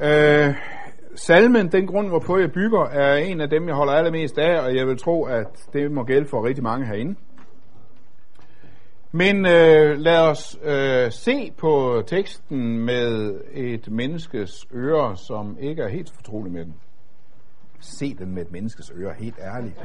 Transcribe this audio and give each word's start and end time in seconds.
Øh, 0.00 0.54
salmen, 1.14 1.72
den 1.72 1.86
grund, 1.86 2.08
hvorpå 2.08 2.38
jeg 2.38 2.52
bygger, 2.52 2.84
er 2.84 3.16
en 3.16 3.40
af 3.40 3.50
dem, 3.50 3.68
jeg 3.68 3.74
holder 3.76 3.92
allermest 3.92 4.38
af, 4.38 4.60
og 4.60 4.76
jeg 4.76 4.86
vil 4.86 4.98
tro, 4.98 5.24
at 5.24 5.68
det 5.72 5.92
må 5.92 6.04
gælde 6.04 6.26
for 6.26 6.46
rigtig 6.46 6.64
mange 6.64 6.86
herinde. 6.86 7.14
Men 9.12 9.46
øh, 9.46 9.98
lad 9.98 10.18
os 10.18 10.58
øh, 10.62 11.12
se 11.12 11.52
på 11.58 12.02
teksten 12.06 12.78
med 12.78 13.40
et 13.52 13.90
menneskes 13.90 14.66
øre, 14.74 15.16
som 15.16 15.56
ikke 15.60 15.82
er 15.82 15.88
helt 15.88 16.12
fortrolig 16.14 16.52
med 16.52 16.64
den. 16.64 16.74
Se 17.80 18.14
den 18.14 18.34
med 18.34 18.42
et 18.42 18.52
menneskes 18.52 18.92
øre, 18.96 19.14
helt 19.18 19.38
ærligt. 19.38 19.74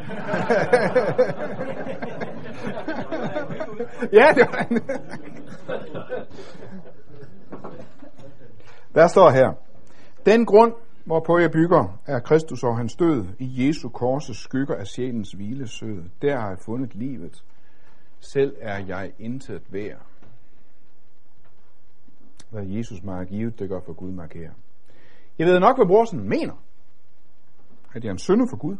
ja, 4.19 4.27
det 4.35 4.47
var 4.51 4.67
en. 4.71 4.81
Der 8.95 9.07
står 9.07 9.29
her. 9.29 9.53
Den 10.25 10.45
grund, 10.45 10.73
hvorpå 11.05 11.37
jeg 11.37 11.51
bygger, 11.51 11.99
er 12.05 12.19
Kristus 12.19 12.63
og 12.63 12.77
hans 12.77 12.95
død. 12.95 13.25
I 13.39 13.67
Jesu 13.67 13.89
korses 13.89 14.37
skygger 14.37 14.75
af 14.75 14.87
sjælens 14.87 15.31
hvilesød. 15.31 16.03
Der 16.21 16.39
har 16.39 16.49
jeg 16.49 16.57
fundet 16.65 16.95
livet. 16.95 17.43
Selv 18.19 18.55
er 18.61 18.85
jeg 18.85 19.11
intet 19.19 19.61
værd. 19.69 20.01
Hvad 22.49 22.65
Jesus 22.65 23.03
mig 23.03 23.15
har 23.15 23.25
givet, 23.25 23.59
det 23.59 23.69
gør 23.69 23.79
for 23.85 23.93
Gud 23.93 24.11
markere. 24.11 24.51
Jeg 25.37 25.47
ved 25.47 25.59
nok, 25.59 25.77
hvad 25.77 25.87
brorsen 25.87 26.29
mener. 26.29 26.53
At 27.93 28.03
jeg 28.03 28.09
er 28.09 28.13
en 28.13 28.17
sønder 28.17 28.45
for 28.49 28.57
Gud. 28.57 28.77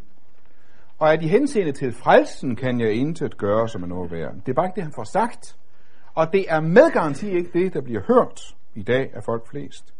Og 0.99 1.13
at 1.13 1.23
i 1.23 1.27
henseende 1.27 1.71
til 1.71 1.93
frelsen 1.93 2.55
kan 2.55 2.79
jeg 2.79 2.93
intet 2.93 3.37
gøre, 3.37 3.69
som 3.69 3.83
er 3.83 3.87
noget 3.87 4.11
værd. 4.11 4.33
Det 4.33 4.49
er 4.49 4.53
bare 4.53 4.65
ikke 4.65 4.75
det, 4.75 4.83
han 4.83 4.93
får 4.95 5.03
sagt. 5.03 5.57
Og 6.13 6.33
det 6.33 6.45
er 6.47 6.61
med 6.61 6.91
garanti 6.91 7.29
ikke 7.29 7.49
det, 7.53 7.73
der 7.73 7.81
bliver 7.81 8.01
hørt 8.07 8.55
i 8.75 8.83
dag 8.83 9.11
af 9.13 9.23
folk 9.23 9.47
flest. 9.47 9.93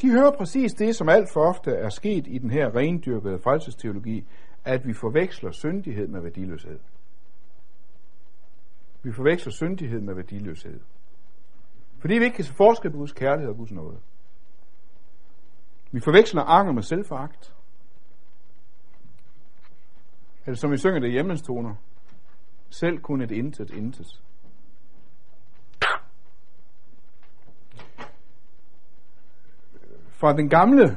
De 0.00 0.10
hører 0.10 0.30
præcis 0.30 0.74
det, 0.74 0.96
som 0.96 1.08
alt 1.08 1.32
for 1.32 1.40
ofte 1.40 1.70
er 1.70 1.88
sket 1.88 2.26
i 2.26 2.38
den 2.38 2.50
her 2.50 2.76
rendyrkede 2.76 3.38
frelsesteologi, 3.38 4.26
at 4.64 4.86
vi 4.86 4.92
forveksler 4.92 5.50
syndighed 5.50 6.08
med 6.08 6.20
værdiløshed. 6.20 6.78
Vi 9.02 9.12
forveksler 9.12 9.52
syndighed 9.52 10.00
med 10.00 10.14
værdiløshed. 10.14 10.80
Fordi 11.98 12.14
vi 12.14 12.24
ikke 12.24 12.36
kan 12.36 12.44
se 12.44 12.52
forskel 12.52 12.90
på 12.90 12.96
Guds 12.96 13.12
kærlighed 13.12 13.50
og 13.50 13.56
Guds 13.56 13.72
nåde. 13.72 14.00
Vi 15.92 16.00
forveksler 16.00 16.42
anger 16.42 16.72
med 16.72 16.82
selvforagt. 16.82 17.54
Eller 20.46 20.56
som 20.56 20.70
vi 20.70 20.76
synger 20.76 21.00
det 21.00 21.12
hjemmestoner, 21.12 21.74
Selv 22.70 22.98
kun 22.98 23.20
et 23.20 23.30
intet, 23.30 23.70
intet. 23.70 24.22
Fra 30.18 30.36
den 30.36 30.48
gamle 30.48 30.96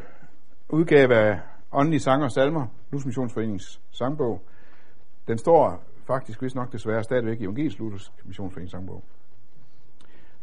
udgave 0.69 1.15
af 1.15 1.39
Åndelige 1.71 1.99
Sanger 1.99 2.25
og 2.25 2.31
Salmer, 2.31 2.67
Luther 2.91 3.07
Missionsforeningens 3.07 3.81
sangbog, 3.91 4.41
den 5.27 5.37
står 5.37 5.83
faktisk 6.07 6.41
vist 6.41 6.55
nok 6.55 6.71
desværre 6.71 7.03
stadigvæk 7.03 7.41
i 7.41 7.43
Evangelisk 7.43 7.79
Luthers 7.79 8.13
Missionsforeningens 8.25 8.71
sangbog, 8.71 9.03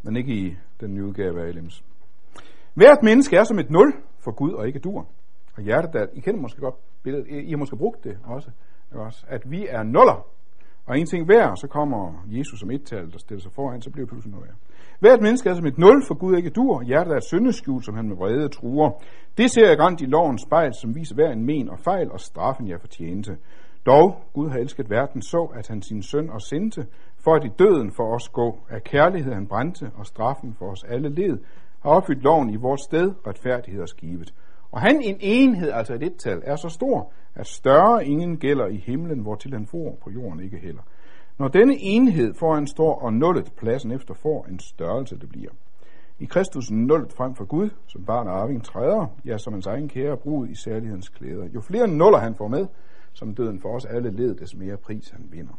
men 0.03 0.17
ikke 0.17 0.33
i 0.33 0.57
den 0.81 0.95
nye 0.95 1.05
udgave 1.05 1.47
af 1.47 1.53
LM's. 1.53 1.83
Hvert 2.75 3.03
menneske 3.03 3.37
er 3.37 3.45
som 3.45 3.59
et 3.59 3.71
nul 3.71 3.95
for 4.19 4.31
Gud 4.31 4.53
og 4.53 4.67
ikke 4.67 4.79
dur. 4.79 5.07
Og 5.55 5.63
hjertet 5.63 5.93
der, 5.93 6.07
I 6.13 6.21
kender 6.21 6.41
måske 6.41 6.61
godt 6.61 6.75
billedet, 7.03 7.27
I 7.29 7.51
har 7.51 7.57
måske 7.57 7.77
brugt 7.77 8.05
det 8.05 8.19
også, 8.25 8.51
også 8.91 9.27
at 9.29 9.51
vi 9.51 9.67
er 9.67 9.83
nuller. 9.83 10.27
Og 10.87 10.98
en 10.98 11.06
ting 11.06 11.25
hver, 11.25 11.55
så 11.55 11.67
kommer 11.67 12.25
Jesus 12.27 12.61
som 12.61 12.70
et-tal, 12.70 13.12
der 13.12 13.19
stiller 13.19 13.42
sig 13.42 13.53
foran, 13.53 13.83
så 13.83 13.91
bliver 13.91 14.05
det 14.05 14.11
pludselig 14.11 14.33
noget 14.33 14.47
værre. 14.47 14.56
Hvert 15.01 15.20
menneske 15.23 15.51
er 15.51 15.55
som 15.55 15.67
et 15.67 15.78
nul, 15.78 16.03
for 16.06 16.15
Gud 16.15 16.37
ikke 16.37 16.51
dur. 16.51 16.83
Hjertet 16.83 17.12
er 17.12 17.17
et 17.17 17.25
syndeskjul, 17.25 17.83
som 17.83 17.95
han 17.95 18.09
med 18.09 18.17
vrede 18.17 18.48
truer. 18.48 18.91
Det 19.39 19.51
ser 19.51 19.69
jeg 19.69 19.78
grønt 19.78 20.01
i 20.01 20.06
lovens 20.06 20.43
spejl, 20.43 20.75
som 20.75 20.95
viser 20.95 21.15
hver 21.15 21.33
en 21.33 21.47
men 21.47 21.69
og 21.69 21.78
fejl, 21.78 22.12
og 22.12 22.20
straffen 22.20 22.69
jeg 22.69 22.81
fortjente. 22.81 23.37
Dog, 23.87 24.17
Gud 24.34 24.48
har 24.48 24.59
elsket 24.59 24.91
verden 24.91 25.23
så, 25.23 25.51
at 25.55 25.69
han 25.69 25.83
sin 25.83 26.03
søn 26.03 26.31
og 26.31 26.43
sendte, 26.43 26.87
for 27.25 27.34
at 27.34 27.44
i 27.44 27.50
døden 27.59 27.93
for 27.97 28.15
os 28.15 28.28
gå, 28.28 28.59
af 28.71 28.84
kærlighed 28.84 29.32
han 29.32 29.47
brændte, 29.47 29.91
og 29.94 30.06
straffen 30.06 30.55
for 30.59 30.71
os 30.71 30.84
alle 30.84 31.09
led, 31.09 31.38
har 31.82 31.91
opfyldt 31.91 32.22
loven 32.22 32.50
i 32.50 32.56
vores 32.56 32.81
sted, 32.81 33.12
retfærdighed 33.27 33.82
og 33.82 33.88
skivet. 33.88 34.34
Og 34.71 34.81
han 34.81 35.00
en 35.03 35.16
enhed, 35.21 35.71
altså 35.71 35.94
et 35.94 36.03
et-tal, 36.03 36.43
er 36.44 36.56
så 36.56 36.69
stor, 36.69 37.12
at 37.37 37.47
større 37.47 38.07
ingen 38.07 38.37
gælder 38.37 38.67
i 38.67 38.77
himlen, 38.77 39.21
hvor 39.21 39.35
til 39.35 39.53
han 39.53 39.67
får 39.67 39.99
på 40.05 40.11
jorden 40.11 40.41
ikke 40.41 40.59
heller. 40.59 40.83
Når 41.39 41.49
denne 41.49 41.77
enhed 41.79 42.35
foran 42.35 42.67
står 42.67 43.01
og 43.01 43.13
nullet 43.13 43.53
pladsen 43.57 43.91
efter 43.93 44.15
får 44.15 44.47
en 44.49 44.59
størrelse 44.59 45.19
det 45.19 45.29
bliver. 45.29 45.51
I 46.19 46.25
Kristus 46.25 46.71
nullet 46.71 47.13
frem 47.13 47.35
for 47.35 47.45
Gud, 47.45 47.71
som 47.87 48.05
barn 48.05 48.29
og 48.29 48.43
arving 48.43 48.65
træder, 48.65 49.07
ja, 49.25 49.39
som 49.39 49.53
hans 49.53 49.67
egen 49.67 49.89
kære 49.89 50.17
brud 50.17 50.49
i 50.49 50.55
særlighedens 50.55 51.09
klæder. 51.09 51.49
Jo 51.55 51.61
flere 51.61 51.89
nuller 51.89 52.19
han 52.19 52.35
får 52.35 52.49
med, 52.49 52.67
som 53.13 53.35
døden 53.35 53.61
for 53.61 53.77
os 53.77 53.85
alle 53.85 54.11
led, 54.11 54.35
des 54.35 54.55
mere 54.55 54.77
pris 54.77 55.11
han 55.11 55.29
vinder. 55.31 55.55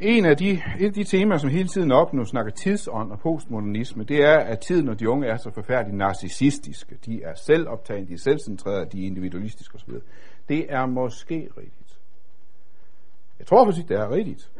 En 0.00 0.24
af 0.24 0.36
de, 0.36 0.50
et 0.50 0.86
af 0.86 0.92
de 0.92 1.04
temaer, 1.04 1.38
som 1.38 1.50
hele 1.50 1.68
tiden 1.68 1.92
op 1.92 2.12
nu 2.12 2.24
snakker 2.24 2.52
tidsånd 2.52 3.12
og 3.12 3.18
postmodernisme, 3.18 4.04
det 4.04 4.24
er, 4.24 4.38
at 4.38 4.60
tiden 4.60 4.88
og 4.88 5.00
de 5.00 5.08
unge 5.08 5.26
er 5.26 5.36
så 5.36 5.50
forfærdeligt 5.50 5.96
narcissistiske. 5.96 6.96
De 7.06 7.22
er 7.22 7.34
selvoptagende, 7.34 8.08
de 8.08 8.14
er 8.14 8.18
selvcentrerede, 8.18 8.86
de 8.92 9.02
er 9.02 9.06
individualistiske 9.06 9.74
osv. 9.74 9.90
Det 10.48 10.72
er 10.72 10.86
måske 10.86 11.48
rigtigt. 11.56 11.98
Jeg 13.38 13.46
tror 13.46 13.64
faktisk, 13.64 13.88
det 13.88 13.96
er 13.96 14.10
rigtigt. 14.10 14.50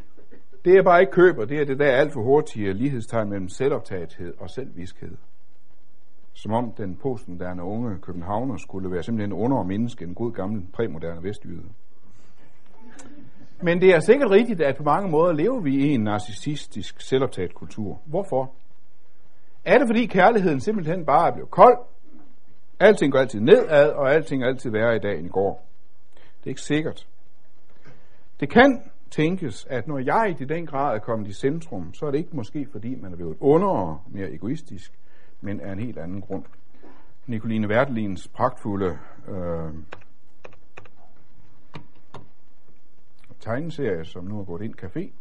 Det 0.65 0.77
er 0.77 0.83
bare 0.83 1.01
ikke 1.01 1.13
køber, 1.13 1.45
det 1.45 1.61
er 1.61 1.65
det 1.65 1.79
der 1.79 1.93
alt 1.93 2.13
for 2.13 2.23
hurtige 2.23 2.73
lighedstegn 2.73 3.29
mellem 3.29 3.49
selvoptagethed 3.49 4.35
og 4.39 4.51
selvviskhed. 4.51 5.17
Som 6.33 6.53
om 6.53 6.73
den 6.73 6.97
postmoderne 6.97 7.63
unge 7.63 7.99
københavner 7.99 8.57
skulle 8.57 8.91
være 8.91 9.03
simpelthen 9.03 9.33
under 9.33 9.63
menneske, 9.63 10.05
en 10.05 10.15
god 10.15 10.33
gammel 10.33 10.67
præmoderne 10.73 11.23
vestjyde. 11.23 11.63
Men 13.63 13.81
det 13.81 13.95
er 13.95 14.01
sikkert 14.01 14.31
rigtigt, 14.31 14.61
at 14.61 14.77
på 14.77 14.83
mange 14.83 15.11
måder 15.11 15.33
lever 15.33 15.61
vi 15.61 15.77
i 15.77 15.95
en 15.95 16.01
narcissistisk, 16.01 17.01
selvoptaget 17.01 17.55
kultur. 17.55 18.01
Hvorfor? 18.07 18.55
Er 19.65 19.79
det 19.79 19.89
fordi 19.89 20.07
kærligheden 20.07 20.61
simpelthen 20.61 21.05
bare 21.07 21.29
er 21.29 21.33
blevet 21.33 21.51
kold? 21.51 21.79
Alting 22.81 23.13
går 23.13 23.19
altid 23.19 23.41
nedad, 23.41 23.91
og 23.91 24.15
alting 24.15 24.43
er 24.43 24.47
altid 24.47 24.71
værre 24.71 24.97
i 24.97 24.99
dag 24.99 25.19
end 25.19 25.27
i 25.27 25.31
går. 25.31 25.68
Det 26.49 26.53
er 26.53 26.57
ikke 26.57 26.63
sikkert. 26.63 27.09
Det 28.41 28.51
kan 28.51 28.91
tænkes, 29.11 29.67
at 29.71 29.87
når 29.89 29.99
jeg 29.99 30.37
i 30.41 30.45
den 30.45 30.67
grad 30.67 30.95
er 30.95 30.99
kommet 30.99 31.29
i 31.29 31.33
centrum, 31.33 31.95
så 31.95 32.07
er 32.07 32.11
det 32.11 32.19
ikke 32.19 32.37
måske 32.37 32.67
fordi 32.73 32.95
man 32.95 33.13
er 33.13 33.17
blevet 33.17 33.37
underere, 33.41 34.01
mere 34.07 34.33
egoistisk, 34.33 34.93
men 35.41 35.61
af 35.61 35.73
en 35.73 35.79
helt 35.79 35.99
anden 35.99 36.21
grund. 36.21 36.45
Nicoline 37.27 37.69
Wertelins 37.69 38.29
pragtfulde 38.29 38.99
øh, 39.29 39.75
tegneserie, 43.41 44.05
som 44.05 44.25
nu 44.25 44.41
er 44.41 44.45
gået 44.45 44.63
ind 44.63 44.75
café. 44.83 45.13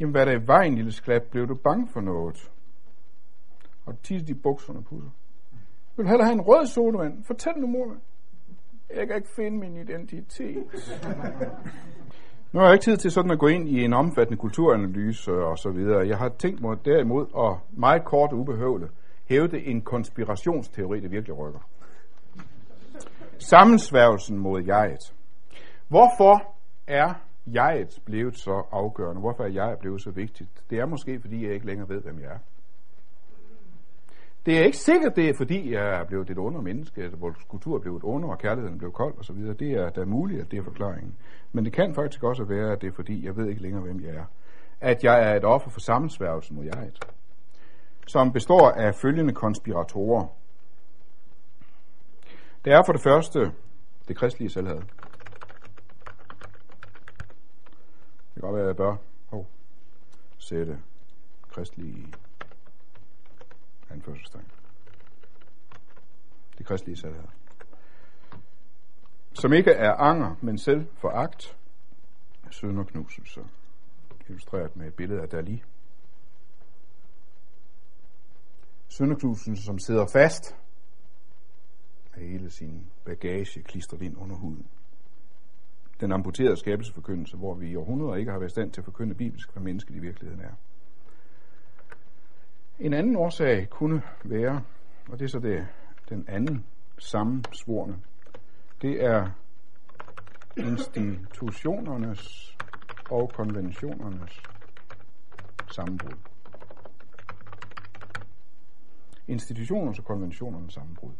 Jamen, 0.00 0.12
hvad 0.12 0.20
er 0.20 0.24
der 0.24 0.40
i 0.40 0.46
vejen, 0.46 0.74
lille 0.74 0.92
sklap? 0.92 1.22
Blev 1.22 1.48
du 1.48 1.54
bange 1.54 1.88
for 1.88 2.00
noget? 2.00 2.50
Og 3.86 3.92
du 3.92 3.98
tisse 4.02 4.26
de 4.26 4.34
bukserne 4.34 4.84
pusser. 4.84 5.10
Vil 5.96 6.04
du 6.04 6.08
hellere 6.08 6.26
have 6.26 6.34
en 6.34 6.40
rød 6.40 6.66
sodavand? 6.66 7.24
Fortæl 7.24 7.52
nu, 7.56 7.66
mor. 7.66 7.96
Jeg 8.94 9.06
kan 9.06 9.16
ikke 9.16 9.28
finde 9.36 9.58
min 9.58 9.76
identitet. 9.76 10.64
Nu 12.52 12.60
har 12.60 12.66
jeg 12.66 12.74
ikke 12.74 12.84
tid 12.84 12.96
til 12.96 13.10
sådan 13.10 13.30
at 13.30 13.38
gå 13.38 13.46
ind 13.46 13.68
i 13.68 13.84
en 13.84 13.92
omfattende 13.92 14.40
kulturanalyse 14.40 15.32
og 15.32 15.58
så 15.58 15.70
videre. 15.70 16.08
Jeg 16.08 16.18
har 16.18 16.28
tænkt 16.28 16.60
mig 16.60 16.76
derimod 16.84 17.26
at 17.38 17.78
meget 17.78 18.04
kort 18.04 18.32
og 18.32 18.38
ubehøvlet 18.38 18.90
hævde 19.28 19.66
en 19.66 19.82
konspirationsteori, 19.82 21.00
der 21.00 21.08
virkelig 21.08 21.38
rykker. 21.38 21.60
Sammensværgelsen 23.38 24.38
mod 24.38 24.62
jeget. 24.62 25.14
Hvorfor 25.88 26.56
er 26.86 27.14
jeget 27.46 27.98
blevet 28.04 28.38
så 28.38 28.62
afgørende? 28.72 29.20
Hvorfor 29.20 29.44
er 29.44 29.48
jeg 29.48 29.76
blevet 29.80 30.02
så 30.02 30.10
vigtigt? 30.10 30.50
Det 30.70 30.78
er 30.78 30.86
måske, 30.86 31.20
fordi 31.20 31.44
jeg 31.44 31.54
ikke 31.54 31.66
længere 31.66 31.88
ved, 31.88 32.00
hvem 32.00 32.20
jeg 32.20 32.28
er. 32.28 32.38
Det 34.46 34.58
er 34.58 34.64
ikke 34.64 34.76
sikkert, 34.76 35.16
det 35.16 35.28
er 35.28 35.34
fordi, 35.36 35.72
jeg 35.72 36.00
er 36.00 36.04
blevet 36.04 36.30
et 36.30 36.38
under 36.38 36.60
menneske, 36.60 37.02
altså, 37.02 37.16
at 37.16 37.20
vores 37.20 37.36
kultur 37.48 37.76
er 37.76 37.80
blevet 37.80 38.02
under, 38.02 38.28
og 38.28 38.38
kærligheden 38.38 38.78
blev 38.78 38.92
kold 38.92 39.18
osv. 39.18 39.36
Det 39.36 39.72
er 39.72 39.90
da 39.90 40.04
muligt, 40.04 40.40
at 40.40 40.50
det 40.50 40.58
er 40.58 40.62
forklaringen. 40.62 41.16
Men 41.52 41.64
det 41.64 41.72
kan 41.72 41.94
faktisk 41.94 42.22
også 42.22 42.44
være, 42.44 42.72
at 42.72 42.80
det 42.80 42.86
er 42.86 42.92
fordi, 42.92 43.24
jeg 43.26 43.36
ved 43.36 43.48
ikke 43.48 43.62
længere, 43.62 43.82
hvem 43.82 44.00
jeg 44.00 44.14
er. 44.14 44.24
At 44.80 45.04
jeg 45.04 45.30
er 45.30 45.34
et 45.34 45.44
offer 45.44 45.70
for 45.70 45.80
sammensværgelsen 45.80 46.56
mod 46.56 46.64
jeget, 46.64 47.04
som 48.06 48.32
består 48.32 48.70
af 48.70 48.94
følgende 48.94 49.34
konspiratorer. 49.34 50.26
Det 52.64 52.72
er 52.72 52.82
for 52.86 52.92
det 52.92 53.02
første 53.02 53.52
det 54.08 54.16
kristelige 54.16 54.50
selvhed. 54.50 54.80
Det 58.34 58.34
kan 58.34 58.40
godt 58.40 58.54
være, 58.54 58.62
at 58.62 58.68
jeg 58.68 58.76
bør 58.76 58.96
oh, 59.32 59.44
sætte 60.38 60.78
kristelige 61.50 62.06
anførselstegn. 63.90 64.50
Det 66.58 66.66
kristelige 66.66 66.96
sandhed. 66.96 67.24
Som 69.32 69.52
ikke 69.52 69.70
er 69.70 69.92
anger, 69.92 70.34
men 70.40 70.58
selv 70.58 70.86
foragt, 70.94 71.58
sønderknuselse, 72.50 73.40
illustreret 74.28 74.76
med 74.76 74.86
et 74.86 74.94
billede 74.94 75.22
af 75.22 75.28
Dali. 75.28 75.62
Sønderknuselse, 78.88 79.64
som 79.64 79.78
sidder 79.78 80.06
fast 80.06 80.56
af 82.14 82.22
hele 82.22 82.50
sin 82.50 82.90
bagage 83.04 83.62
klistret 83.62 84.02
ind 84.02 84.16
under 84.18 84.36
huden. 84.36 84.66
Den 86.00 86.12
amputerede 86.12 86.56
skabelsesforkyndelse, 86.56 87.36
hvor 87.36 87.54
vi 87.54 87.70
i 87.70 87.76
århundreder 87.76 88.16
ikke 88.16 88.30
har 88.30 88.38
været 88.38 88.50
stand 88.50 88.72
til 88.72 88.80
at 88.80 88.84
forkynde 88.84 89.14
bibelsk, 89.14 89.52
hvad 89.52 89.62
mennesket 89.62 89.94
i 89.94 89.98
virkeligheden 89.98 90.44
er. 90.44 90.54
En 92.80 92.92
anden 92.92 93.16
årsag 93.16 93.70
kunne 93.70 94.02
være, 94.24 94.62
og 95.08 95.18
det 95.18 95.24
er 95.24 95.28
så 95.28 95.38
det, 95.38 95.68
den 96.08 96.24
anden 96.28 96.66
sammensvorne, 96.98 98.02
det 98.82 99.04
er 99.04 99.30
institutionernes 100.56 102.56
og 103.10 103.30
konventionernes 103.34 104.42
sammenbrud. 105.66 106.16
Institutionernes 109.28 109.98
og 109.98 110.04
konventionernes 110.04 110.74
sammenbrud. 110.74 111.12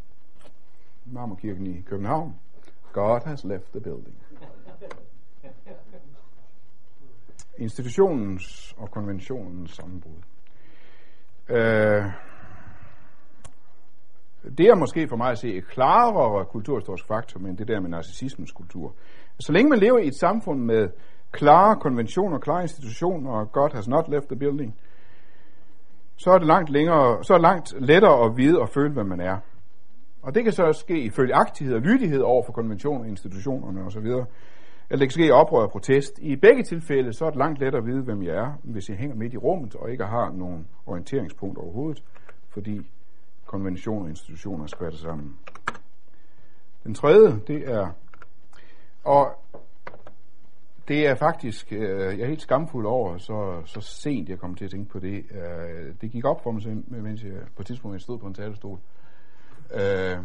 Marmorkirken 1.05 1.67
i 1.67 1.81
København. 1.81 2.35
God 2.93 3.21
has 3.25 3.45
left 3.45 3.73
the 3.73 3.81
building. 3.81 4.23
Institutionens 7.59 8.75
og 8.77 8.91
konventionens 8.91 9.71
sammenbrud. 9.71 10.23
Øh, 11.49 12.05
det 14.59 14.67
er 14.67 14.75
måske 14.75 15.09
for 15.09 15.17
mig 15.17 15.31
at 15.31 15.39
se 15.39 15.55
et 15.55 15.69
klarere 15.69 16.45
kulturhistorisk 16.45 17.07
faktum 17.07 17.47
end 17.47 17.59
det 17.59 17.69
der 17.69 17.81
med 17.81 17.91
narcissismens 17.91 18.53
kultur. 18.53 18.95
Så 19.41 19.53
længe 19.53 19.71
man 19.71 19.79
lever 19.79 19.99
i 19.99 20.07
et 20.07 20.15
samfund 20.15 20.61
med 20.61 20.89
klare 21.33 21.77
konventioner, 21.77 22.39
klare 22.39 22.63
institutioner, 22.63 23.31
og 23.31 23.53
God 23.53 23.71
has 23.75 23.89
not 23.89 24.09
left 24.09 24.29
the 24.29 24.37
building, 24.37 24.77
så 26.17 26.31
er 26.31 26.39
det 26.39 26.47
langt, 26.47 26.71
længere, 26.71 27.25
så 27.25 27.35
er 27.35 27.39
langt 27.39 27.75
lettere 27.81 28.25
at 28.25 28.37
vide 28.37 28.61
og 28.61 28.69
føle, 28.69 28.93
hvad 28.93 29.05
man 29.05 29.21
er. 29.21 29.39
Og 30.23 30.35
det 30.35 30.45
kan 30.45 30.53
så 30.53 30.73
ske 30.73 31.01
ifølge 31.01 31.35
agtighed 31.35 31.75
og 31.75 31.81
lydighed 31.81 32.21
over 32.21 32.43
for 32.43 32.53
konventioner, 32.53 33.05
institutionerne 33.05 33.85
osv. 33.85 34.07
Eller 34.91 34.99
det 34.99 35.09
kan 35.09 35.23
ske 35.23 35.35
oprør 35.35 35.63
og 35.63 35.71
protest. 35.71 36.19
I 36.19 36.37
begge 36.37 36.63
tilfælde, 36.63 37.13
så 37.13 37.25
er 37.25 37.31
det 37.31 37.39
langt 37.39 37.61
lettere 37.61 37.83
at 37.83 37.87
vide, 37.87 38.03
hvem 38.03 38.23
jeg 38.23 38.35
er, 38.35 38.53
hvis 38.63 38.89
jeg 38.89 38.97
hænger 38.97 39.17
midt 39.17 39.35
i 39.35 39.37
rummet 39.37 39.75
og 39.75 39.91
ikke 39.91 40.05
har 40.05 40.33
nogen 40.33 40.67
orienteringspunkt 40.87 41.59
overhovedet, 41.59 42.03
fordi 42.49 42.91
konventioner 43.47 44.03
og 44.03 44.09
institutioner 44.11 44.65
er 44.65 44.69
skvattet 44.69 45.01
sammen. 45.01 45.37
Den 46.85 46.95
tredje, 46.95 47.41
det 47.47 47.71
er, 47.73 47.89
og 49.05 49.39
det 50.89 51.07
er 51.07 51.15
faktisk, 51.15 51.73
øh, 51.73 52.19
jeg 52.19 52.21
er 52.21 52.27
helt 52.27 52.43
skamfuld 52.43 52.87
over, 52.87 53.19
så, 53.19 53.63
så 53.65 53.81
sent 53.81 54.29
jeg 54.29 54.39
kom 54.39 54.55
til 54.55 54.65
at 54.65 54.71
tænke 54.71 54.91
på 54.91 54.99
det. 54.99 55.25
Øh, 55.31 55.95
det 56.01 56.11
gik 56.11 56.25
op 56.25 56.43
for 56.43 56.51
mig, 56.51 56.63
mens 56.87 57.25
jeg 57.25 57.33
på 57.57 57.63
et 57.63 57.67
tidspunkt 57.67 57.95
jeg 57.95 58.01
stod 58.01 58.19
på 58.19 58.27
en 58.27 58.35
talerstol. 58.35 58.79
Øh, 59.75 60.19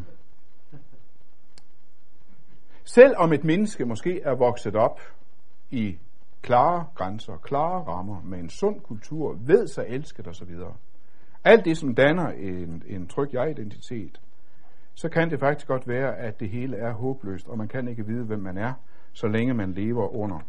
selv 2.94 3.16
om 3.18 3.34
et 3.34 3.44
menneske 3.44 3.86
måske 3.86 4.22
er 4.22 4.36
vokset 4.36 4.76
op 4.76 5.00
i 5.70 5.98
klare 6.42 6.86
grænser, 6.96 7.38
klare 7.38 7.84
rammer, 7.84 8.22
med 8.22 8.40
en 8.40 8.50
sund 8.50 8.82
kultur, 8.82 9.38
ved 9.40 9.68
sig 9.68 9.86
elsket 9.88 10.28
osv., 10.28 10.56
alt 11.44 11.66
det, 11.66 11.78
som 11.78 11.96
danner 11.96 12.28
en, 12.28 12.84
en 12.88 13.08
tryg 13.08 13.34
jeg-identitet, 13.34 14.22
så 14.94 15.10
kan 15.10 15.30
det 15.30 15.40
faktisk 15.40 15.68
godt 15.68 15.88
være, 15.88 16.18
at 16.18 16.40
det 16.40 16.50
hele 16.50 16.78
er 16.78 16.94
håbløst, 16.94 17.48
og 17.48 17.58
man 17.58 17.68
kan 17.68 17.88
ikke 17.88 18.06
vide, 18.06 18.26
hvem 18.26 18.40
man 18.40 18.58
er, 18.58 18.74
så 19.14 19.28
længe 19.28 19.54
man 19.54 19.72
lever 19.72 20.16
under 20.16 20.40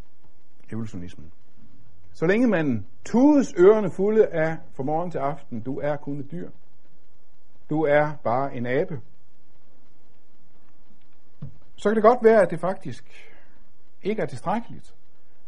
evolutionismen. 0.73 1.33
Så 2.13 2.27
længe 2.27 2.47
man 2.47 2.87
tudes 3.05 3.55
ørerne 3.59 3.91
fulde 3.91 4.27
af 4.27 4.57
fra 4.75 4.83
morgen 4.83 5.11
til 5.11 5.19
aften, 5.19 5.61
du 5.61 5.79
er 5.79 5.97
kun 5.97 6.21
et 6.21 6.31
dyr. 6.31 6.51
Du 7.71 7.83
er 7.83 8.13
bare 8.25 8.57
en 8.57 8.67
abe. 8.67 9.01
Så 11.77 11.89
kan 11.89 11.95
det 11.95 12.03
godt 12.03 12.19
være, 12.23 12.43
at 12.43 12.51
det 12.51 12.61
faktisk 12.61 13.05
ikke 14.03 14.23
er 14.23 14.27
tilstrækkeligt, 14.27 14.95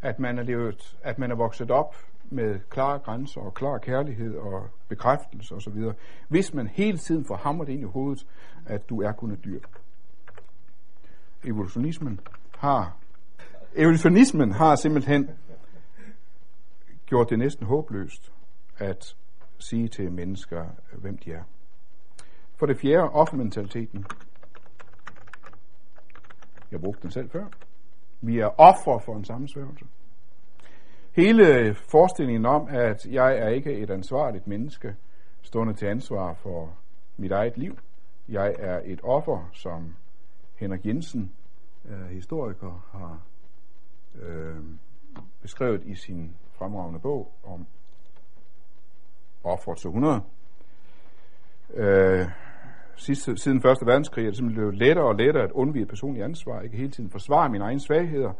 at 0.02 0.18
man 0.18 0.38
er, 0.38 0.42
levet, 0.42 0.96
at 1.02 1.18
man 1.18 1.30
er 1.30 1.36
vokset 1.36 1.70
op 1.70 1.96
med 2.30 2.60
klare 2.70 2.98
grænser 2.98 3.40
og 3.40 3.54
klar 3.54 3.78
kærlighed 3.78 4.36
og 4.36 4.68
bekræftelse 4.88 5.54
osv., 5.54 5.82
hvis 6.28 6.54
man 6.54 6.66
hele 6.66 6.98
tiden 6.98 7.24
får 7.24 7.36
hamret 7.36 7.68
ind 7.68 7.80
i 7.80 7.84
hovedet, 7.84 8.26
at 8.66 8.88
du 8.88 9.02
er 9.02 9.12
kun 9.12 9.30
et 9.30 9.44
dyr. 9.44 9.60
Evolutionismen 11.44 12.20
har 12.58 12.96
evolutionismen 13.74 14.52
har 14.52 14.76
simpelthen 14.76 15.30
gjort 17.06 17.30
det 17.30 17.38
næsten 17.38 17.66
håbløst 17.66 18.32
at 18.78 19.16
sige 19.58 19.88
til 19.88 20.12
mennesker, 20.12 20.64
hvem 20.92 21.18
de 21.18 21.32
er. 21.32 21.42
For 22.56 22.66
det 22.66 22.78
fjerde, 22.78 23.02
offermentaliteten. 23.02 24.06
Jeg 26.74 26.80
brugte 26.80 27.02
den 27.02 27.10
selv 27.10 27.30
før. 27.30 27.46
Vi 28.20 28.38
er 28.38 28.60
offer 28.60 28.98
for 28.98 29.16
en 29.16 29.24
sammensværgelse. 29.24 29.84
Hele 31.12 31.74
forestillingen 31.74 32.46
om, 32.46 32.68
at 32.68 33.06
jeg 33.06 33.38
er 33.38 33.48
ikke 33.48 33.72
et 33.72 33.90
ansvarligt 33.90 34.46
menneske, 34.46 34.96
stående 35.42 35.74
til 35.74 35.86
ansvar 35.86 36.34
for 36.34 36.74
mit 37.16 37.32
eget 37.32 37.58
liv. 37.58 37.78
Jeg 38.28 38.54
er 38.58 38.80
et 38.84 39.00
offer, 39.02 39.50
som 39.52 39.94
Henrik 40.54 40.86
Jensen, 40.86 41.32
øh, 41.84 42.06
historiker, 42.06 42.86
har 42.92 43.20
øh, 44.22 44.64
beskrevet 45.42 45.82
i 45.84 45.94
sin 45.94 46.36
fremragende 46.52 47.00
bog 47.00 47.32
om 47.44 47.66
offer 49.44 49.74
til 49.74 49.88
100. 49.88 50.22
Øh, 51.74 52.28
sidste, 52.96 53.36
siden 53.36 53.62
Første 53.62 53.86
Verdenskrig 53.86 54.22
er 54.22 54.30
det 54.30 54.36
simpelthen 54.36 54.60
blevet 54.60 54.78
lettere 54.78 55.06
og 55.06 55.14
lettere 55.14 55.44
at 55.44 55.52
undvige 55.52 55.86
personligt 55.86 56.24
ansvar. 56.24 56.60
Ikke 56.60 56.76
hele 56.76 56.90
tiden 56.90 57.10
forsvare 57.10 57.48
mine 57.48 57.64
egne 57.64 57.80
svagheder, 57.80 58.32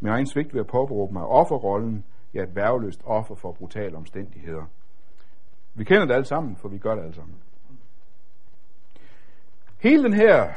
min 0.00 0.12
egen 0.12 0.26
svigt 0.26 0.54
ved 0.54 0.60
at 0.60 0.66
påberåbe 0.66 1.12
mig 1.12 1.24
offerrollen, 1.24 2.04
jeg 2.34 2.40
er 2.40 2.46
et 2.46 2.56
værveløst 2.56 3.00
offer 3.04 3.34
for 3.34 3.52
brutale 3.52 3.96
omstændigheder. 3.96 4.64
Vi 5.74 5.84
kender 5.84 6.06
det 6.06 6.14
alle 6.14 6.24
sammen, 6.24 6.56
for 6.56 6.68
vi 6.68 6.78
gør 6.78 6.94
det 6.94 7.02
alle 7.02 7.14
sammen. 7.14 7.36
Hele 9.78 10.02
den 10.02 10.12
her 10.12 10.52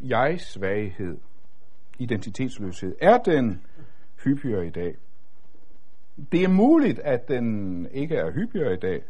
jeg-svaghed, 0.00 1.18
identitetsløshed, 1.98 2.94
er 3.00 3.18
den 3.18 3.62
hyppigere 4.24 4.66
i 4.66 4.70
dag. 4.70 4.96
Det 6.32 6.44
er 6.44 6.48
muligt, 6.48 6.98
at 6.98 7.28
den 7.28 7.86
ikke 7.92 8.16
er 8.16 8.30
hyppigere 8.30 8.74
i 8.74 8.76
dag, 8.76 9.02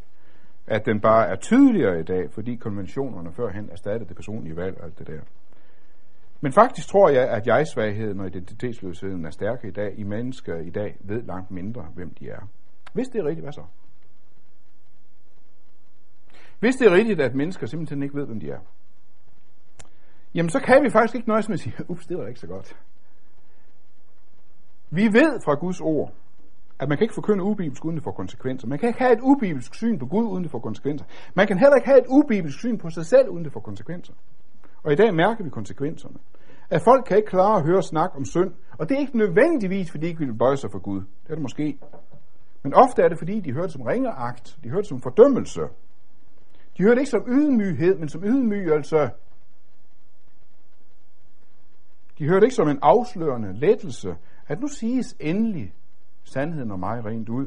at 0.70 0.86
den 0.86 1.00
bare 1.00 1.28
er 1.28 1.36
tydeligere 1.36 2.00
i 2.00 2.02
dag, 2.02 2.30
fordi 2.30 2.56
konventionerne 2.56 3.32
førhen 3.32 3.70
erstattede 3.70 4.08
det 4.08 4.16
personlige 4.16 4.56
valg 4.56 4.78
og 4.78 4.84
alt 4.84 4.98
det 4.98 5.06
der. 5.06 5.20
Men 6.40 6.52
faktisk 6.52 6.88
tror 6.88 7.08
jeg, 7.08 7.28
at 7.28 7.46
jeg-svagheden 7.46 8.20
og 8.20 8.26
identitetsløsheden 8.26 9.24
er 9.24 9.30
stærke 9.30 9.68
i 9.68 9.70
dag. 9.70 9.98
I 9.98 10.02
mennesker 10.02 10.56
i 10.56 10.70
dag 10.70 10.96
ved 11.00 11.22
langt 11.22 11.50
mindre, 11.50 11.82
hvem 11.94 12.14
de 12.14 12.28
er. 12.28 12.48
Hvis 12.92 13.08
det 13.08 13.18
er 13.18 13.24
rigtigt, 13.24 13.44
hvad 13.44 13.52
så? 13.52 13.64
Hvis 16.60 16.76
det 16.76 16.86
er 16.86 16.92
rigtigt, 16.92 17.20
at 17.20 17.34
mennesker 17.34 17.66
simpelthen 17.66 18.02
ikke 18.02 18.14
ved, 18.14 18.26
hvem 18.26 18.40
de 18.40 18.50
er, 18.50 18.60
jamen 20.34 20.50
så 20.50 20.60
kan 20.60 20.82
vi 20.84 20.90
faktisk 20.90 21.14
ikke 21.14 21.28
nøjes 21.28 21.48
med 21.48 21.54
at 21.54 21.60
sige, 21.60 21.74
ups, 21.88 22.06
det 22.06 22.18
var 22.18 22.26
ikke 22.26 22.40
så 22.40 22.46
godt. 22.46 22.76
Vi 24.90 25.02
ved 25.02 25.40
fra 25.44 25.54
Guds 25.54 25.80
ord, 25.80 26.14
at 26.80 26.88
man 26.88 26.98
kan 26.98 27.04
ikke 27.04 27.14
forkynde 27.14 27.44
ubibelsk 27.44 27.84
uden 27.84 27.96
det 27.96 28.04
får 28.04 28.12
konsekvenser. 28.12 28.68
Man 28.68 28.78
kan 28.78 28.88
ikke 28.88 28.98
have 28.98 29.12
et 29.12 29.20
ubibelsk 29.22 29.74
syn 29.74 29.98
på 29.98 30.06
Gud 30.06 30.26
uden 30.26 30.42
det 30.42 30.50
får 30.50 30.58
konsekvenser. 30.58 31.06
Man 31.34 31.46
kan 31.46 31.58
heller 31.58 31.76
ikke 31.76 31.88
have 31.88 32.00
et 32.00 32.06
ubibelsk 32.08 32.58
syn 32.58 32.78
på 32.78 32.90
sig 32.90 33.06
selv 33.06 33.28
uden 33.28 33.44
det 33.44 33.52
får 33.52 33.60
konsekvenser. 33.60 34.12
Og 34.82 34.92
i 34.92 34.96
dag 34.96 35.14
mærker 35.14 35.44
vi 35.44 35.50
konsekvenserne. 35.50 36.18
At 36.70 36.82
folk 36.82 37.04
kan 37.04 37.16
ikke 37.16 37.28
klare 37.28 37.56
at 37.56 37.66
høre 37.66 37.82
snak 37.82 38.10
om 38.16 38.24
synd, 38.24 38.52
og 38.78 38.88
det 38.88 38.94
er 38.96 39.00
ikke 39.00 39.18
nødvendigvis, 39.18 39.90
fordi 39.90 40.06
de 40.06 40.10
ikke 40.10 40.26
vil 40.26 40.34
bøje 40.34 40.56
sig 40.56 40.70
for 40.70 40.78
Gud. 40.78 41.00
Det 41.00 41.30
er 41.30 41.34
det 41.34 41.42
måske. 41.42 41.78
Men 42.62 42.74
ofte 42.74 43.02
er 43.02 43.08
det, 43.08 43.18
fordi 43.18 43.40
de 43.40 43.52
hører 43.52 43.64
det 43.64 43.72
som 43.72 43.82
ringeagt. 43.82 44.58
De 44.64 44.68
hører 44.68 44.80
det 44.80 44.88
som 44.88 45.00
fordømmelse. 45.00 45.60
De 46.76 46.82
hører 46.82 46.94
det 46.94 47.00
ikke 47.00 47.10
som 47.10 47.24
ydmyghed, 47.28 47.98
men 47.98 48.08
som 48.08 48.24
ydmygelse. 48.24 49.10
De 52.18 52.28
hører 52.28 52.40
det 52.40 52.46
ikke 52.46 52.56
som 52.56 52.68
en 52.68 52.78
afslørende 52.82 53.52
lettelse, 53.52 54.16
at 54.46 54.60
nu 54.60 54.66
siges 54.68 55.16
endelig 55.20 55.74
sandheden 56.28 56.70
om 56.70 56.80
mig 56.80 57.04
rent 57.04 57.28
ud. 57.28 57.46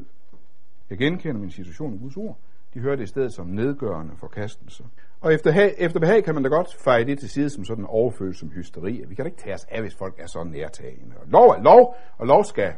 Jeg 0.90 0.98
genkender 0.98 1.40
min 1.40 1.50
situation 1.50 1.94
i 1.94 1.98
Guds 1.98 2.16
ord. 2.16 2.38
De 2.74 2.80
hører 2.80 2.96
det 2.96 3.02
i 3.02 3.06
stedet 3.06 3.32
som 3.32 3.46
nedgørende 3.46 4.16
forkastelse. 4.16 4.84
Og 5.20 5.34
efter, 5.34 5.70
efter 5.78 6.00
behag 6.00 6.24
kan 6.24 6.34
man 6.34 6.42
da 6.42 6.48
godt 6.48 6.76
feje 6.84 7.04
det 7.04 7.18
til 7.18 7.30
side 7.30 7.50
som 7.50 7.64
sådan 7.64 7.84
en 7.84 7.88
overfølelse 7.88 8.40
som 8.40 8.48
hysteri. 8.48 9.04
Vi 9.08 9.14
kan 9.14 9.24
da 9.24 9.28
ikke 9.28 9.42
tage 9.42 9.54
os 9.54 9.64
af, 9.64 9.80
hvis 9.80 9.94
folk 9.94 10.14
er 10.18 10.26
så 10.26 10.44
nærtagende. 10.44 11.16
Og 11.16 11.26
lov 11.26 11.48
er 11.48 11.62
lov, 11.62 11.96
og 12.18 12.26
lov 12.26 12.44
skal 12.44 12.72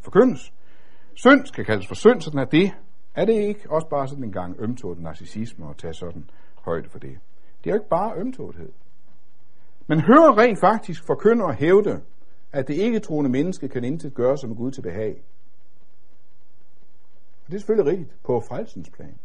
forkyndes. 0.00 0.52
Synd 1.14 1.46
skal 1.46 1.64
kaldes 1.64 1.88
for 1.88 1.94
synd, 1.94 2.20
sådan 2.20 2.40
er 2.40 2.44
det. 2.44 2.72
Er 3.14 3.24
det 3.24 3.32
ikke 3.32 3.70
også 3.70 3.88
bare 3.88 4.08
sådan 4.08 4.24
en 4.24 4.32
gang 4.32 4.56
ømtåget 4.58 4.98
narcissisme 4.98 5.70
at 5.70 5.76
tage 5.76 5.94
sådan 5.94 6.30
højde 6.54 6.88
for 6.88 6.98
det? 6.98 7.18
Det 7.64 7.70
er 7.70 7.74
jo 7.74 7.80
ikke 7.80 7.88
bare 7.88 8.12
ømtågethed. 8.16 8.72
Men 9.86 10.00
hører 10.00 10.38
rent 10.38 10.60
faktisk 10.60 11.06
forkynder 11.06 11.44
og 11.44 11.54
hævde, 11.54 12.00
at 12.52 12.68
det 12.68 12.74
ikke 12.74 13.00
troende 13.00 13.30
menneske 13.30 13.68
kan 13.68 13.84
intet 13.84 14.14
gøre 14.14 14.38
som 14.38 14.56
Gud 14.56 14.70
til 14.70 14.82
behag. 14.82 15.22
Og 17.44 17.46
det 17.46 17.54
er 17.54 17.58
selvfølgelig 17.58 17.92
rigtigt 17.92 18.22
på 18.24 18.40
frelsens 18.40 18.90
plan. 18.90 19.18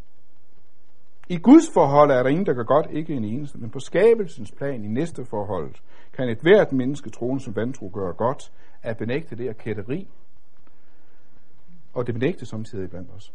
I 1.30 1.38
Guds 1.38 1.70
forhold 1.74 2.12
er 2.12 2.24
der 2.24 2.30
ingen, 2.30 2.46
der 2.46 2.54
gør 2.54 2.64
godt, 2.64 2.88
ikke 2.92 3.14
en 3.14 3.24
eneste, 3.24 3.58
men 3.58 3.70
på 3.70 3.80
skabelsens 3.80 4.52
plan 4.52 4.86
i 4.86 4.88
næste 4.88 5.26
forhold 5.26 5.76
kan 6.14 6.30
et 6.30 6.40
hvert 6.42 6.72
menneske 6.72 7.10
troende 7.10 7.44
som 7.44 7.56
vantro 7.56 7.92
gøre 7.94 8.14
godt, 8.14 8.52
at 8.82 8.98
benægte 8.98 9.36
det 9.36 9.50
og 9.50 9.58
kætteri, 9.58 10.08
og 11.94 12.08
det 12.08 12.14
benægte 12.16 12.46
samtidig 12.46 12.90
blandt 12.90 13.12
os. 13.16 13.34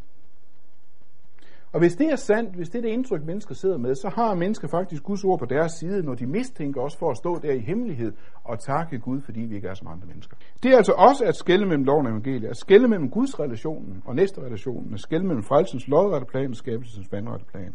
Og 1.76 1.80
hvis 1.80 1.96
det 1.96 2.12
er 2.12 2.16
sandt, 2.16 2.54
hvis 2.54 2.68
det 2.68 2.78
er 2.78 2.82
det 2.82 2.88
indtryk, 2.88 3.24
mennesker 3.24 3.54
sidder 3.54 3.78
med, 3.78 3.94
så 3.94 4.08
har 4.08 4.34
mennesker 4.34 4.68
faktisk 4.68 5.02
Guds 5.02 5.24
ord 5.24 5.38
på 5.38 5.44
deres 5.44 5.72
side, 5.72 6.02
når 6.02 6.14
de 6.14 6.26
mistænker 6.26 6.80
os 6.80 6.96
for 6.96 7.10
at 7.10 7.16
stå 7.16 7.38
der 7.38 7.52
i 7.52 7.58
hemmelighed 7.58 8.12
og 8.44 8.58
takke 8.58 8.98
Gud, 8.98 9.20
fordi 9.20 9.40
vi 9.40 9.54
ikke 9.54 9.68
er 9.68 9.74
som 9.74 9.88
andre 9.88 10.06
mennesker. 10.06 10.36
Det 10.62 10.72
er 10.72 10.76
altså 10.76 10.92
også 10.92 11.24
at 11.24 11.36
skælde 11.36 11.66
mellem 11.66 11.84
loven 11.84 12.06
og 12.06 12.12
evangeliet, 12.12 12.48
at 12.48 12.56
skælde 12.56 12.88
mellem 12.88 13.10
Guds 13.10 13.40
relationen 13.40 14.02
og 14.06 14.14
næste 14.14 14.40
relationen, 14.40 14.94
at 14.94 15.00
skælde 15.00 15.26
mellem 15.26 15.42
frelsens 15.42 15.88
lodrette 15.88 16.26
plan 16.26 16.50
og 16.50 16.56
skabelsens 16.56 17.12
vandrette 17.12 17.46
plan. 17.46 17.74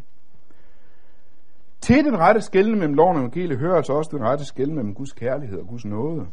Til 1.81 2.05
den 2.05 2.17
rette 2.17 2.41
skældne 2.41 2.75
mellem 2.75 2.93
loven 2.93 3.15
og 3.15 3.21
evangeliet 3.21 3.59
hører 3.59 3.75
altså 3.75 3.93
også 3.93 4.09
den 4.17 4.25
rette 4.25 4.45
skældne 4.45 4.75
mellem 4.75 4.93
Guds 4.93 5.13
kærlighed 5.13 5.59
og 5.59 5.67
Guds 5.67 5.85
nåde. 5.85 6.27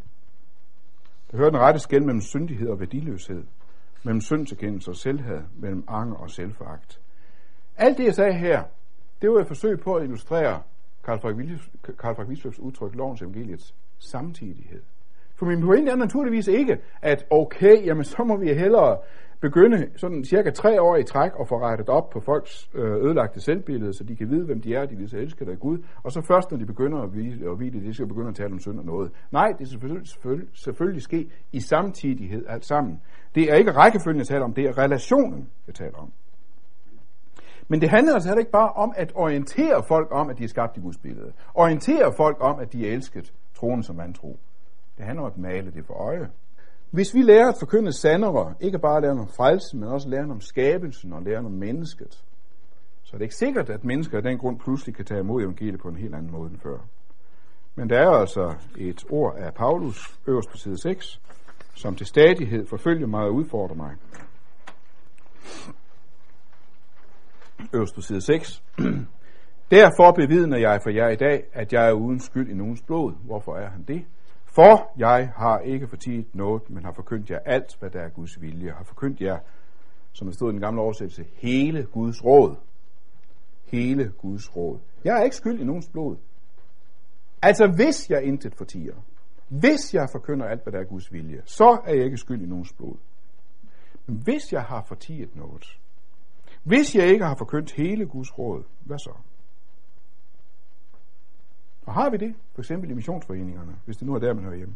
Der 1.30 1.36
hører 1.36 1.50
den 1.50 1.58
rette 1.58 1.80
skældne 1.80 2.06
mellem 2.06 2.20
syndighed 2.20 2.68
og 2.68 2.80
værdiløshed, 2.80 3.44
mellem 4.02 4.20
syndserkendelse 4.20 4.90
og 4.90 4.96
selvhed, 4.96 5.40
mellem 5.60 5.84
anger 5.88 6.16
og 6.16 6.30
selvforagt. 6.30 7.00
Alt 7.78 7.98
det, 7.98 8.04
jeg 8.04 8.14
sagde 8.14 8.32
her, 8.32 8.62
det 9.22 9.30
var 9.30 9.40
et 9.40 9.46
forsøg 9.46 9.80
på 9.80 9.94
at 9.94 10.04
illustrere 10.04 10.62
Karl 11.04 11.20
Frank 12.14 12.28
Wisløfs 12.28 12.58
udtryk, 12.58 12.94
lovens 12.94 13.22
evangeliets 13.22 13.74
samtidighed. 13.98 14.82
For 15.34 15.46
min 15.46 15.60
pointe 15.60 15.92
er 15.92 15.96
naturligvis 15.96 16.48
ikke, 16.48 16.78
at 17.02 17.26
okay, 17.30 17.86
jamen 17.86 18.04
så 18.04 18.24
må 18.24 18.36
vi 18.36 18.52
hellere 18.52 18.98
begynde 19.40 19.88
sådan 19.96 20.24
cirka 20.24 20.50
tre 20.50 20.82
år 20.82 20.96
i 20.96 21.02
træk 21.02 21.34
og 21.34 21.48
få 21.48 21.58
rettet 21.58 21.88
op 21.88 22.10
på 22.10 22.20
folks 22.20 22.70
øh, 22.74 23.04
ødelagte 23.04 23.40
selvbillede, 23.40 23.92
så 23.92 24.04
de 24.04 24.16
kan 24.16 24.30
vide, 24.30 24.44
hvem 24.44 24.60
de 24.60 24.74
er, 24.74 24.86
de 24.86 24.96
vil 24.96 25.08
så 25.08 25.16
elske 25.16 25.46
af 25.50 25.58
Gud, 25.58 25.78
og 26.02 26.12
så 26.12 26.20
først, 26.20 26.50
når 26.50 26.58
de 26.58 26.66
begynder 26.66 26.98
at 26.98 27.14
vide, 27.14 27.50
at 27.50 27.60
vide 27.60 27.70
det, 27.70 27.82
de 27.82 27.94
skal 27.94 28.06
begynde 28.06 28.28
at 28.28 28.34
tale 28.34 28.52
om 28.52 28.58
synd 28.58 28.78
og 28.78 28.84
noget. 28.84 29.12
Nej, 29.32 29.48
det 29.48 29.56
skal 29.56 29.68
selvfølgelig, 29.68 30.08
selvfølgelig, 30.08 30.48
selvfølgelig 30.52 31.02
ske 31.02 31.30
i 31.52 31.60
samtidighed 31.60 32.44
alt 32.48 32.64
sammen. 32.64 33.00
Det 33.34 33.52
er 33.52 33.54
ikke 33.54 33.72
rækkefølgen, 33.72 34.18
jeg 34.18 34.26
taler 34.26 34.44
om, 34.44 34.54
det 34.54 34.64
er 34.64 34.78
relationen, 34.78 35.48
jeg 35.66 35.74
taler 35.74 35.98
om. 35.98 36.12
Men 37.68 37.80
det 37.80 37.90
handler 37.90 38.14
altså 38.14 38.28
heller 38.28 38.40
ikke 38.40 38.50
bare 38.50 38.72
om 38.72 38.92
at 38.96 39.12
orientere 39.14 39.82
folk 39.88 40.08
om, 40.10 40.30
at 40.30 40.38
de 40.38 40.44
er 40.44 40.48
skabt 40.48 40.76
i 40.76 40.80
Guds 40.80 40.98
billede. 40.98 41.32
Orientere 41.54 42.12
folk 42.16 42.36
om, 42.40 42.58
at 42.58 42.72
de 42.72 42.88
er 42.88 42.92
elsket, 42.92 43.32
troen 43.54 43.82
som 43.82 43.98
vantro. 43.98 44.38
Det 44.98 45.04
handler 45.04 45.22
om 45.22 45.30
at 45.32 45.38
male 45.38 45.70
det 45.70 45.86
for 45.86 45.94
øje. 45.94 46.28
Hvis 46.90 47.14
vi 47.14 47.22
lærer 47.22 47.48
at 47.48 47.56
forkynde 47.58 47.92
sandere, 47.92 48.54
ikke 48.60 48.78
bare 48.78 49.00
lære 49.00 49.10
om 49.10 49.28
frelsen, 49.28 49.80
men 49.80 49.88
også 49.88 50.08
lære 50.08 50.30
om 50.30 50.40
skabelsen 50.40 51.12
og 51.12 51.22
lære 51.22 51.38
om 51.38 51.52
mennesket, 51.52 52.24
så 53.02 53.16
er 53.16 53.18
det 53.18 53.24
ikke 53.24 53.34
sikkert, 53.34 53.70
at 53.70 53.84
mennesker 53.84 54.16
af 54.16 54.22
den 54.22 54.38
grund 54.38 54.58
pludselig 54.58 54.94
kan 54.94 55.04
tage 55.04 55.20
imod 55.20 55.42
evangeliet 55.42 55.80
på 55.80 55.88
en 55.88 55.96
helt 55.96 56.14
anden 56.14 56.32
måde 56.32 56.50
end 56.50 56.58
før. 56.58 56.78
Men 57.74 57.90
der 57.90 57.98
er 57.98 58.10
altså 58.10 58.54
et 58.76 59.04
ord 59.10 59.36
af 59.36 59.54
Paulus, 59.54 60.18
øverst 60.26 60.50
på 60.50 60.56
side 60.56 60.82
6, 60.82 61.20
som 61.74 61.94
til 61.94 62.06
stadighed 62.06 62.66
forfølger 62.66 63.06
mig 63.06 63.24
og 63.24 63.34
udfordrer 63.34 63.76
mig 63.76 63.96
øverst 67.74 67.94
på 67.94 68.00
side 68.00 68.20
6. 68.20 68.62
Derfor 69.70 70.12
bevidner 70.12 70.58
jeg 70.58 70.80
for 70.82 70.90
jer 70.90 71.08
i 71.08 71.16
dag, 71.16 71.44
at 71.52 71.72
jeg 71.72 71.88
er 71.88 71.92
uden 71.92 72.20
skyld 72.20 72.50
i 72.50 72.54
nogens 72.54 72.82
blod. 72.82 73.12
Hvorfor 73.24 73.56
er 73.56 73.70
han 73.70 73.82
det? 73.82 74.04
For 74.44 74.92
jeg 74.98 75.32
har 75.36 75.58
ikke 75.58 75.88
fortidt 75.88 76.34
noget, 76.34 76.70
men 76.70 76.84
har 76.84 76.92
forkyndt 76.92 77.30
jer 77.30 77.38
alt, 77.38 77.76
hvad 77.80 77.90
der 77.90 78.00
er 78.00 78.08
Guds 78.08 78.40
vilje. 78.40 78.66
Jeg 78.66 78.74
har 78.74 78.84
forkyndt 78.84 79.20
jer, 79.20 79.38
som 80.12 80.26
der 80.26 80.34
stod 80.34 80.50
i 80.50 80.52
den 80.52 80.60
gamle 80.60 80.80
oversættelse, 80.80 81.24
hele 81.34 81.86
Guds 81.92 82.24
råd. 82.24 82.56
Hele 83.64 84.12
Guds 84.18 84.56
råd. 84.56 84.78
Jeg 85.04 85.18
er 85.18 85.22
ikke 85.22 85.36
skyld 85.36 85.60
i 85.60 85.64
nogens 85.64 85.88
blod. 85.88 86.16
Altså 87.42 87.72
hvis 87.76 88.10
jeg 88.10 88.22
intet 88.22 88.54
fortiger, 88.54 88.94
hvis 89.48 89.94
jeg 89.94 90.08
forkynder 90.12 90.46
alt, 90.46 90.62
hvad 90.62 90.72
der 90.72 90.80
er 90.80 90.84
Guds 90.84 91.12
vilje, 91.12 91.42
så 91.44 91.80
er 91.86 91.94
jeg 91.94 92.04
ikke 92.04 92.16
skyld 92.16 92.42
i 92.42 92.46
nogens 92.46 92.72
blod. 92.72 92.96
Men 94.06 94.16
hvis 94.24 94.52
jeg 94.52 94.62
har 94.62 94.84
fortiget 94.88 95.36
noget, 95.36 95.78
hvis 96.62 96.94
jeg 96.94 97.06
ikke 97.06 97.24
har 97.24 97.34
forkyndt 97.34 97.72
hele 97.72 98.06
Guds 98.06 98.38
råd, 98.38 98.62
hvad 98.80 98.98
så? 98.98 99.12
Og 101.86 101.94
har 101.94 102.10
vi 102.10 102.16
det, 102.16 102.34
for 102.54 102.62
eksempel 102.62 102.90
i 102.90 102.94
missionsforeningerne, 102.94 103.76
hvis 103.84 103.96
det 103.96 104.06
nu 104.06 104.14
er 104.14 104.18
der, 104.18 104.34
man 104.34 104.44
hører 104.44 104.56
hjemme? 104.56 104.74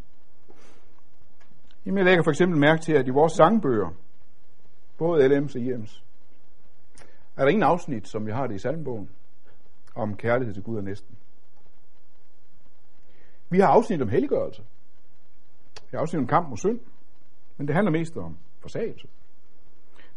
Jamen, 1.87 1.99
jeg 1.99 2.05
lægger 2.05 2.25
for 2.25 2.31
eksempel 2.31 2.59
mærke 2.59 2.83
til, 2.83 2.93
at 2.93 3.07
i 3.07 3.11
vores 3.11 3.33
sangbøger, 3.33 3.91
både 4.99 5.27
LM's 5.27 5.57
og 5.57 5.63
IM's, 5.63 6.03
er 7.37 7.43
der 7.43 7.49
ingen 7.49 7.63
afsnit, 7.63 8.09
som 8.09 8.27
vi 8.27 8.31
har 8.31 8.47
det 8.47 8.55
i 8.55 8.59
salmbogen, 8.59 9.11
om 9.95 10.17
kærlighed 10.17 10.55
til 10.55 10.63
Gud 10.63 10.77
og 10.77 10.85
næsten. 10.85 11.17
Vi 13.51 13.59
har 13.59 13.67
afsnit 13.67 14.03
om 14.03 14.09
helliggørelse. 14.09 14.63
Vi 15.75 15.89
har 15.91 15.99
afsnit 15.99 16.21
om 16.21 16.27
kamp 16.27 16.49
mod 16.49 16.57
synd. 16.57 16.81
Men 17.57 17.67
det 17.67 17.75
handler 17.75 17.93
mest 17.93 18.17
om 18.17 18.37
forsagelse. 18.61 19.09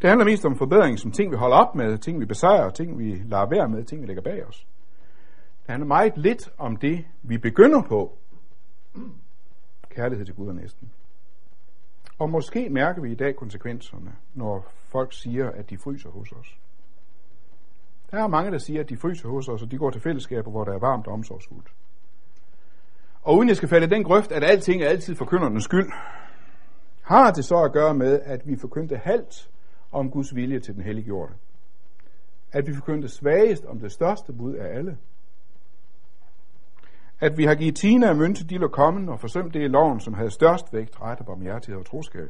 Det 0.01 0.09
handler 0.09 0.25
mest 0.25 0.45
om 0.45 0.55
forbedring 0.55 0.99
som 0.99 1.11
ting, 1.11 1.31
vi 1.31 1.35
holder 1.35 1.57
op 1.57 1.75
med, 1.75 1.97
ting, 1.97 2.19
vi 2.19 2.25
besejrer, 2.25 2.69
ting, 2.69 2.99
vi 2.99 3.21
lader 3.25 3.49
være 3.49 3.69
med, 3.69 3.83
ting, 3.83 4.01
vi 4.01 4.07
lægger 4.07 4.23
bag 4.23 4.47
os. 4.47 4.67
Det 5.61 5.69
handler 5.69 5.87
meget 5.87 6.17
lidt 6.17 6.49
om 6.57 6.77
det, 6.77 7.05
vi 7.23 7.37
begynder 7.37 7.81
på. 7.81 8.17
Kærlighed 9.89 10.25
til 10.25 10.35
Gud 10.35 10.47
og 10.47 10.55
næsten. 10.55 10.91
Og 12.19 12.29
måske 12.29 12.69
mærker 12.69 13.01
vi 13.01 13.11
i 13.11 13.15
dag 13.15 13.35
konsekvenserne, 13.35 14.15
når 14.33 14.71
folk 14.91 15.13
siger, 15.13 15.49
at 15.51 15.69
de 15.69 15.77
fryser 15.77 16.09
hos 16.09 16.31
os. 16.31 16.57
Der 18.11 18.23
er 18.23 18.27
mange, 18.27 18.51
der 18.51 18.57
siger, 18.57 18.79
at 18.79 18.89
de 18.89 18.97
fryser 18.97 19.29
hos 19.29 19.47
os, 19.49 19.61
og 19.61 19.71
de 19.71 19.77
går 19.77 19.89
til 19.89 20.01
fællesskaber, 20.01 20.51
hvor 20.51 20.63
der 20.63 20.73
er 20.73 20.79
varmt 20.79 21.07
og 21.07 21.13
omsorgsfuldt. 21.13 21.67
Og 23.21 23.37
uden 23.37 23.49
jeg 23.49 23.57
skal 23.57 23.69
falde 23.69 23.89
den 23.95 24.03
grøft, 24.03 24.31
at 24.31 24.43
alting 24.43 24.81
er 24.81 24.87
altid 24.87 25.15
forkyndernes 25.15 25.63
skyld, 25.63 25.91
har 27.01 27.31
det 27.31 27.45
så 27.45 27.55
at 27.55 27.73
gøre 27.73 27.93
med, 27.93 28.19
at 28.23 28.47
vi 28.47 28.55
forkyndte 28.55 28.97
halvt 28.97 29.49
om 29.91 30.11
Guds 30.11 30.35
vilje 30.35 30.59
til 30.59 30.75
den 30.75 30.83
helliggjorte. 30.83 31.33
At 32.51 32.67
vi 32.67 32.73
forkyndte 32.73 33.07
svagest 33.07 33.65
om 33.65 33.79
det 33.79 33.91
største 33.91 34.33
bud 34.33 34.53
af 34.53 34.77
alle. 34.77 34.97
At 37.19 37.37
vi 37.37 37.43
har 37.45 37.55
givet 37.55 37.75
Tina 37.75 38.07
af 38.07 38.15
mønte 38.15 38.45
de 38.45 38.69
kommen 38.69 39.09
og 39.09 39.19
forsømt 39.19 39.53
det 39.53 39.61
i 39.61 39.67
loven, 39.67 39.99
som 39.99 40.13
havde 40.13 40.31
størst 40.31 40.73
vægt, 40.73 41.01
ret 41.01 41.19
og 41.19 41.25
barmhjertighed 41.25 41.79
og 41.79 41.85
troskab. 41.85 42.29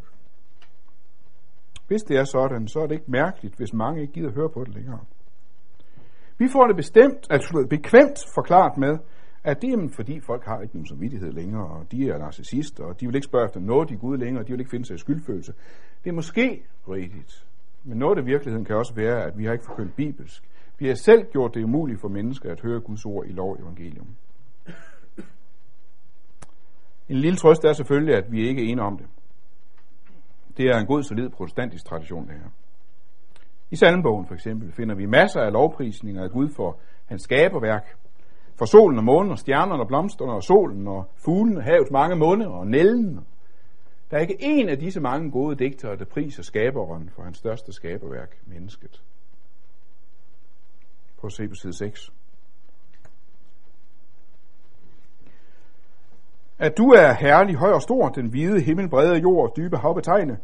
Hvis 1.87 2.03
det 2.03 2.17
er 2.17 2.23
sådan, 2.23 2.67
så 2.67 2.79
er 2.79 2.87
det 2.87 2.95
ikke 2.95 3.11
mærkeligt, 3.11 3.55
hvis 3.55 3.73
mange 3.73 4.01
ikke 4.01 4.13
gider 4.13 4.31
høre 4.31 4.49
på 4.49 4.63
det 4.63 4.75
længere. 4.75 4.99
Vi 6.37 6.47
får 6.51 6.67
det 6.67 6.75
bestemt, 6.75 7.27
altså 7.29 7.67
bekvemt 7.69 8.19
forklaret 8.35 8.77
med, 8.77 8.97
at 9.45 9.61
det 9.61 9.69
er 9.69 9.89
fordi 9.95 10.19
folk 10.19 10.45
har 10.45 10.61
ikke 10.61 10.75
nogen 10.75 10.87
samvittighed 10.87 11.31
længere, 11.31 11.67
og 11.67 11.91
de 11.91 12.09
er 12.09 12.17
narcissister, 12.17 12.83
og 12.83 12.99
de 12.99 13.05
vil 13.05 13.15
ikke 13.15 13.25
spørge 13.25 13.45
efter 13.45 13.59
noget 13.59 13.91
i 13.91 13.95
Gud 13.95 14.17
længere, 14.17 14.43
og 14.43 14.47
de 14.47 14.53
vil 14.53 14.59
ikke 14.59 14.71
finde 14.71 14.85
sig 14.85 14.95
i 14.95 14.97
skyldfølelse. 14.97 15.53
Det 16.03 16.09
er 16.09 16.13
måske 16.13 16.63
rigtigt, 16.89 17.47
men 17.83 17.97
noget 17.97 18.17
af 18.17 18.25
virkeligheden 18.25 18.65
kan 18.65 18.75
også 18.75 18.93
være, 18.95 19.23
at 19.23 19.37
vi 19.37 19.45
har 19.45 19.53
ikke 19.53 19.65
forkyndt 19.65 19.95
bibelsk. 19.95 20.43
Vi 20.79 20.87
har 20.87 20.95
selv 20.95 21.25
gjort 21.31 21.53
det 21.53 21.63
umuligt 21.63 22.01
for 22.01 22.07
mennesker 22.07 22.51
at 22.51 22.61
høre 22.61 22.79
Guds 22.79 23.05
ord 23.05 23.25
i 23.27 23.31
lov 23.31 23.51
og 23.51 23.59
evangelium. 23.59 24.07
En 27.09 27.15
lille 27.15 27.37
trøst 27.37 27.63
er 27.63 27.73
selvfølgelig, 27.73 28.15
at 28.15 28.31
vi 28.31 28.47
ikke 28.47 28.61
er 28.61 28.71
enige 28.71 28.85
om 28.85 28.97
det. 28.97 29.07
Det 30.57 30.65
er 30.65 30.77
en 30.77 30.85
god, 30.85 31.03
solid 31.03 31.29
protestantisk 31.29 31.85
tradition, 31.85 32.27
det 32.27 32.33
her. 32.33 32.49
I 33.71 33.75
salmbogen 33.75 34.27
for 34.27 34.33
eksempel 34.33 34.71
finder 34.71 34.95
vi 34.95 35.05
masser 35.05 35.41
af 35.41 35.51
lovprisninger 35.51 36.23
af 36.23 36.31
Gud 36.31 36.49
for 36.49 36.79
hans 37.05 37.21
skaberværk, 37.21 37.97
for 38.57 38.65
solen 38.65 38.97
og 38.97 39.03
månen 39.03 39.31
og 39.31 39.39
stjernerne 39.39 39.83
og 39.83 39.87
blomsterne 39.87 40.31
og 40.31 40.43
solen 40.43 40.87
og 40.87 41.05
fuglene, 41.25 41.61
havets 41.61 41.91
mange 41.91 42.15
munde 42.15 42.47
og 42.47 42.67
nælden. 42.67 43.19
Der 44.11 44.17
er 44.17 44.21
ikke 44.21 44.37
en 44.39 44.69
af 44.69 44.77
disse 44.77 44.99
mange 44.99 45.31
gode 45.31 45.55
digtere, 45.55 45.97
der 45.97 46.05
priser 46.05 46.43
skaberen 46.43 47.09
for 47.15 47.23
hans 47.23 47.37
største 47.37 47.73
skaberværk, 47.73 48.37
mennesket. 48.45 49.01
Prøv 51.17 51.27
at 51.27 51.33
se 51.33 51.47
på 51.47 51.55
side 51.55 51.77
6. 51.77 52.11
At 56.59 56.77
du 56.77 56.89
er 56.89 57.13
herlig, 57.13 57.55
høj 57.55 57.71
og 57.71 57.81
stor, 57.81 58.09
den 58.09 58.27
hvide 58.27 58.61
himmel, 58.61 58.89
brede 58.89 59.15
jord 59.15 59.49
og 59.49 59.57
dybe 59.57 59.77
hav 59.77 59.95
betegne. 59.95 60.37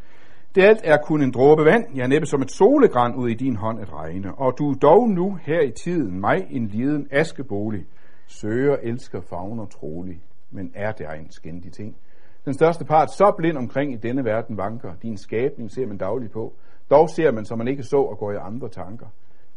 Det 0.55 0.63
alt 0.63 0.81
er 0.83 0.97
kun 0.97 1.23
en 1.23 1.31
dråbe 1.31 1.65
vand, 1.65 1.95
ja 1.95 2.07
næppe 2.07 2.27
som 2.27 2.41
et 2.41 2.51
solegran 2.51 3.15
ud 3.15 3.29
i 3.29 3.33
din 3.33 3.55
hånd 3.55 3.81
at 3.81 3.93
regne. 3.93 4.35
Og 4.35 4.53
du 4.57 4.75
dog 4.81 5.09
nu 5.09 5.37
her 5.41 5.61
i 5.61 5.71
tiden 5.71 6.19
mig 6.19 6.47
en 6.49 6.67
liden 6.67 7.07
askebolig, 7.11 7.85
søger, 8.31 8.75
elsker, 8.75 9.21
fagner 9.21 9.65
trolig, 9.65 10.21
men 10.51 10.71
er 10.75 10.91
det 10.91 11.07
en 11.19 11.31
skændig 11.31 11.73
ting. 11.73 11.97
Den 12.45 12.53
største 12.53 12.85
part 12.85 13.11
så 13.11 13.33
blind 13.37 13.57
omkring 13.57 13.93
i 13.93 13.97
denne 13.97 14.25
verden 14.25 14.57
vanker, 14.57 14.93
din 15.01 15.17
skabning 15.17 15.71
ser 15.71 15.87
man 15.87 15.97
dagligt 15.97 16.33
på, 16.33 16.53
dog 16.89 17.09
ser 17.09 17.31
man, 17.31 17.45
som 17.45 17.57
man 17.57 17.67
ikke 17.67 17.83
så 17.83 17.97
og 17.97 18.17
går 18.17 18.31
i 18.31 18.35
andre 18.35 18.69
tanker. 18.69 19.07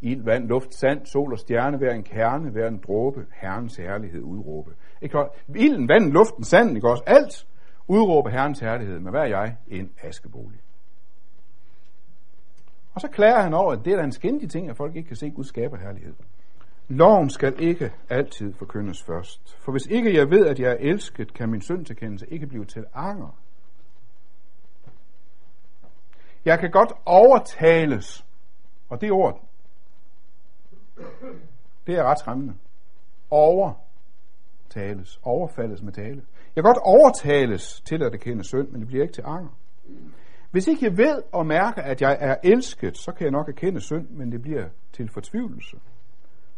Ild, 0.01 0.25
vand, 0.25 0.49
luft, 0.49 0.75
sand, 0.75 1.07
sol 1.07 1.33
og 1.33 1.39
stjerne, 1.39 1.79
hver 1.79 1.95
en 1.95 2.03
kerne, 2.03 2.51
hver 2.51 2.69
en 2.69 2.81
dråbe, 2.87 3.27
Herrens 3.33 3.77
herlighed 3.77 4.23
udråbe. 4.23 4.71
Ikke 5.03 5.19
Ilden, 5.57 5.89
vand, 5.89 6.13
luften, 6.13 6.45
sanden, 6.45 6.77
ikke 6.77 6.91
også? 6.91 7.03
Alt 7.07 7.47
udråbe 7.89 8.31
Herrens 8.31 8.61
herlighed, 8.61 8.99
men 9.01 9.11
hvad 9.11 9.21
er 9.21 9.27
jeg? 9.27 9.57
En 9.69 9.91
askebolig. 10.03 10.61
Og 12.95 13.01
så 13.01 13.09
klager 13.09 13.41
han 13.43 13.55
over, 13.55 13.73
at 13.73 13.85
det 13.85 13.93
er 13.93 13.97
da 13.97 14.05
en 14.05 14.13
skændig 14.13 14.51
ting, 14.51 14.71
at 14.71 14.77
folk 14.77 14.97
ikke 14.97 15.07
kan 15.07 15.17
se 15.17 15.31
Guds 15.31 15.49
skaber 15.49 15.79
herlighed. 15.79 16.15
Loven 16.89 17.31
skal 17.31 17.55
ikke 17.59 17.93
altid 18.09 18.53
forkyndes 18.53 19.03
først. 19.03 19.57
For 19.59 19.73
hvis 19.73 19.87
ikke 19.87 20.17
jeg 20.17 20.31
ved, 20.31 20.47
at 20.47 20.61
jeg 20.61 20.71
er 20.71 20.77
elsket, 20.81 21.35
kan 21.35 21.51
min 21.51 21.63
syndtilkendelse 21.63 22.27
ikke 22.31 22.47
blive 22.47 22.65
til 22.65 22.85
anger. 22.95 23.39
Jeg 26.45 26.59
kan 26.59 26.71
godt 26.71 26.93
overtales, 27.05 28.27
og 28.89 29.01
det 29.01 29.13
ord, 29.13 29.49
det 31.87 31.95
er 31.95 32.05
ret 32.05 32.19
skræmmende. 32.19 32.55
Overtales, 33.31 35.21
overfaldes 35.23 35.83
med 35.83 35.93
tale. 35.93 36.23
Jeg 36.57 36.65
kan 36.65 36.73
godt 36.73 36.83
overtales 36.85 37.81
til 37.81 38.03
at 38.03 38.15
erkende 38.15 38.45
synd, 38.45 38.69
men 38.69 38.81
det 38.81 38.89
bliver 38.89 39.03
ikke 39.03 39.15
til 39.15 39.25
anger. 39.27 39.51
Hvis 40.51 40.69
ikke 40.69 40.85
jeg 40.85 40.97
ved 40.97 41.23
og 41.33 41.47
mærker, 41.47 41.83
at 41.83 42.03
jeg 42.03 42.17
er 42.21 42.37
elsket, 42.45 42.99
så 42.99 43.13
kan 43.13 43.25
jeg 43.25 43.31
nok 43.31 43.49
erkende 43.49 43.81
synd, 43.81 44.09
men 44.09 44.33
det 44.33 44.43
bliver 44.43 44.69
til 44.93 45.09
fortvivlelse, 45.09 45.77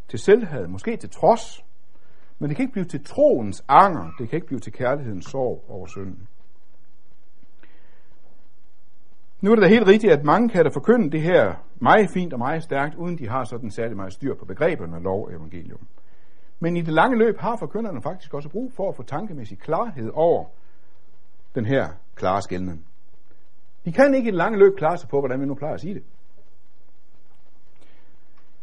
til 0.07 0.19
selvhad, 0.19 0.67
måske 0.67 0.97
til 0.97 1.09
trods. 1.09 1.63
Men 2.39 2.49
det 2.49 2.55
kan 2.57 2.63
ikke 2.63 2.73
blive 2.73 2.85
til 2.85 3.05
troens 3.05 3.63
anger, 3.67 4.11
det 4.19 4.29
kan 4.29 4.37
ikke 4.37 4.47
blive 4.47 4.59
til 4.59 4.73
kærlighedens 4.73 5.25
sorg 5.25 5.65
over 5.69 5.87
synden. 5.87 6.27
Nu 9.41 9.51
er 9.51 9.55
det 9.55 9.63
da 9.63 9.67
helt 9.67 9.87
rigtigt, 9.87 10.13
at 10.13 10.23
mange 10.23 10.49
kan 10.49 10.63
da 10.63 10.69
forkynde 10.69 11.11
det 11.11 11.21
her 11.21 11.55
meget 11.81 12.09
fint 12.09 12.33
og 12.33 12.39
meget 12.39 12.63
stærkt, 12.63 12.95
uden 12.95 13.17
de 13.17 13.29
har 13.29 13.43
sådan 13.43 13.71
særlig 13.71 13.95
meget 13.95 14.13
styr 14.13 14.35
på 14.35 14.45
begreberne 14.45 14.95
af 14.95 15.03
lov 15.03 15.25
og 15.25 15.33
evangelium. 15.33 15.87
Men 16.59 16.77
i 16.77 16.81
det 16.81 16.93
lange 16.93 17.17
løb 17.17 17.37
har 17.37 17.55
forkynderne 17.55 18.01
faktisk 18.01 18.33
også 18.33 18.49
brug 18.49 18.73
for 18.73 18.89
at 18.89 18.95
få 18.95 19.03
tankemæssig 19.03 19.59
klarhed 19.59 20.11
over 20.13 20.45
den 21.55 21.65
her 21.65 21.89
klare 22.15 22.41
skældning. 22.41 22.85
De 23.85 23.91
kan 23.91 24.15
ikke 24.15 24.27
i 24.27 24.31
det 24.31 24.37
lange 24.37 24.59
løb 24.59 24.77
klare 24.77 24.97
sig 24.97 25.09
på, 25.09 25.19
hvordan 25.19 25.41
vi 25.41 25.45
nu 25.45 25.55
plejer 25.55 25.73
at 25.73 25.81
sige 25.81 25.93
det. 25.93 26.03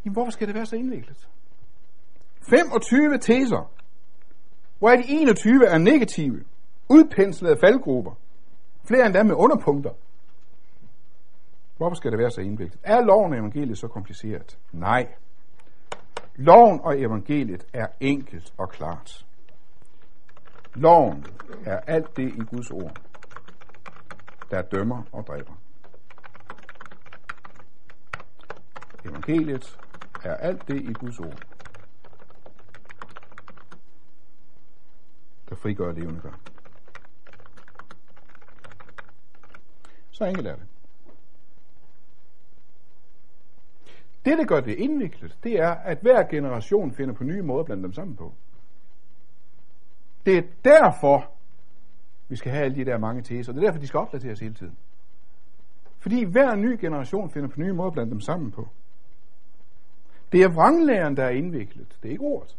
Jamen, 0.04 0.12
hvorfor 0.12 0.30
skal 0.30 0.46
det 0.46 0.54
være 0.54 0.66
så 0.66 0.76
indviklet? 0.76 1.28
25 2.48 3.18
teser, 3.18 3.70
hvor 4.78 4.90
er 4.90 4.96
de 4.96 5.04
21 5.08 5.66
er 5.66 5.78
negative, 5.78 6.44
udpenslede 6.88 7.56
faldgrupper, 7.56 8.12
flere 8.84 9.06
endda 9.06 9.22
med 9.22 9.34
underpunkter. 9.34 9.90
Hvorfor 11.76 11.94
skal 11.94 12.10
det 12.10 12.18
være 12.18 12.30
så 12.30 12.40
indviklet? 12.40 12.78
Er 12.82 13.00
loven 13.04 13.32
og 13.32 13.38
evangeliet 13.38 13.78
så 13.78 13.88
kompliceret? 13.88 14.58
Nej. 14.72 15.08
Loven 16.36 16.80
og 16.80 17.00
evangeliet 17.00 17.66
er 17.72 17.86
enkelt 18.00 18.52
og 18.58 18.70
klart. 18.70 19.26
Loven 20.74 21.26
er 21.64 21.80
alt 21.86 22.16
det 22.16 22.34
i 22.34 22.40
Guds 22.40 22.70
ord, 22.70 22.96
der 24.50 24.62
dømmer 24.62 25.02
og 25.12 25.26
dræber. 25.26 25.52
Evangeliet 29.04 29.78
er 30.24 30.34
alt 30.34 30.68
det 30.68 30.82
i 30.82 30.92
Guds 30.92 31.20
ord, 31.20 31.38
der 35.54 35.60
frigør 35.60 35.92
levende 35.92 36.20
gør. 36.20 36.38
Så 40.10 40.24
enkelt 40.24 40.46
er 40.46 40.56
det. 40.56 40.66
Det, 44.24 44.38
der 44.38 44.44
gør 44.44 44.60
det 44.60 44.74
indviklet, 44.74 45.38
det 45.44 45.52
er, 45.52 45.70
at 45.70 45.98
hver 46.02 46.28
generation 46.28 46.92
finder 46.92 47.14
på 47.14 47.24
nye 47.24 47.42
måder 47.42 47.60
at 47.60 47.66
blande 47.66 47.82
dem 47.82 47.92
sammen 47.92 48.16
på. 48.16 48.34
Det 50.26 50.38
er 50.38 50.42
derfor, 50.64 51.32
vi 52.28 52.36
skal 52.36 52.52
have 52.52 52.64
alle 52.64 52.76
de 52.76 52.84
der 52.84 52.98
mange 52.98 53.22
teser. 53.22 53.52
Det 53.52 53.62
er 53.62 53.66
derfor, 53.66 53.80
de 53.80 53.86
skal 53.86 54.00
opdateres 54.00 54.40
hele 54.40 54.54
tiden. 54.54 54.78
Fordi 55.98 56.24
hver 56.24 56.56
ny 56.56 56.80
generation 56.80 57.30
finder 57.30 57.48
på 57.48 57.60
nye 57.60 57.72
måder 57.72 57.88
at 57.88 57.92
blande 57.92 58.10
dem 58.10 58.20
sammen 58.20 58.50
på. 58.50 58.68
Det 60.32 60.42
er 60.42 60.48
vranglæren, 60.48 61.16
der 61.16 61.24
er 61.24 61.30
indviklet. 61.30 61.98
Det 62.02 62.08
er 62.08 62.12
ikke 62.12 62.24
ordet. 62.24 62.56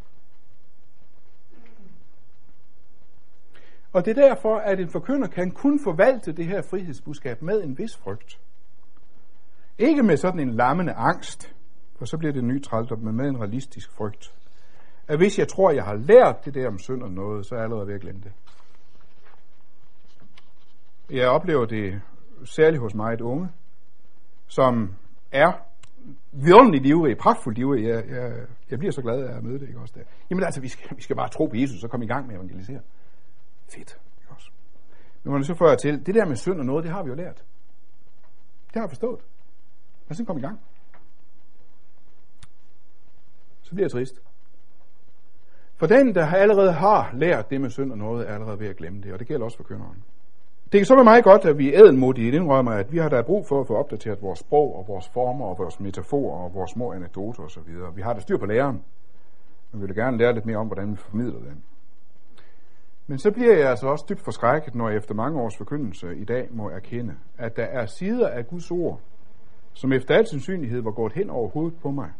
Og 3.95 4.05
det 4.05 4.17
er 4.17 4.27
derfor, 4.27 4.57
at 4.57 4.79
en 4.79 4.89
forkynder 4.89 5.27
kan 5.27 5.51
kun 5.51 5.79
forvalte 5.83 6.31
det 6.31 6.45
her 6.45 6.61
frihedsbudskab 6.61 7.41
med 7.41 7.63
en 7.63 7.77
vis 7.77 7.97
frygt. 7.97 8.39
Ikke 9.77 10.03
med 10.03 10.17
sådan 10.17 10.39
en 10.39 10.53
lammende 10.53 10.93
angst, 10.93 11.55
for 11.97 12.05
så 12.05 12.17
bliver 12.17 12.33
det 12.33 12.41
en 12.41 12.47
ny 12.47 12.63
trældom, 12.63 12.99
men 12.99 13.15
med 13.15 13.25
en 13.25 13.41
realistisk 13.41 13.91
frygt. 13.91 14.33
At 15.07 15.17
hvis 15.17 15.39
jeg 15.39 15.47
tror, 15.47 15.71
jeg 15.71 15.83
har 15.83 15.95
lært 15.95 16.45
det 16.45 16.53
der 16.53 16.67
om 16.67 16.79
synd 16.79 17.03
og 17.03 17.11
noget, 17.11 17.45
så 17.45 17.55
er 17.55 17.59
jeg 17.59 17.63
allerede 17.63 17.87
ved 17.87 17.95
at 17.95 18.01
glemme 18.01 18.21
det. 18.21 18.31
Jeg 21.09 21.29
oplever 21.29 21.65
det 21.65 22.01
særligt 22.45 22.81
hos 22.81 22.95
mig 22.95 23.13
et 23.13 23.21
unge, 23.21 23.49
som 24.47 24.93
er 25.31 25.51
vidunderligt 26.31 26.83
livrige, 26.83 27.15
pragtfuldt 27.15 27.57
livrige. 27.57 27.87
Jeg, 27.87 28.09
jeg, 28.09 28.33
jeg 28.69 28.79
bliver 28.79 28.91
så 28.91 29.01
glad 29.01 29.23
af 29.23 29.37
at 29.37 29.43
møde 29.43 29.59
det, 29.59 29.67
ikke 29.67 29.79
også 29.79 29.93
der. 29.97 30.03
Jamen 30.29 30.43
altså, 30.43 30.61
vi 30.61 30.67
skal, 30.67 30.97
vi 30.97 31.01
skal 31.01 31.15
bare 31.15 31.29
tro 31.29 31.45
på 31.45 31.55
Jesus, 31.55 31.83
og 31.83 31.89
komme 31.89 32.05
i 32.05 32.09
gang 32.09 32.27
med 32.27 32.35
at 32.35 32.39
evangelisere. 32.39 32.79
Fedt, 33.67 33.99
ikke 34.21 34.33
også? 34.33 34.49
Men 35.23 35.33
man 35.33 35.43
så 35.43 35.55
får 35.55 35.69
jeg 35.69 35.77
til, 35.77 36.05
det 36.05 36.15
der 36.15 36.25
med 36.25 36.35
synd 36.35 36.59
og 36.59 36.65
noget, 36.65 36.83
det 36.83 36.91
har 36.91 37.03
vi 37.03 37.09
jo 37.09 37.15
lært. 37.15 37.37
Det 38.67 38.73
har 38.73 38.81
jeg 38.81 38.89
forstået. 38.89 39.19
Men 40.07 40.15
så 40.15 40.25
kom 40.25 40.37
i 40.37 40.41
gang. 40.41 40.59
Så 43.61 43.71
bliver 43.71 43.85
jeg 43.85 43.91
trist. 43.91 44.21
For 45.75 45.87
den, 45.87 46.15
der 46.15 46.25
allerede 46.25 46.71
har 46.71 47.11
lært 47.13 47.49
det 47.49 47.61
med 47.61 47.69
synd 47.69 47.91
og 47.91 47.97
noget, 47.97 48.29
er 48.29 48.33
allerede 48.33 48.59
ved 48.59 48.67
at 48.67 48.75
glemme 48.75 49.01
det, 49.01 49.13
og 49.13 49.19
det 49.19 49.27
gælder 49.27 49.45
også 49.45 49.57
for 49.57 49.63
kønneren. 49.63 50.03
Det 50.71 50.79
kan 50.79 50.85
så 50.85 50.95
være 50.95 51.03
meget 51.03 51.23
godt, 51.23 51.45
at 51.45 51.57
vi 51.57 51.73
ædelmodige 51.73 52.31
indrømmer, 52.31 52.71
at 52.71 52.91
vi 52.91 52.97
har 52.97 53.09
da 53.09 53.21
brug 53.21 53.47
for 53.47 53.61
at 53.61 53.67
få 53.67 53.75
opdateret 53.75 54.21
vores 54.21 54.39
sprog 54.39 54.75
og 54.75 54.87
vores 54.87 55.09
former 55.09 55.45
og 55.45 55.57
vores 55.57 55.79
metaforer 55.79 56.43
og 56.43 56.53
vores 56.53 56.71
små 56.71 56.93
anekdoter 56.93 57.43
osv. 57.43 57.95
Vi 57.95 58.01
har 58.01 58.13
da 58.13 58.19
styr 58.19 58.37
på 58.37 58.45
læreren, 58.45 58.83
men 59.71 59.81
vi 59.81 59.85
vil 59.87 59.95
gerne 59.95 60.17
lære 60.17 60.33
lidt 60.33 60.45
mere 60.45 60.57
om, 60.57 60.67
hvordan 60.67 60.91
vi 60.91 60.95
formidler 60.95 61.39
dem. 61.39 61.61
Men 63.07 63.19
så 63.19 63.31
bliver 63.31 63.57
jeg 63.57 63.69
altså 63.69 63.87
også 63.87 64.05
dybt 64.09 64.21
forskrækket, 64.21 64.75
når 64.75 64.89
jeg 64.89 64.97
efter 64.97 65.15
mange 65.15 65.41
års 65.41 65.57
forkyndelse 65.57 66.17
i 66.17 66.25
dag 66.25 66.47
må 66.51 66.69
erkende, 66.69 67.15
at 67.37 67.55
der 67.55 67.63
er 67.63 67.85
sider 67.85 68.27
af 68.27 68.47
Guds 68.47 68.71
ord, 68.71 69.01
som 69.73 69.93
efter 69.93 70.15
al 70.15 70.27
sandsynlighed 70.27 70.81
var 70.81 70.91
gået 70.91 71.13
hen 71.13 71.29
over 71.29 71.49
hovedet 71.49 71.79
på 71.81 71.91
mig, 71.91 72.11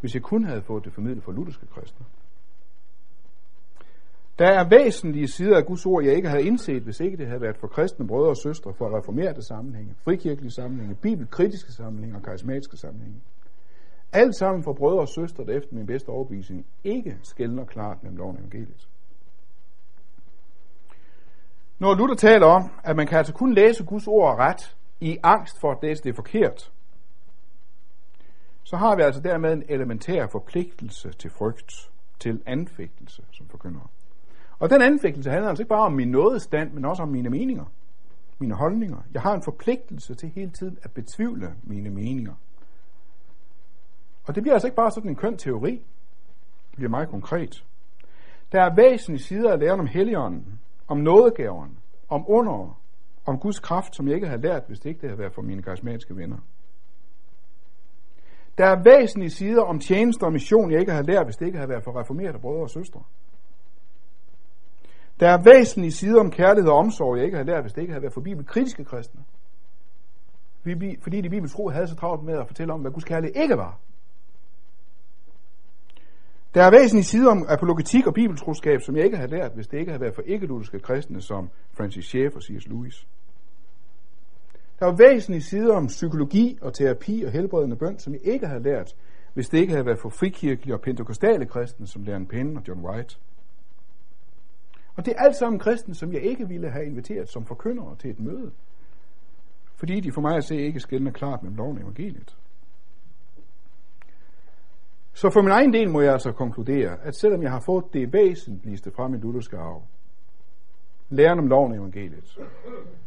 hvis 0.00 0.14
jeg 0.14 0.22
kun 0.22 0.44
havde 0.44 0.62
fået 0.62 0.84
det 0.84 0.92
formidlet 0.92 1.24
for 1.24 1.32
lutherske 1.32 1.66
kristne. 1.66 2.06
Der 4.38 4.46
er 4.46 4.68
væsentlige 4.68 5.28
sider 5.28 5.56
af 5.56 5.66
Guds 5.66 5.86
ord, 5.86 6.04
jeg 6.04 6.14
ikke 6.14 6.28
havde 6.28 6.44
indset, 6.44 6.82
hvis 6.82 7.00
ikke 7.00 7.16
det 7.16 7.26
havde 7.26 7.40
været 7.40 7.56
for 7.56 7.66
kristne 7.66 8.06
brødre 8.06 8.28
og 8.28 8.36
søstre, 8.36 8.74
for 8.74 8.98
reformerte 8.98 9.42
sammenhænge, 9.42 9.94
frikirkelige 10.04 10.50
sammenhænge, 10.50 10.94
bibelkritiske 10.94 11.72
sammenhænge 11.72 12.16
og 12.16 12.22
karismatiske 12.22 12.76
sammenhænge. 12.76 13.20
Alt 14.12 14.34
sammen 14.34 14.64
for 14.64 14.72
brødre 14.72 15.00
og 15.00 15.08
søstre, 15.08 15.44
der 15.44 15.56
efter 15.56 15.74
min 15.74 15.86
bedste 15.86 16.08
overbevisning 16.08 16.66
ikke 16.84 17.16
skældner 17.22 17.64
klart 17.64 18.02
mellem 18.02 18.16
loven 18.16 18.36
og 18.36 18.40
evangeliet. 18.40 18.88
Når 21.82 21.94
Luther 21.94 22.14
taler 22.14 22.46
om, 22.46 22.70
at 22.84 22.96
man 22.96 23.06
kan 23.06 23.18
altså 23.18 23.32
kun 23.32 23.54
læse 23.54 23.84
Guds 23.84 24.06
ord 24.06 24.38
ret 24.38 24.76
i 25.00 25.18
angst 25.22 25.60
for 25.60 25.72
at 25.72 25.78
læse 25.82 26.04
det 26.04 26.16
forkert, 26.16 26.72
så 28.64 28.76
har 28.76 28.96
vi 28.96 29.02
altså 29.02 29.20
dermed 29.20 29.52
en 29.52 29.62
elementær 29.68 30.26
forpligtelse 30.26 31.12
til 31.12 31.30
frygt, 31.30 31.90
til 32.18 32.42
anfægtelse 32.46 33.22
som 33.32 33.48
forkynder. 33.48 33.90
Og 34.58 34.70
den 34.70 34.82
anfægtelse 34.82 35.30
handler 35.30 35.48
altså 35.48 35.62
ikke 35.62 35.68
bare 35.68 35.86
om 35.86 35.92
min 35.92 36.10
nådestand, 36.10 36.72
men 36.72 36.84
også 36.84 37.02
om 37.02 37.08
mine 37.08 37.30
meninger, 37.30 37.64
mine 38.38 38.54
holdninger. 38.54 38.98
Jeg 39.14 39.22
har 39.22 39.34
en 39.34 39.42
forpligtelse 39.42 40.14
til 40.14 40.28
hele 40.28 40.50
tiden 40.50 40.78
at 40.82 40.90
betvivle 40.90 41.54
mine 41.62 41.90
meninger. 41.90 42.34
Og 44.24 44.34
det 44.34 44.42
bliver 44.42 44.54
altså 44.54 44.66
ikke 44.66 44.76
bare 44.76 44.90
sådan 44.90 45.10
en 45.10 45.16
køn 45.16 45.36
teori. 45.36 45.72
Det 46.70 46.76
bliver 46.76 46.90
meget 46.90 47.08
konkret. 47.08 47.64
Der 48.52 48.62
er 48.62 48.74
væsentlige 48.74 49.22
sider 49.22 49.52
af 49.52 49.58
læren 49.58 49.80
om 49.80 49.86
helligånden, 49.86 50.58
om 50.92 50.98
nådegaverne, 50.98 51.74
om 52.08 52.24
under, 52.28 52.80
om 53.26 53.38
Guds 53.38 53.60
kraft, 53.60 53.96
som 53.96 54.06
jeg 54.08 54.14
ikke 54.14 54.28
har 54.28 54.36
lært, 54.36 54.62
hvis 54.66 54.80
det 54.80 54.88
ikke 54.88 55.00
det 55.00 55.08
havde 55.08 55.18
været 55.18 55.34
for 55.34 55.42
mine 55.42 55.62
karismatiske 55.62 56.16
venner. 56.16 56.38
Der 58.58 58.66
er 58.66 58.82
væsentlige 58.82 59.30
sider 59.30 59.62
om 59.62 59.78
tjenester 59.78 60.26
og 60.26 60.32
mission, 60.32 60.70
jeg 60.70 60.80
ikke 60.80 60.92
har 60.92 61.02
lært, 61.02 61.26
hvis 61.26 61.36
det 61.36 61.46
ikke 61.46 61.58
har 61.58 61.66
været 61.66 61.84
for 61.84 62.00
reformerede 62.00 62.38
brødre 62.38 62.62
og 62.62 62.70
søstre. 62.70 63.02
Der 65.20 65.28
er 65.28 65.42
væsentlige 65.42 65.92
sider 65.92 66.20
om 66.20 66.30
kærlighed 66.30 66.70
og 66.70 66.78
omsorg, 66.78 67.16
jeg 67.16 67.24
ikke 67.24 67.36
har 67.36 67.44
lært, 67.44 67.62
hvis 67.62 67.72
det 67.72 67.80
ikke 67.80 67.92
havde 67.92 68.02
været 68.02 68.14
for 68.14 68.20
bibelkritiske 68.20 68.84
kristne. 68.84 69.20
Fordi 71.02 71.20
de 71.20 71.30
bibeltro 71.30 71.68
havde 71.68 71.86
så 71.86 71.96
travlt 71.96 72.24
med 72.24 72.34
at 72.38 72.46
fortælle 72.46 72.72
om, 72.72 72.80
hvad 72.80 72.90
Guds 72.90 73.04
kærlighed 73.04 73.42
ikke 73.42 73.56
var. 73.56 73.78
Der 76.54 76.62
er 76.62 76.70
væsentlige 76.70 77.04
sider 77.04 77.30
om 77.30 77.46
apologetik 77.48 78.06
og 78.06 78.14
bibeltroskab, 78.14 78.80
som 78.80 78.96
jeg 78.96 79.04
ikke 79.04 79.16
har 79.16 79.26
lært, 79.26 79.52
hvis 79.54 79.68
det 79.68 79.78
ikke 79.78 79.90
havde 79.90 80.00
været 80.00 80.14
for 80.14 80.22
ikke-lutherske 80.22 80.78
kristne 80.78 81.20
som 81.20 81.50
Francis 81.72 82.04
Schaeffer 82.04 82.38
og 82.38 82.42
C.S. 82.42 82.66
Lewis. 82.66 83.06
Der 84.80 84.86
er 84.86 84.96
væsentlige 84.96 85.42
sider 85.42 85.74
om 85.74 85.86
psykologi 85.86 86.58
og 86.62 86.74
terapi 86.74 87.22
og 87.26 87.32
helbredende 87.32 87.76
bøn, 87.76 87.98
som 87.98 88.12
jeg 88.12 88.20
ikke 88.24 88.46
har 88.46 88.58
lært, 88.58 88.96
hvis 89.34 89.48
det 89.48 89.58
ikke 89.58 89.72
havde 89.72 89.86
været 89.86 89.98
for 89.98 90.08
frikirkelige 90.08 90.74
og 90.74 90.80
pentekostale 90.80 91.46
kristne 91.46 91.86
som 91.86 92.02
Leon 92.02 92.26
Penn 92.26 92.56
og 92.56 92.62
John 92.68 92.80
White. 92.80 93.16
Og 94.96 95.06
det 95.06 95.14
er 95.16 95.22
alt 95.22 95.36
sammen 95.36 95.58
kristne, 95.58 95.94
som 95.94 96.12
jeg 96.12 96.22
ikke 96.22 96.48
ville 96.48 96.70
have 96.70 96.86
inviteret 96.86 97.28
som 97.28 97.44
forkyndere 97.44 97.96
til 97.96 98.10
et 98.10 98.20
møde. 98.20 98.50
Fordi 99.74 100.00
de 100.00 100.12
for 100.12 100.20
mig 100.20 100.36
at 100.36 100.44
se 100.44 100.56
ikke 100.56 100.80
skældner 100.80 101.10
klart 101.10 101.42
mellem 101.42 101.56
loven 101.56 101.76
og 101.76 101.82
evangeliet. 101.82 102.36
Så 105.12 105.30
for 105.30 105.42
min 105.42 105.50
egen 105.50 105.72
del 105.72 105.90
må 105.90 106.00
jeg 106.00 106.12
altså 106.12 106.32
konkludere, 106.32 106.96
at 107.02 107.16
selvom 107.16 107.42
jeg 107.42 107.50
har 107.50 107.60
fået 107.60 107.84
det 107.92 108.12
væsentligste 108.12 108.90
fra 108.90 109.08
min 109.08 109.20
lutherske 109.20 109.56
arv, 109.56 109.82
læren 111.10 111.38
om 111.38 111.46
loven 111.46 111.72
i 111.74 111.76
evangeliet, 111.76 112.38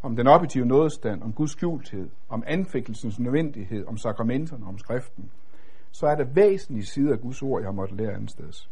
om 0.02 0.16
den 0.16 0.28
objektive 0.28 0.66
nådestand, 0.66 1.24
om 1.24 1.34
Guds 1.34 1.52
skjulthed, 1.52 2.10
om 2.30 2.44
anfægtelsens 2.48 3.20
nødvendighed, 3.20 3.86
om 3.88 3.98
sakramenterne, 3.98 4.66
om 4.66 4.78
skriften, 4.78 5.32
så 5.92 6.08
er 6.08 6.16
der 6.16 6.24
væsentlige 6.24 6.86
sider 6.86 7.14
af 7.14 7.20
Guds 7.20 7.42
ord, 7.42 7.62
jeg 7.62 7.68
har 7.68 7.74
måttet 7.74 7.98
lære 7.98 8.14
andet 8.14 8.32
sted. 8.32 8.68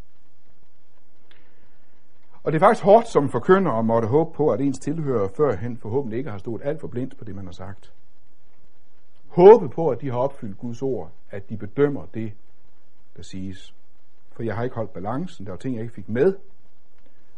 Og 2.44 2.52
det 2.52 2.58
er 2.58 2.66
faktisk 2.66 2.84
hårdt 2.84 3.08
som 3.08 3.30
forkynder 3.30 3.72
at 3.72 3.86
måtte 3.86 4.08
håbe 4.08 4.32
på, 4.36 4.50
at 4.50 4.62
ens 4.62 4.80
tilhører 4.80 5.28
førhen 5.38 5.78
forhåbentlig 5.78 6.18
ikke 6.18 6.32
har 6.32 6.38
stået 6.38 6.62
alt 6.64 6.82
for 6.82 6.88
blindt 6.88 7.18
på 7.18 7.24
det, 7.24 7.36
man 7.36 7.46
har 7.46 7.52
sagt. 7.52 7.94
Håbe 9.28 9.70
på, 9.70 9.90
at 9.90 10.02
de 10.02 10.10
har 10.12 10.18
opfyldt 10.18 10.58
Guds 10.58 10.82
ord, 10.82 11.12
at 11.30 11.50
de 11.50 11.58
bedømmer 11.58 12.06
det, 12.14 12.34
der 13.18 13.24
siges. 13.24 13.76
For 14.32 14.44
jeg 14.44 14.56
har 14.56 14.64
ikke 14.64 14.76
holdt 14.76 14.94
balancen, 14.94 15.46
der 15.46 15.52
var 15.52 15.58
ting, 15.58 15.76
jeg 15.76 15.84
ikke 15.84 15.96
fik 15.96 16.10
med. 16.10 16.36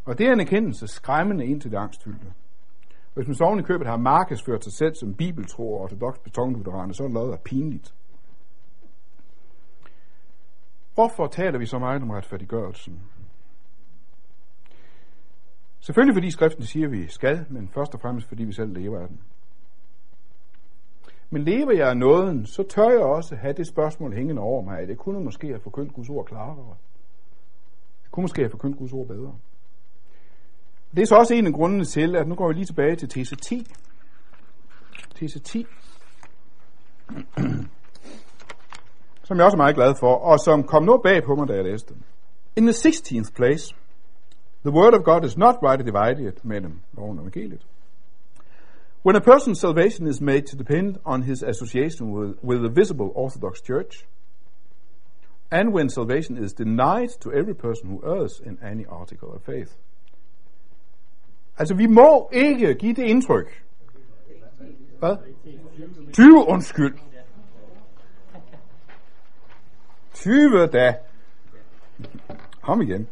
Og 0.04 0.18
det 0.18 0.26
er 0.26 0.32
en 0.32 0.40
erkendelse 0.40 0.86
skræmmende 0.86 1.46
ind 1.46 1.60
til 1.60 1.70
det 1.70 1.76
angstfyldte. 1.76 2.32
Hvis 3.14 3.26
man 3.26 3.34
så 3.34 3.44
oven 3.44 3.58
i 3.58 3.62
købet 3.62 3.86
har 3.86 3.96
markedsført 3.96 4.64
sig 4.64 4.72
selv 4.72 4.94
som 4.94 5.14
bibeltro 5.14 5.74
og 5.74 5.80
ortodox 5.80 6.18
betonlutheraner, 6.18 6.92
så 6.92 7.02
er 7.02 7.06
det 7.06 7.14
noget, 7.14 7.32
der 7.32 7.38
pinligt. 7.44 7.94
Hvorfor 10.94 11.26
taler 11.26 11.58
vi 11.58 11.66
så 11.66 11.78
meget 11.78 12.02
om 12.02 12.10
retfærdiggørelsen? 12.10 13.02
Selvfølgelig 15.80 16.14
fordi 16.14 16.30
skriften 16.30 16.64
siger, 16.64 16.86
at 16.86 16.92
vi 16.92 17.08
skal, 17.08 17.46
men 17.50 17.68
først 17.68 17.94
og 17.94 18.00
fremmest 18.00 18.28
fordi 18.28 18.44
vi 18.44 18.52
selv 18.52 18.72
lever 18.72 19.00
af 19.00 19.08
den. 19.08 19.20
Men 21.30 21.42
lever 21.42 21.72
jeg 21.72 21.88
af 21.88 21.96
nåden, 21.96 22.46
så 22.46 22.62
tør 22.62 22.90
jeg 22.90 23.02
også 23.02 23.36
have 23.36 23.52
det 23.52 23.66
spørgsmål 23.66 24.14
hængende 24.14 24.42
over 24.42 24.62
mig, 24.62 24.78
at 24.78 24.88
det 24.88 24.98
kunne 24.98 25.20
måske 25.20 25.46
have 25.46 25.60
forkyndt 25.60 25.92
Guds 25.92 26.08
ord 26.08 26.26
klarere. 26.26 26.76
Det 28.02 28.10
kunne 28.10 28.22
måske 28.22 28.42
have 28.42 28.50
forkyndt 28.50 28.78
Guds 28.78 28.92
ord 28.92 29.06
bedre. 29.06 29.34
Det 30.94 31.02
er 31.02 31.06
så 31.06 31.14
også 31.14 31.34
en 31.34 31.46
af 31.46 31.52
grundene 31.52 31.84
til, 31.84 32.16
at 32.16 32.28
nu 32.28 32.34
går 32.34 32.48
vi 32.48 32.54
lige 32.54 32.64
tilbage 32.64 32.96
til 32.96 33.06
TC10. 33.06 33.54
TC10. 35.18 35.64
som 39.26 39.36
jeg 39.36 39.44
også 39.44 39.56
er 39.56 39.64
meget 39.64 39.76
glad 39.76 39.94
for, 40.00 40.14
og 40.14 40.40
som 40.40 40.62
kom 40.62 40.82
noget 40.82 41.02
bag 41.02 41.22
på 41.24 41.34
mig, 41.34 41.48
da 41.48 41.54
jeg 41.54 41.64
læste 41.64 41.94
den. 41.94 42.04
In 42.56 42.62
the 42.66 42.72
16th 42.72 43.34
place, 43.34 43.74
the 44.64 44.74
word 44.78 44.94
of 44.94 45.04
God 45.04 45.24
is 45.24 45.36
not 45.36 45.54
rightly 45.62 45.84
divided 45.84 46.32
mellem 46.42 46.80
loven 46.96 47.18
og 47.18 47.24
evangeliet. 47.24 47.66
When 49.06 49.14
a 49.14 49.20
person's 49.20 49.60
salvation 49.60 50.08
is 50.08 50.20
made 50.20 50.46
to 50.46 50.56
depend 50.56 50.98
on 51.04 51.22
his 51.22 51.44
association 51.44 52.10
with, 52.10 52.38
with 52.42 52.62
the 52.62 52.68
visible 52.68 53.12
Orthodox 53.14 53.60
Church, 53.60 54.04
and 55.48 55.72
when 55.72 55.88
salvation 55.88 56.36
is 56.36 56.52
denied 56.52 57.10
to 57.20 57.32
every 57.32 57.54
person 57.54 57.88
who 57.88 58.02
errs 58.04 58.40
in 58.40 58.58
any 58.60 58.84
article 58.84 59.32
of 59.32 59.42
faith. 59.42 59.76
Altså, 61.58 61.74
vi 61.74 61.86
må 61.86 62.28
ikke 62.32 62.74
give 62.74 62.94
det 62.94 63.04
indtryk. 63.04 63.62
Hvad? 64.98 65.16
20, 66.12 66.44
undskyld. 66.48 66.98
20 70.14 70.66
da. 70.66 70.94
Kom 72.62 72.82
igen. 72.82 73.08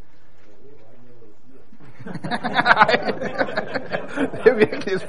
Det 4.45 4.47
er 4.47 4.55
virkelig 4.55 4.95
et 4.95 5.03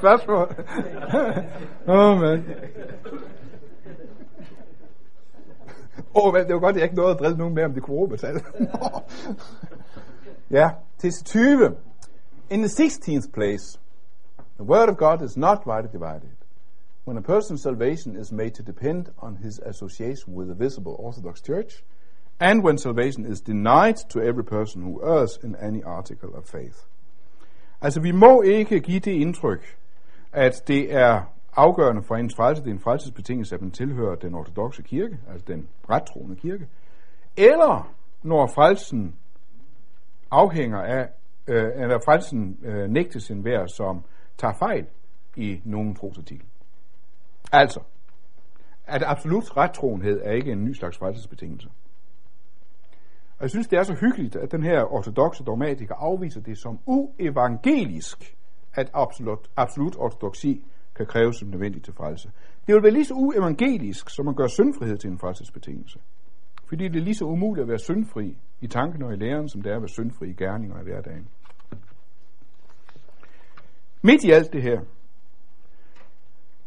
oh, 1.86 2.20
man. 2.20 2.44
Oh, 6.14 6.32
men 6.32 6.46
det 6.46 6.54
var 6.54 6.60
godt, 6.60 6.76
at 6.76 6.80
jeg 6.80 6.84
ikke 6.84 6.96
nåede 6.96 7.10
at 7.10 7.18
drille 7.18 7.38
nogen 7.38 7.54
mere 7.54 7.64
om 7.64 7.74
det 7.74 7.82
coronatal. 7.82 8.42
ja, 10.50 10.70
til 10.98 11.12
20. 11.24 11.76
In 12.50 12.62
the 12.62 12.84
16th 12.84 13.30
place, 13.32 13.78
the 14.58 14.64
word 14.64 14.88
of 14.88 14.96
God 14.96 15.22
is 15.22 15.36
not 15.36 15.66
rightly 15.66 15.92
divided. 15.92 16.30
When 17.06 17.18
a 17.18 17.20
person's 17.20 17.62
salvation 17.62 18.16
is 18.16 18.32
made 18.32 18.50
to 18.50 18.62
depend 18.62 19.06
on 19.18 19.36
his 19.36 19.60
association 19.66 20.34
with 20.34 20.48
the 20.48 20.64
visible 20.64 20.96
Orthodox 20.98 21.40
Church, 21.40 21.84
and 22.40 22.64
when 22.64 22.78
salvation 22.78 23.32
is 23.32 23.40
denied 23.40 23.96
to 24.10 24.20
every 24.20 24.44
person 24.44 24.82
who 24.82 25.00
errs 25.02 25.38
in 25.44 25.56
any 25.56 25.82
article 25.84 26.34
of 26.34 26.44
faith. 26.44 26.76
Altså, 27.80 28.00
vi 28.00 28.12
må 28.12 28.42
ikke 28.42 28.80
give 28.80 29.00
det 29.00 29.12
indtryk, 29.12 29.76
at 30.32 30.62
det 30.68 30.94
er 30.94 31.22
afgørende 31.56 32.02
for 32.02 32.14
ens 32.16 32.34
frelse, 32.34 32.62
det 32.62 32.70
er 32.70 32.74
en 32.74 32.80
frelsesbetingelse, 32.80 33.54
at 33.54 33.62
man 33.62 33.70
tilhører 33.70 34.14
den 34.14 34.34
ortodoxe 34.34 34.82
kirke, 34.82 35.18
altså 35.32 35.44
den 35.46 35.68
rettroende 35.90 36.36
kirke, 36.36 36.68
eller 37.36 37.92
når 38.22 38.46
frelsen 38.46 39.16
afhænger 40.30 40.82
af, 40.82 41.08
øh, 41.46 41.70
eller 41.76 41.98
frelsen 42.04 42.58
øh, 42.62 42.90
nægtes 42.90 43.30
en 43.30 43.44
vær, 43.44 43.66
som 43.66 44.04
tager 44.38 44.54
fejl 44.54 44.86
i 45.36 45.60
nogen 45.64 45.94
trosartikel. 45.94 46.46
Altså, 47.52 47.80
at 48.86 49.02
absolut 49.06 49.56
rettroenhed 49.56 50.20
er 50.24 50.32
ikke 50.32 50.52
en 50.52 50.64
ny 50.64 50.72
slags 50.72 50.98
frelsesbetingelse. 50.98 51.68
Og 53.38 53.42
jeg 53.42 53.50
synes, 53.50 53.66
det 53.66 53.78
er 53.78 53.82
så 53.82 53.94
hyggeligt, 53.94 54.36
at 54.36 54.52
den 54.52 54.62
her 54.62 54.92
ortodoxe 54.92 55.44
dogmatiker 55.44 55.94
afviser 55.94 56.40
det 56.40 56.58
som 56.58 56.78
uevangelisk, 56.86 58.36
at 58.74 58.90
absolut, 58.94 59.50
absolut 59.56 59.96
ortodoxi 59.98 60.64
kan 60.96 61.06
kræves 61.06 61.36
som 61.36 61.48
nødvendigt 61.48 61.84
til 61.84 61.94
frelse. 61.94 62.30
Det 62.66 62.74
vil 62.74 62.82
være 62.82 62.92
lige 62.92 63.04
så 63.04 63.14
uevangelisk, 63.14 64.10
som 64.10 64.28
at 64.28 64.36
gøre 64.36 64.48
syndfrihed 64.48 64.98
til 64.98 65.10
en 65.10 65.18
frelsesbetingelse. 65.18 65.98
Fordi 66.68 66.88
det 66.88 66.96
er 66.96 67.04
lige 67.04 67.14
så 67.14 67.24
umuligt 67.24 67.62
at 67.62 67.68
være 67.68 67.78
syndfri 67.78 68.38
i 68.60 68.66
tanken 68.66 69.02
og 69.02 69.12
i 69.12 69.16
læren, 69.16 69.48
som 69.48 69.62
det 69.62 69.72
er 69.72 69.76
at 69.76 69.82
være 69.82 69.88
syndfri 69.88 70.28
i 70.28 70.32
gerninger 70.32 70.80
i 70.80 70.82
hverdagen. 70.82 71.28
Midt 74.02 74.24
i 74.24 74.30
alt 74.30 74.52
det 74.52 74.62
her, 74.62 74.80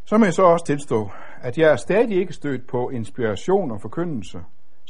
så 0.05 0.17
må 0.17 0.25
jeg 0.25 0.33
så 0.33 0.43
også 0.43 0.65
tilstå, 0.65 1.09
at 1.41 1.57
jeg 1.57 1.71
er 1.71 1.75
stadig 1.75 2.17
ikke 2.17 2.33
stødt 2.33 2.67
på 2.67 2.89
inspiration 2.89 3.71
og 3.71 3.81
forkyndelse, 3.81 4.39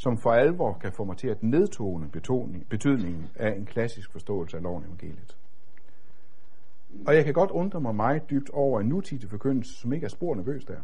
som 0.01 0.17
for 0.17 0.31
alvor 0.31 0.77
kan 0.81 0.91
få 0.91 1.03
mig 1.03 1.17
til 1.17 1.27
at 1.27 1.43
nedtone 1.43 2.09
betydningen 2.69 3.29
af 3.35 3.55
en 3.55 3.65
klassisk 3.65 4.11
forståelse 4.11 4.57
af 4.57 4.63
loven 4.63 4.83
evangeliet. 4.83 5.37
Og 7.07 7.15
jeg 7.15 7.25
kan 7.25 7.33
godt 7.33 7.51
undre 7.51 7.81
mig 7.81 7.95
meget 7.95 8.29
dybt 8.29 8.49
over 8.49 8.79
en 8.79 8.87
nutidig 8.87 9.29
forkyndelse, 9.29 9.73
som 9.73 9.93
ikke 9.93 10.05
er 10.05 10.09
spor 10.09 10.35
nervøs 10.35 10.65
der. 10.65 10.81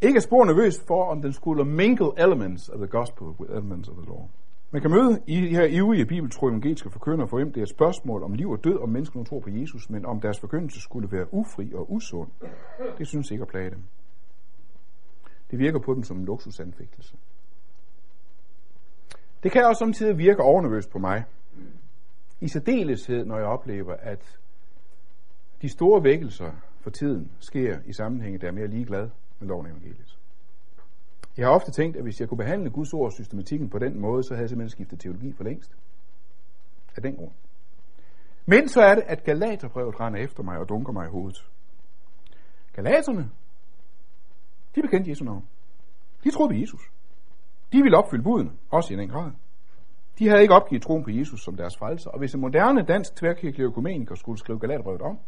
Ikke 0.00 0.16
er 0.16 0.20
spor 0.20 0.44
nervøs 0.44 0.80
for, 0.86 1.04
om 1.04 1.22
den 1.22 1.32
skulle 1.32 1.64
mingle 1.64 2.10
elements 2.18 2.68
of 2.68 2.78
the 2.78 2.86
gospel 2.86 3.26
with 3.26 3.52
elements 3.52 3.88
of 3.88 3.96
the 3.96 4.06
law. 4.06 4.28
Man 4.70 4.82
kan 4.82 4.90
møde 4.90 5.22
i 5.26 5.40
de 5.40 5.48
her 5.48 5.64
ivrige 5.64 6.06
bibeltro 6.06 6.48
evangeliske 6.48 6.90
forkyndere 6.90 7.28
for 7.28 7.36
hvem 7.36 7.52
det 7.52 7.60
er 7.60 7.62
et 7.62 7.68
spørgsmål 7.68 8.22
om 8.22 8.32
liv 8.32 8.50
og 8.50 8.64
død, 8.64 8.78
om 8.78 8.88
mennesker 8.88 9.18
nu 9.18 9.24
tror 9.24 9.40
på 9.40 9.50
Jesus, 9.50 9.90
men 9.90 10.06
om 10.06 10.20
deres 10.20 10.40
forkyndelse 10.40 10.80
skulle 10.80 11.12
være 11.12 11.34
ufri 11.34 11.72
og 11.74 11.92
usund. 11.92 12.30
Det 12.98 13.06
synes 13.06 13.30
ikke 13.30 13.42
at 13.42 13.48
plage 13.48 13.70
dem. 13.70 13.82
Det 15.50 15.58
virker 15.58 15.78
på 15.78 15.94
dem 15.94 16.02
som 16.02 16.18
en 16.18 16.24
luksusanfægtelse. 16.24 17.16
Det 19.42 19.52
kan 19.52 19.64
også 19.64 19.78
samtidig 19.78 20.18
virke 20.18 20.42
overnervøst 20.42 20.90
på 20.90 20.98
mig. 20.98 21.24
I 22.40 22.48
særdeleshed, 22.48 23.24
når 23.24 23.36
jeg 23.36 23.46
oplever, 23.46 23.94
at 23.94 24.38
de 25.62 25.68
store 25.68 26.04
vækkelser 26.04 26.52
for 26.80 26.90
tiden 26.90 27.32
sker 27.40 27.78
i 27.84 27.92
sammenhænge, 27.92 28.38
der 28.38 28.48
er 28.48 28.52
mere 28.52 28.66
ligeglad 28.66 29.08
med 29.38 29.48
loven 29.48 29.66
evangeliet. 29.66 30.18
Jeg 31.36 31.46
har 31.46 31.54
ofte 31.54 31.70
tænkt, 31.70 31.96
at 31.96 32.02
hvis 32.02 32.20
jeg 32.20 32.28
kunne 32.28 32.38
behandle 32.38 32.70
Guds 32.70 32.92
ord 32.92 33.06
og 33.06 33.12
systematikken 33.12 33.70
på 33.70 33.78
den 33.78 34.00
måde, 34.00 34.22
så 34.22 34.34
havde 34.34 34.42
jeg 34.42 34.48
simpelthen 34.48 34.70
skiftet 34.70 35.00
teologi 35.00 35.32
for 35.32 35.44
længst. 35.44 35.76
Af 36.96 37.02
den 37.02 37.16
grund. 37.16 37.32
Men 38.46 38.68
så 38.68 38.80
er 38.80 38.94
det, 38.94 39.04
at 39.06 39.24
Galaterbrevet 39.24 40.00
render 40.00 40.20
efter 40.20 40.42
mig 40.42 40.58
og 40.58 40.68
dunker 40.68 40.92
mig 40.92 41.06
i 41.06 41.10
hovedet. 41.10 41.50
Galaterne, 42.72 43.30
de 44.74 44.82
bekendte 44.82 45.10
Jesu 45.10 45.24
navn. 45.24 45.48
De 46.24 46.30
troede 46.30 46.54
på 46.54 46.60
Jesus. 46.60 46.90
De 47.72 47.82
ville 47.82 47.98
opfylde 47.98 48.22
buden, 48.22 48.58
også 48.70 48.94
i 48.94 48.96
den 48.96 49.08
grad. 49.08 49.30
De 50.18 50.28
havde 50.28 50.42
ikke 50.42 50.54
opgivet 50.54 50.82
troen 50.82 51.04
på 51.04 51.10
Jesus 51.10 51.44
som 51.44 51.56
deres 51.56 51.76
frelser, 51.76 52.10
og 52.10 52.18
hvis 52.18 52.34
en 52.34 52.40
moderne 52.40 52.82
dansk 52.82 53.16
tværkirkelig 53.16 53.64
økumeniker 53.64 54.14
skulle 54.14 54.38
skrive 54.38 54.58
Galaterbrevet 54.58 55.02
om, 55.02 55.18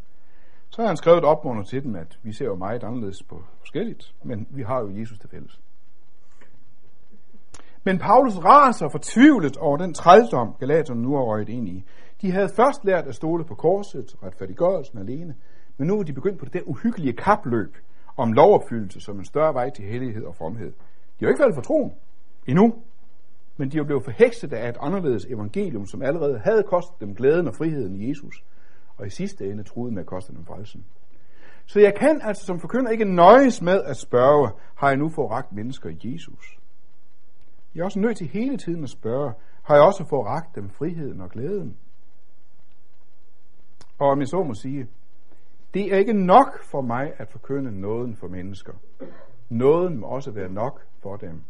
så 0.70 0.83
har 0.83 0.88
han 0.88 0.96
skrevet 0.96 1.24
opmunder 1.24 1.62
til 1.62 1.83
dem, 1.83 1.96
at 1.96 2.18
vi 2.22 2.33
ser 2.33 2.44
jo 2.44 2.54
meget 2.54 2.85
anderledes 2.85 3.22
på 3.22 3.42
forskelligt, 3.59 4.14
men 4.24 4.46
vi 4.50 4.62
har 4.62 4.80
jo 4.80 4.98
Jesus 4.98 5.18
til 5.18 5.30
fælles. 5.30 5.61
Men 7.85 7.98
Paulus 7.98 8.37
raser 8.37 8.88
fortvivlet 8.88 9.57
over 9.57 9.76
den 9.76 9.94
trældom, 9.94 10.54
Galaterne 10.61 11.02
nu 11.02 11.16
har 11.16 11.22
røget 11.22 11.48
ind 11.48 11.68
i. 11.68 11.85
De 12.22 12.30
havde 12.30 12.48
først 12.48 12.85
lært 12.85 13.07
at 13.07 13.14
stole 13.14 13.44
på 13.44 13.54
korset, 13.54 14.16
retfærdiggørelsen 14.22 14.98
alene, 14.98 15.35
men 15.76 15.88
nu 15.88 15.98
er 15.98 16.02
de 16.02 16.12
begyndt 16.12 16.38
på 16.38 16.44
det 16.44 16.52
der 16.52 16.62
uhyggelige 16.62 17.12
kapløb 17.12 17.76
om 18.16 18.33
lovopfyldelse 18.33 19.00
som 19.00 19.18
en 19.18 19.24
større 19.24 19.54
vej 19.54 19.70
til 19.70 19.85
hellighed 19.85 20.24
og 20.24 20.35
fromhed. 20.35 20.70
De 20.70 21.20
har 21.20 21.26
jo 21.26 21.28
ikke 21.28 21.40
faldet 21.40 21.54
for 21.54 21.62
troen 21.62 21.92
endnu, 22.46 22.74
men 23.57 23.70
de 23.70 23.78
var 23.78 23.85
blevet 23.85 24.04
forhekset 24.04 24.52
af 24.52 24.68
et 24.68 24.76
anderledes 24.80 25.24
evangelium, 25.24 25.87
som 25.87 26.02
allerede 26.02 26.38
havde 26.38 26.62
kostet 26.62 27.00
dem 27.00 27.14
glæden 27.14 27.48
og 27.48 27.54
friheden 27.54 28.00
i 28.00 28.09
Jesus, 28.09 28.44
og 28.96 29.07
i 29.07 29.11
sidste 29.11 29.50
ende 29.50 29.62
troede 29.62 29.94
med 29.94 30.00
at 30.00 30.07
koste 30.07 30.33
dem 30.33 30.44
frelsen. 30.44 30.85
Så 31.66 31.80
jeg 31.80 31.94
kan 31.94 32.20
altså 32.22 32.46
som 32.46 32.61
forkynder 32.61 32.90
ikke 32.90 33.04
nøjes 33.04 33.62
med 33.62 33.83
at 33.83 33.96
spørge, 33.96 34.50
har 34.74 34.88
jeg 34.88 34.96
nu 34.96 35.09
forragt 35.09 35.52
mennesker 35.52 35.90
i 35.90 35.98
Jesus? 36.04 36.59
Jeg 37.74 37.80
er 37.80 37.85
også 37.85 38.00
nødt 38.00 38.16
til 38.16 38.26
hele 38.26 38.57
tiden 38.57 38.83
at 38.83 38.90
spørge, 38.90 39.33
har 39.62 39.74
jeg 39.74 39.85
også 39.85 40.04
foragt 40.09 40.54
dem 40.54 40.70
friheden 40.70 41.20
og 41.20 41.30
glæden? 41.30 41.76
Og 43.98 44.09
om 44.09 44.20
jeg 44.20 44.28
så 44.28 44.42
må 44.42 44.54
sige, 44.54 44.88
det 45.74 45.94
er 45.94 45.98
ikke 45.98 46.12
nok 46.12 46.62
for 46.62 46.80
mig 46.80 47.12
at 47.18 47.28
forkynde 47.28 47.80
nåden 47.80 48.16
for 48.16 48.28
mennesker. 48.28 48.72
Nåden 49.48 50.00
må 50.00 50.07
også 50.07 50.30
være 50.30 50.48
nok 50.48 50.87
for 51.02 51.16
dem. 51.16 51.42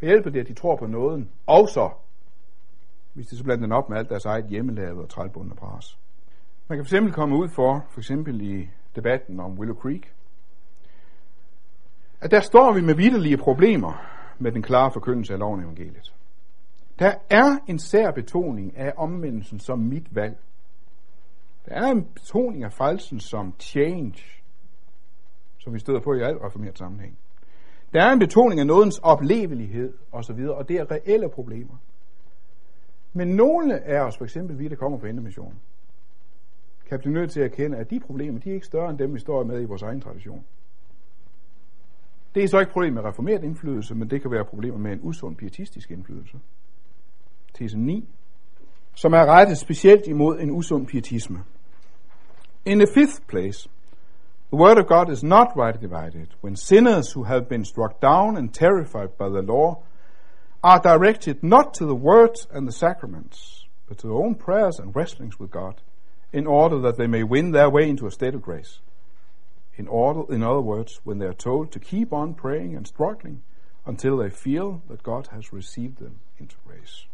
Hvad 0.00 0.08
hjælper 0.08 0.30
det, 0.30 0.40
at 0.40 0.48
de 0.48 0.54
tror 0.54 0.76
på 0.76 0.86
nåden 0.86 1.30
Og 1.46 1.68
så, 1.68 1.90
hvis 3.12 3.26
de 3.26 3.36
så 3.36 3.44
blander 3.44 3.66
den 3.66 3.72
op 3.72 3.88
med 3.88 3.98
alt 3.98 4.08
deres 4.08 4.24
eget 4.24 4.46
hjemmelavet 4.46 4.98
og 4.98 5.08
trælbundne 5.08 5.54
pres? 5.54 5.98
Man 6.68 6.78
kan 6.78 6.86
fx 6.86 7.14
komme 7.14 7.36
ud 7.36 7.48
for, 7.48 7.86
for 7.90 8.00
eksempel 8.00 8.40
i 8.40 8.70
debatten 8.96 9.40
om 9.40 9.58
Willow 9.58 9.76
Creek, 9.76 10.14
at 12.20 12.30
der 12.30 12.40
står 12.40 12.72
vi 12.72 12.80
med 12.80 12.94
vidderlige 12.94 13.36
problemer 13.36 13.92
med 14.38 14.52
den 14.52 14.62
klare 14.62 14.90
forkyndelse 14.92 15.32
af 15.32 15.38
loven 15.38 15.60
evangeliet. 15.60 16.14
Der 16.98 17.14
er 17.30 17.58
en 17.68 17.78
sær 17.78 18.10
betoning 18.10 18.76
af 18.76 18.92
omvendelsen 18.96 19.58
som 19.58 19.78
mit 19.78 20.14
valg. 20.14 20.38
Der 21.66 21.74
er 21.74 21.90
en 21.90 22.04
betoning 22.04 22.64
af 22.64 22.72
frelsen 22.72 23.20
som 23.20 23.54
change, 23.60 24.24
som 25.58 25.74
vi 25.74 25.78
støder 25.78 26.00
på 26.00 26.14
i 26.14 26.22
alt 26.22 26.42
reformeret 26.42 26.78
sammenhæng. 26.78 27.18
Der 27.92 28.02
er 28.02 28.12
en 28.12 28.18
betoning 28.18 28.60
af 28.60 28.66
nådens 28.66 28.98
oplevelighed 28.98 29.94
osv., 30.12 30.38
og 30.48 30.68
det 30.68 30.76
er 30.76 30.90
reelle 30.90 31.28
problemer. 31.28 31.76
Men 33.12 33.28
nogle 33.28 33.80
af 33.80 34.00
os, 34.00 34.16
for 34.16 34.24
eksempel 34.24 34.58
vi, 34.58 34.68
der 34.68 34.76
kommer 34.76 34.98
på 34.98 35.06
intermissionen, 35.06 35.58
kan 36.88 36.98
blive 36.98 37.14
nødt 37.14 37.30
til 37.30 37.40
at 37.40 37.46
erkende, 37.52 37.78
at 37.78 37.90
de 37.90 38.00
problemer, 38.00 38.40
de 38.40 38.50
er 38.50 38.54
ikke 38.54 38.66
større 38.66 38.90
end 38.90 38.98
dem, 38.98 39.14
vi 39.14 39.18
står 39.18 39.44
med 39.44 39.62
i 39.62 39.64
vores 39.64 39.82
egen 39.82 40.00
tradition. 40.00 40.44
Det 42.34 42.44
er 42.44 42.48
så 42.48 42.58
ikke 42.58 42.72
problem 42.72 42.92
med 42.92 43.04
reformeret 43.04 43.44
indflydelse, 43.44 43.94
men 43.94 44.10
det 44.10 44.22
kan 44.22 44.30
være 44.30 44.44
problemer 44.44 44.78
med 44.78 44.92
en 44.92 45.00
usund 45.02 45.36
pietistisk 45.36 45.90
indflydelse. 45.90 46.38
Tese 47.54 47.78
9, 47.78 48.08
som 48.94 49.12
er 49.12 49.26
rettet 49.26 49.58
specielt 49.58 50.06
imod 50.06 50.40
en 50.40 50.50
usund 50.50 50.86
pietisme. 50.86 51.38
In 52.64 52.78
the 52.78 52.86
fifth 52.94 53.26
place, 53.28 53.70
the 54.50 54.56
word 54.56 54.78
of 54.78 54.88
God 54.88 55.08
is 55.08 55.22
not 55.22 55.56
rightly 55.56 55.80
divided 55.80 56.34
when 56.40 56.56
sinners 56.56 57.12
who 57.12 57.22
have 57.22 57.48
been 57.48 57.64
struck 57.64 58.00
down 58.00 58.36
and 58.36 58.52
terrified 58.52 59.16
by 59.16 59.28
the 59.28 59.42
law 59.42 59.82
are 60.62 60.80
directed 60.80 61.42
not 61.42 61.72
to 61.74 61.86
the 61.86 61.94
word 61.94 62.36
and 62.50 62.66
the 62.66 62.72
sacraments, 62.72 63.64
but 63.86 63.98
to 63.98 64.08
their 64.08 64.16
own 64.16 64.34
prayers 64.34 64.80
and 64.80 64.94
wrestlings 64.94 65.38
with 65.38 65.52
God, 65.52 65.80
in 66.32 66.48
order 66.48 66.80
that 66.80 66.96
they 66.96 67.06
may 67.06 67.22
win 67.22 67.52
their 67.52 67.70
way 67.70 67.88
into 67.88 68.06
a 68.06 68.10
state 68.10 68.34
of 68.34 68.42
grace. 68.42 68.80
In, 69.76 69.86
order, 69.86 70.32
in 70.32 70.42
other 70.42 70.60
words, 70.60 71.00
when 71.04 71.18
they 71.18 71.26
are 71.26 71.32
told 71.32 71.70
to 71.72 71.78
keep 71.78 72.12
on 72.12 72.34
praying 72.34 72.74
and 72.74 72.86
struggling 72.86 73.42
until 73.86 74.16
they 74.16 74.30
feel 74.30 74.82
that 74.88 75.02
God 75.02 75.28
has 75.28 75.52
received 75.52 75.98
them 75.98 76.20
into 76.38 76.56
grace. 76.66 77.06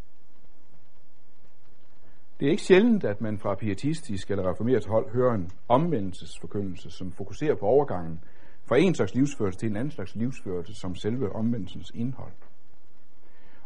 Det 2.41 2.47
er 2.47 2.51
ikke 2.51 2.63
sjældent, 2.63 3.05
at 3.05 3.21
man 3.21 3.39
fra 3.39 3.55
pietistisk 3.55 4.31
eller 4.31 4.51
reformeret 4.51 4.87
hold 4.87 5.13
hører 5.13 5.35
en 5.35 5.51
omvendelsesforkyndelse, 5.69 6.91
som 6.91 7.13
fokuserer 7.13 7.55
på 7.55 7.67
overgangen 7.67 8.21
fra 8.65 8.77
en 8.77 8.95
slags 8.95 9.15
livsførelse 9.15 9.59
til 9.59 9.71
en 9.71 9.77
anden 9.77 9.91
slags 9.91 10.15
livsførelse, 10.15 10.75
som 10.75 10.95
selve 10.95 11.33
omvendelsens 11.33 11.93
indhold. 11.95 12.33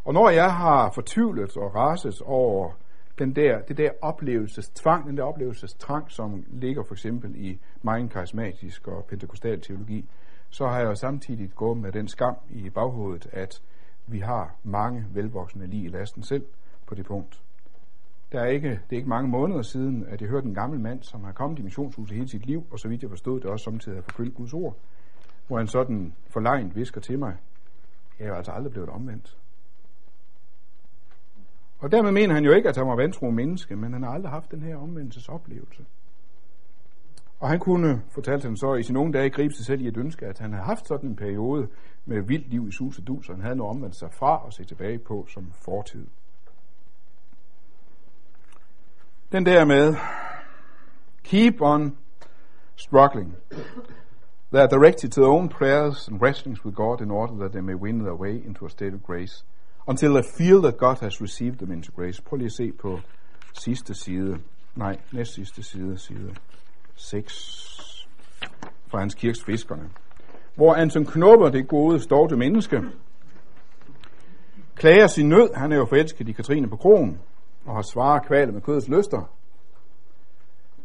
Og 0.04 0.14
når 0.14 0.30
jeg 0.30 0.54
har 0.54 0.90
fortvivlet 0.94 1.56
og 1.56 1.74
raset 1.74 2.22
over 2.22 2.72
den 3.18 3.36
der, 3.36 3.60
det 3.62 3.76
der 3.76 3.90
oplevelsestvang, 4.02 5.06
den 5.06 5.16
der 5.16 5.22
oplevelsestrang, 5.22 6.10
som 6.10 6.44
ligger 6.48 6.82
for 6.82 6.94
eksempel 6.94 7.36
i 7.36 7.60
meget 7.82 8.10
karismatisk 8.10 8.88
og 8.88 9.04
pentekostal 9.04 9.60
teologi, 9.60 10.08
så 10.50 10.66
har 10.66 10.80
jeg 10.80 10.96
samtidig 10.96 11.50
gået 11.54 11.78
med 11.78 11.92
den 11.92 12.08
skam 12.08 12.36
i 12.50 12.70
baghovedet, 12.70 13.26
at 13.32 13.62
vi 14.06 14.18
har 14.18 14.54
mange 14.62 15.04
velvoksne 15.10 15.66
lige 15.66 15.84
i 15.84 15.88
lasten 15.88 16.22
selv 16.22 16.46
på 16.86 16.94
det 16.94 17.06
punkt. 17.06 17.42
Der 18.32 18.40
er 18.40 18.46
ikke, 18.46 18.68
det 18.68 18.92
er 18.92 18.96
ikke 18.96 19.08
mange 19.08 19.28
måneder 19.28 19.62
siden, 19.62 20.06
at 20.08 20.20
jeg 20.20 20.28
hørte 20.28 20.46
en 20.46 20.54
gammel 20.54 20.80
mand, 20.80 21.02
som 21.02 21.24
har 21.24 21.32
kommet 21.32 21.58
i 21.58 21.62
missionshuset 21.62 22.16
hele 22.16 22.28
sit 22.28 22.46
liv, 22.46 22.66
og 22.70 22.78
så 22.78 22.88
vidt 22.88 23.02
jeg 23.02 23.10
forstod 23.10 23.40
det 23.40 23.50
også 23.50 23.64
samtidig 23.64 23.96
har 23.96 24.02
forkyndt 24.02 24.34
Guds 24.34 24.54
ord, 24.54 24.76
hvor 25.46 25.56
han 25.56 25.66
sådan 25.66 26.14
forlegnet 26.28 26.76
visker 26.76 27.00
til 27.00 27.18
mig, 27.18 27.36
jeg 28.18 28.28
er 28.28 28.34
altså 28.34 28.52
aldrig 28.52 28.72
blevet 28.72 28.88
omvendt. 28.88 29.36
Og 31.78 31.92
dermed 31.92 32.12
mener 32.12 32.34
han 32.34 32.44
jo 32.44 32.52
ikke, 32.52 32.68
at 32.68 32.76
han 32.76 32.86
var 32.86 32.96
vantro 32.96 33.30
menneske, 33.30 33.76
men 33.76 33.92
han 33.92 34.02
har 34.02 34.10
aldrig 34.10 34.30
haft 34.30 34.50
den 34.50 34.62
her 34.62 34.76
omvendelsesoplevelse. 34.76 35.84
Og 37.40 37.48
han 37.48 37.58
kunne, 37.58 38.02
fortalte 38.08 38.46
han 38.46 38.56
så, 38.56 38.74
i 38.74 38.82
sine 38.82 38.98
unge 38.98 39.12
dage 39.12 39.30
gribe 39.30 39.54
sig 39.54 39.66
selv 39.66 39.80
i 39.80 39.88
et 39.88 39.96
ønske, 39.96 40.26
at 40.26 40.38
han 40.38 40.52
havde 40.52 40.64
haft 40.64 40.86
sådan 40.86 41.10
en 41.10 41.16
periode 41.16 41.68
med 42.04 42.22
vildt 42.22 42.48
liv 42.48 42.68
i 42.68 42.72
sus 42.72 42.98
og 42.98 43.06
dus, 43.06 43.28
og 43.28 43.34
han 43.34 43.42
havde 43.42 43.56
noget 43.56 43.70
omvendt 43.70 43.96
sig 43.96 44.12
fra 44.12 44.44
og 44.44 44.52
se 44.52 44.64
tilbage 44.64 44.98
på 44.98 45.26
som 45.28 45.52
fortid. 45.52 46.06
Den 49.32 49.46
der 49.46 49.64
med, 49.64 49.94
keep 51.24 51.60
on 51.60 51.96
struggling. 52.76 53.36
They 54.52 54.60
are 54.60 54.68
directed 54.68 55.10
to 55.10 55.20
their 55.20 55.30
own 55.30 55.48
prayers 55.48 56.08
and 56.08 56.20
wrestlings 56.20 56.64
with 56.64 56.76
God 56.76 57.00
in 57.00 57.10
order 57.10 57.34
that 57.38 57.52
they 57.52 57.60
may 57.60 57.74
win 57.74 57.98
their 57.98 58.14
way 58.14 58.42
into 58.46 58.66
a 58.66 58.68
state 58.68 58.94
of 58.94 59.02
grace 59.02 59.44
until 59.88 60.12
they 60.12 60.22
feel 60.38 60.60
that 60.62 60.76
God 60.76 60.96
has 61.00 61.20
received 61.20 61.58
them 61.58 61.72
into 61.72 61.92
grace. 61.92 62.22
Prøv 62.22 62.36
lige 62.36 62.46
at 62.46 62.52
se 62.52 62.72
på 62.72 63.00
sidste 63.52 63.94
side. 63.94 64.38
Nej, 64.76 64.96
næst 65.12 65.34
sidste 65.34 65.62
side, 65.62 65.98
side 65.98 66.34
6 66.94 68.06
fra 68.88 68.98
hans 68.98 69.14
kirks 69.14 69.44
fiskerne. 69.44 69.90
Hvor 70.54 70.74
Anton 70.74 71.06
Knopper, 71.06 71.48
det 71.48 71.68
gode, 71.68 72.00
storte 72.00 72.36
menneske, 72.36 72.82
klager 74.74 75.06
sin 75.06 75.28
nød. 75.28 75.54
Han 75.54 75.72
er 75.72 75.76
jo 75.76 75.84
forelsket 75.84 76.28
i 76.28 76.32
Katrine 76.32 76.68
på 76.68 76.76
krogen 76.76 77.18
og 77.66 77.74
har 77.74 77.82
svaret 77.82 78.26
kvalet 78.26 78.54
med 78.54 78.62
kødets 78.62 78.88
lyster. 78.88 79.22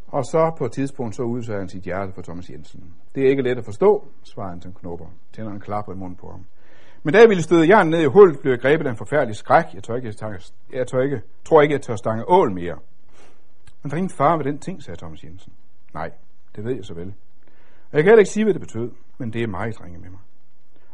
Og 0.08 0.26
så 0.26 0.52
på 0.58 0.66
et 0.66 0.72
tidspunkt 0.72 1.16
så 1.16 1.24
udsager 1.24 1.60
han 1.60 1.70
sit 1.70 1.84
hjerte 1.84 2.14
for 2.14 2.22
Thomas 2.22 2.50
Jensen. 2.50 2.94
Det 3.16 3.26
er 3.26 3.30
ikke 3.30 3.42
let 3.42 3.58
at 3.58 3.66
forstå, 3.66 4.08
svarer 4.24 4.54
en 4.54 4.74
Knopper, 4.80 5.06
tænder 5.34 5.52
en 5.52 5.60
klapper 5.60 5.94
i 5.94 5.96
munden 5.96 6.16
på 6.16 6.32
ham. 6.32 6.46
Men 7.04 7.14
da 7.14 7.20
jeg 7.20 7.30
ville 7.30 7.44
støde 7.44 7.68
jern 7.68 7.90
ned 7.90 8.02
i 8.02 8.06
hullet, 8.06 8.40
blev 8.40 8.52
jeg 8.52 8.60
grebet 8.60 8.88
af 8.88 8.92
en 8.92 8.98
forfærdelig 8.98 9.36
skræk. 9.36 9.66
Jeg, 9.74 9.84
tør 9.84 9.96
ikke, 9.96 10.08
jeg, 10.08 10.16
tør, 10.16 10.52
jeg 10.74 10.88
tør 10.88 11.02
ikke, 11.02 11.22
tror 11.46 11.62
ikke, 11.62 11.74
jeg 11.74 11.82
tør 11.82 11.96
stange 11.96 12.30
ål 12.30 12.52
mere. 12.52 12.78
Men 13.84 13.90
der 13.90 13.96
er 13.96 13.98
ingen 13.98 14.18
far 14.18 14.38
ved 14.38 14.46
den 14.46 14.60
ting, 14.60 14.84
sagde 14.84 14.98
Thomas 14.98 15.24
Jensen. 15.24 15.54
Nej, 15.94 16.12
det 16.56 16.64
ved 16.66 16.76
jeg 16.76 16.86
så 16.86 16.94
vel. 16.94 17.08
Og 17.92 17.94
jeg 17.94 18.04
kan 18.04 18.12
heller 18.12 18.20
ikke 18.20 18.32
sige, 18.32 18.44
hvad 18.44 18.54
det 18.54 18.62
betød, 18.62 18.92
men 19.18 19.34
det 19.34 19.44
er 19.44 19.48
meget 19.48 19.82
ringe 19.84 20.00
med 20.00 20.10
mig. 20.10 20.20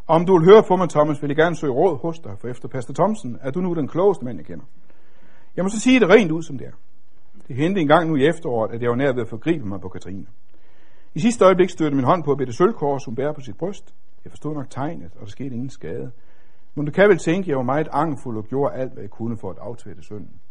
Om 0.08 0.26
du 0.26 0.38
vil 0.38 0.46
høre 0.46 0.64
på 0.68 0.76
mig, 0.76 0.90
Thomas, 0.90 1.22
vil 1.22 1.28
jeg 1.28 1.38
gerne 1.38 1.56
søge 1.56 1.74
råd 1.74 1.98
hos 2.02 2.20
dig, 2.20 2.32
for 2.40 2.48
efter 2.48 2.68
Pastor 2.68 2.94
Thomsen 2.94 3.38
er 3.42 3.52
du 3.52 3.62
nu 3.62 3.74
den 3.74 3.88
klogeste 3.88 4.26
mand, 4.26 4.38
jeg 4.38 4.46
kender. 4.46 4.66
Jeg 5.56 5.66
må 5.66 5.70
så 5.70 5.80
sige 5.80 6.00
det 6.00 6.10
rent 6.10 6.32
ud, 6.32 6.44
som 6.44 6.58
det 6.58 6.68
er. 6.68 6.72
Det 7.48 7.56
hente 7.56 7.82
en 7.82 7.88
gang 7.88 8.10
nu 8.10 8.16
i 8.16 8.28
efteråret, 8.28 8.72
at 8.72 8.82
jeg 8.82 8.90
var 8.90 8.96
nær 8.96 9.14
ved 9.14 9.22
at 9.22 9.30
forgribe 9.30 9.66
mig 9.66 9.82
på 9.82 9.90
Katrine. 9.90 10.28
I 11.14 11.20
sidste 11.20 11.46
øjeblik 11.46 11.70
stødte 11.70 11.96
min 11.96 12.06
hånd 12.06 12.24
på 12.24 12.32
et 12.32 12.38
bitte 12.38 12.54
sølvkors, 12.54 13.06
hun 13.06 13.16
bærer 13.16 13.34
på 13.34 13.42
sit 13.42 13.58
bryst. 13.58 13.96
Jeg 14.24 14.32
forstod 14.32 14.54
nok 14.54 14.70
tegnet, 14.70 15.12
og 15.16 15.20
der 15.20 15.26
skete 15.26 15.56
ingen 15.56 15.70
skade. 15.70 16.12
Men 16.76 16.86
du 16.86 16.92
kan 16.92 17.10
vel 17.10 17.18
tænke, 17.18 17.46
at 17.46 17.48
jeg 17.48 17.58
var 17.58 17.64
meget 17.64 17.88
angfuld 17.92 18.38
og 18.38 18.46
gjorde 18.46 18.76
alt, 18.76 18.94
hvad 18.94 19.04
jeg 19.04 19.10
kunne 19.10 19.38
for 19.38 19.50
at 19.50 19.58
aftvætte 19.58 20.04
synden. 20.04 20.42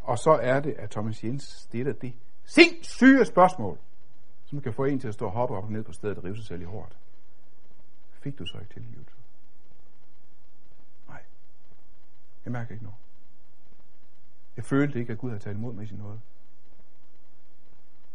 Og 0.00 0.18
så 0.18 0.38
er 0.42 0.60
det, 0.60 0.74
at 0.78 0.90
Thomas 0.90 1.24
Jens 1.24 1.42
stiller 1.42 1.92
det 1.92 2.12
sindssyge 2.44 3.24
spørgsmål, 3.24 3.78
som 4.44 4.60
kan 4.60 4.72
få 4.72 4.84
en 4.84 4.98
til 4.98 5.08
at 5.08 5.14
stå 5.14 5.26
og 5.26 5.32
hoppe 5.32 5.56
op 5.56 5.64
og 5.64 5.72
ned 5.72 5.82
på 5.82 5.92
stedet 5.92 6.18
og 6.18 6.24
rive 6.24 6.36
sig 6.36 6.46
selv 6.46 6.62
i 6.62 6.64
hårdt. 6.64 6.96
Fik 8.22 8.38
du 8.38 8.46
så 8.46 8.58
ikke 8.58 8.74
tilgivet? 8.74 9.08
Nej. 11.08 11.22
Jeg 12.44 12.52
mærker 12.52 12.72
ikke 12.72 12.84
noget. 12.84 12.98
Jeg 14.56 14.64
følte 14.64 14.98
ikke, 14.98 15.12
at 15.12 15.18
Gud 15.18 15.30
havde 15.30 15.42
taget 15.42 15.56
imod 15.56 15.72
mig 15.72 15.84
i 15.84 15.86
sin 15.86 15.98
nåde. 15.98 16.20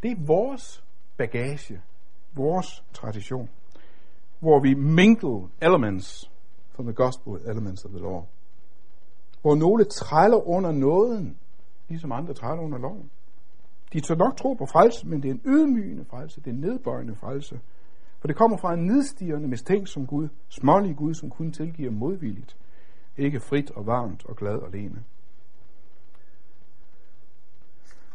Det 0.04 0.12
er 0.12 0.26
vores 0.26 0.84
bagage, 1.18 1.82
vores 2.36 2.84
tradition 2.94 3.50
hvor 4.40 4.60
vi 4.60 4.74
mingle 4.74 5.50
elements 5.62 6.32
from 6.70 6.86
the 6.86 6.94
gospel 6.94 7.34
elements 7.46 7.86
of 7.86 7.92
the 7.92 8.00
law. 8.00 8.24
Hvor 9.42 9.56
nogle 9.56 9.84
træller 9.84 10.48
under 10.48 10.72
nåden, 10.72 11.38
ligesom 11.90 12.12
andre 12.12 12.34
træller 12.34 12.64
under 12.64 12.78
loven. 12.78 13.12
De 13.94 14.00
tør 14.00 14.16
nok 14.16 14.38
tro 14.38 14.54
på 14.54 14.66
frelse, 14.66 15.08
men 15.08 15.24
det 15.24 15.30
er 15.30 15.34
en 15.34 15.42
ydmygende 15.46 16.06
frelse, 16.06 16.42
det 16.42 16.48
er 16.48 16.54
en 16.54 16.60
nedbøjende 16.60 17.16
frelse. 17.16 17.60
For 18.20 18.28
det 18.28 18.38
kommer 18.38 18.58
fra 18.58 18.74
en 18.74 18.86
nedstigende 18.86 19.48
mistænk 19.48 19.88
som 19.88 20.08
Gud, 20.08 20.28
smålig 20.50 20.96
Gud, 20.96 21.14
som 21.14 21.30
kun 21.30 21.52
tilgiver 21.52 21.92
modvilligt, 21.92 22.58
ikke 23.18 23.40
frit 23.40 23.72
og 23.72 23.86
varmt 23.86 24.26
og 24.26 24.36
glad 24.36 24.56
og 24.56 24.72
lene. 24.72 25.04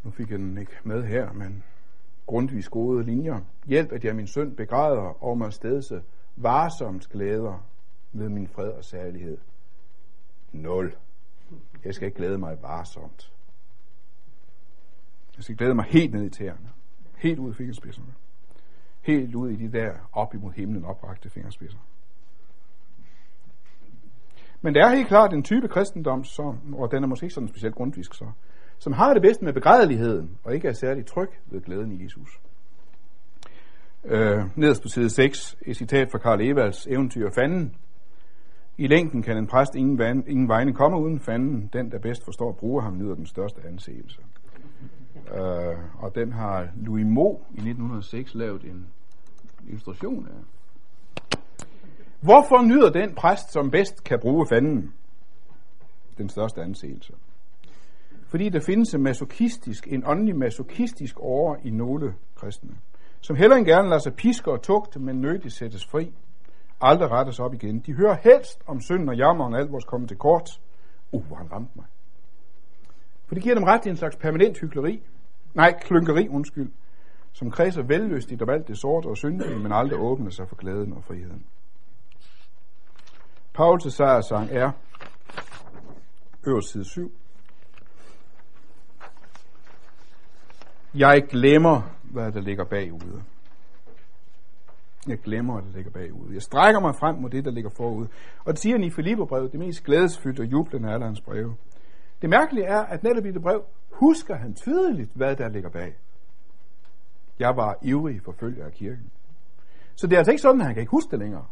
Nu 0.02 0.10
fik 0.10 0.30
jeg 0.30 0.38
den 0.38 0.58
ikke 0.58 0.72
med 0.84 1.02
her, 1.02 1.32
men 1.32 1.64
grundvis 2.26 2.68
gode 2.68 3.04
linjer. 3.04 3.40
Hjælp, 3.66 3.92
at 3.92 4.04
jeg 4.04 4.16
min 4.16 4.26
søn 4.26 4.56
begræder 4.56 5.24
og 5.24 5.38
mig 5.38 5.52
stedse 5.52 6.02
varsomt 6.36 7.08
glæder 7.08 7.66
med 8.12 8.28
min 8.28 8.48
fred 8.48 8.68
og 8.70 8.84
særlighed. 8.84 9.38
Nul. 10.52 10.94
Jeg 11.84 11.94
skal 11.94 12.06
ikke 12.06 12.16
glæde 12.16 12.38
mig 12.38 12.62
varsomt. 12.62 13.32
Jeg 15.36 15.44
skal 15.44 15.56
glæde 15.56 15.74
mig 15.74 15.84
helt 15.84 16.14
ned 16.14 16.24
i 16.24 16.30
tæerne. 16.30 16.70
Helt 17.16 17.38
ud 17.38 17.50
i 17.50 17.54
fingerspidserne. 17.54 18.14
Helt 19.00 19.34
ud 19.34 19.50
i 19.50 19.56
de 19.56 19.72
der 19.72 19.94
op 20.12 20.34
imod 20.34 20.52
himlen 20.52 20.84
oprakte 20.84 21.30
fingerspidser. 21.30 21.78
Men 24.60 24.74
det 24.74 24.80
er 24.82 24.94
helt 24.94 25.08
klart 25.08 25.32
en 25.32 25.42
type 25.42 25.68
kristendom, 25.68 26.24
som, 26.24 26.74
og 26.74 26.90
den 26.90 27.02
er 27.02 27.06
måske 27.06 27.24
ikke 27.24 27.34
sådan 27.34 27.48
specielt 27.48 27.74
grundvisk 27.74 28.14
så, 28.14 28.30
som 28.82 28.92
har 28.92 29.12
det 29.12 29.22
bedst 29.22 29.42
med 29.42 29.52
begrædeligheden, 29.52 30.38
og 30.44 30.54
ikke 30.54 30.68
er 30.68 30.72
særlig 30.72 31.06
tryg 31.06 31.28
ved 31.46 31.60
glæden 31.60 31.92
i 31.92 32.04
Jesus. 32.04 32.40
Øh, 34.04 34.44
nederst 34.56 34.82
på 34.82 34.88
side 34.88 35.10
6, 35.10 35.56
et 35.66 35.76
citat 35.76 36.10
fra 36.10 36.18
Karl 36.18 36.40
Evalds 36.40 36.86
eventyr 36.86 37.30
Fanden. 37.30 37.76
I 38.78 38.86
længden 38.86 39.22
kan 39.22 39.36
en 39.36 39.46
præst 39.46 39.74
ingen, 39.74 39.98
van, 39.98 40.24
ingen 40.26 40.48
vegne 40.48 40.74
komme 40.74 40.98
uden 40.98 41.20
fanden. 41.20 41.70
Den, 41.72 41.90
der 41.90 41.98
bedst 41.98 42.24
forstår 42.24 42.48
at 42.48 42.56
bruge 42.56 42.82
ham, 42.82 42.98
nyder 42.98 43.14
den 43.14 43.26
største 43.26 43.60
anseelse. 43.66 44.20
Øh, 45.34 45.76
og 45.98 46.14
den 46.14 46.32
har 46.32 46.68
Louis 46.76 47.06
Mo 47.06 47.30
i 47.50 47.58
1906 47.58 48.34
lavet 48.34 48.64
en 48.64 48.86
illustration 49.66 50.26
af. 50.26 50.42
Hvorfor 52.20 52.62
nyder 52.62 52.90
den 52.90 53.14
præst, 53.14 53.52
som 53.52 53.70
bedst 53.70 54.04
kan 54.04 54.18
bruge 54.20 54.46
fanden, 54.46 54.92
den 56.18 56.28
største 56.28 56.62
anseelse? 56.62 57.12
Fordi 58.32 58.48
der 58.48 58.60
findes 58.60 58.94
en 58.94 59.02
masochistisk, 59.02 59.86
en 59.86 60.06
åndelig 60.06 60.36
masochistisk 60.36 61.20
over 61.20 61.56
i 61.64 61.70
nogle 61.70 62.14
kristne, 62.34 62.70
som 63.20 63.36
heller 63.36 63.56
end 63.56 63.66
gerne 63.66 63.88
lader 63.88 64.00
sig 64.00 64.14
piske 64.14 64.50
og 64.50 64.62
tugte, 64.62 64.98
men 64.98 65.20
nødigt 65.20 65.52
sættes 65.52 65.86
fri. 65.86 66.14
Aldrig 66.80 67.10
rettes 67.10 67.40
op 67.40 67.54
igen. 67.54 67.80
De 67.80 67.92
hører 67.92 68.16
helst 68.22 68.62
om 68.66 68.80
synden 68.80 69.08
og 69.08 69.16
jammeren, 69.16 69.54
alt 69.54 69.72
vores 69.72 69.84
kommer 69.84 70.08
til 70.08 70.16
kort. 70.16 70.60
Uh, 71.12 71.26
hvor 71.26 71.36
han 71.36 71.52
ramte 71.52 71.72
mig. 71.76 71.84
For 73.26 73.34
det 73.34 73.42
giver 73.42 73.54
dem 73.54 73.64
ret 73.64 73.86
i 73.86 73.88
en 73.88 73.96
slags 73.96 74.16
permanent 74.16 74.58
hykleri, 74.58 75.02
Nej, 75.54 75.78
klynkeri, 75.82 76.28
undskyld. 76.28 76.72
Som 77.32 77.50
kredser 77.50 77.82
vellystigt 77.82 78.42
om 78.42 78.50
alt 78.50 78.68
det 78.68 78.78
sorte 78.78 79.06
og 79.06 79.16
syndige, 79.16 79.58
men 79.58 79.72
aldrig 79.72 79.98
åbner 80.00 80.30
sig 80.30 80.48
for 80.48 80.56
glæden 80.56 80.92
og 80.92 81.04
friheden. 81.04 81.46
Pauls 83.54 83.94
sejrsang 83.94 84.50
er 84.50 84.70
øverst 86.46 86.72
side 86.72 86.84
7. 86.84 87.12
Jeg 90.94 91.22
glemmer, 91.28 91.82
hvad 92.02 92.32
der 92.32 92.40
ligger 92.40 92.64
bagude. 92.64 93.22
Jeg 95.08 95.18
glemmer, 95.18 95.54
hvad 95.54 95.70
der 95.70 95.76
ligger 95.76 95.90
bagude. 95.90 96.34
Jeg 96.34 96.42
strækker 96.42 96.80
mig 96.80 96.94
frem 96.94 97.16
mod 97.16 97.30
det, 97.30 97.44
der 97.44 97.50
ligger 97.50 97.70
forud. 97.70 98.06
Og 98.44 98.52
det 98.52 98.58
siger 98.58 98.76
han 98.76 98.84
i 98.84 98.90
Filipperbrevet, 98.90 99.52
det 99.52 99.60
mest 99.60 99.84
glædesfyldte 99.84 100.40
og 100.40 100.46
jublende 100.46 100.88
af 100.88 100.94
alle 100.94 101.06
hans 101.06 101.20
breve. 101.20 101.54
Det 102.22 102.30
mærkelige 102.30 102.64
er, 102.64 102.80
at 102.80 103.02
netop 103.02 103.26
i 103.26 103.30
det 103.30 103.42
brev 103.42 103.62
husker 103.90 104.36
han 104.36 104.54
tydeligt, 104.54 105.10
hvad 105.14 105.36
der 105.36 105.48
ligger 105.48 105.70
bag. 105.70 105.94
Jeg 107.38 107.56
var 107.56 107.78
ivrig 107.82 108.22
forfølger 108.24 108.64
af 108.64 108.72
kirken. 108.72 109.10
Så 109.94 110.06
det 110.06 110.12
er 110.12 110.18
altså 110.18 110.32
ikke 110.32 110.42
sådan, 110.42 110.60
at 110.60 110.66
han 110.66 110.74
kan 110.74 110.80
ikke 110.80 110.90
huske 110.90 111.10
det 111.10 111.18
længere. 111.18 111.44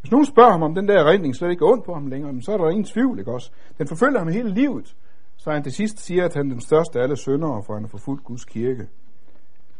Hvis 0.00 0.10
nogen 0.10 0.26
spørger 0.26 0.50
ham 0.50 0.62
om 0.62 0.74
den 0.74 0.88
der 0.88 1.04
redning 1.10 1.36
slet 1.36 1.50
ikke 1.50 1.64
er 1.64 1.70
ondt 1.70 1.84
på 1.84 1.94
ham 1.94 2.06
længere, 2.06 2.42
så 2.42 2.52
er 2.52 2.56
der 2.56 2.70
ingen 2.70 2.84
tvivl, 2.84 3.18
ikke 3.18 3.32
også? 3.32 3.50
Den 3.78 3.88
forfølger 3.88 4.18
ham 4.18 4.28
hele 4.28 4.54
livet, 4.54 4.96
så 5.36 5.50
han 5.50 5.62
til 5.62 5.72
sidst 5.72 5.98
siger, 5.98 6.24
at 6.24 6.34
han 6.34 6.46
er 6.46 6.54
den 6.54 6.60
største 6.60 6.98
af 6.98 7.02
alle 7.02 7.16
syndere, 7.16 7.62
for 7.62 7.74
han 7.74 7.82
har 7.82 7.88
forfulgt 7.88 8.24
Guds 8.24 8.44
kirke. 8.44 8.88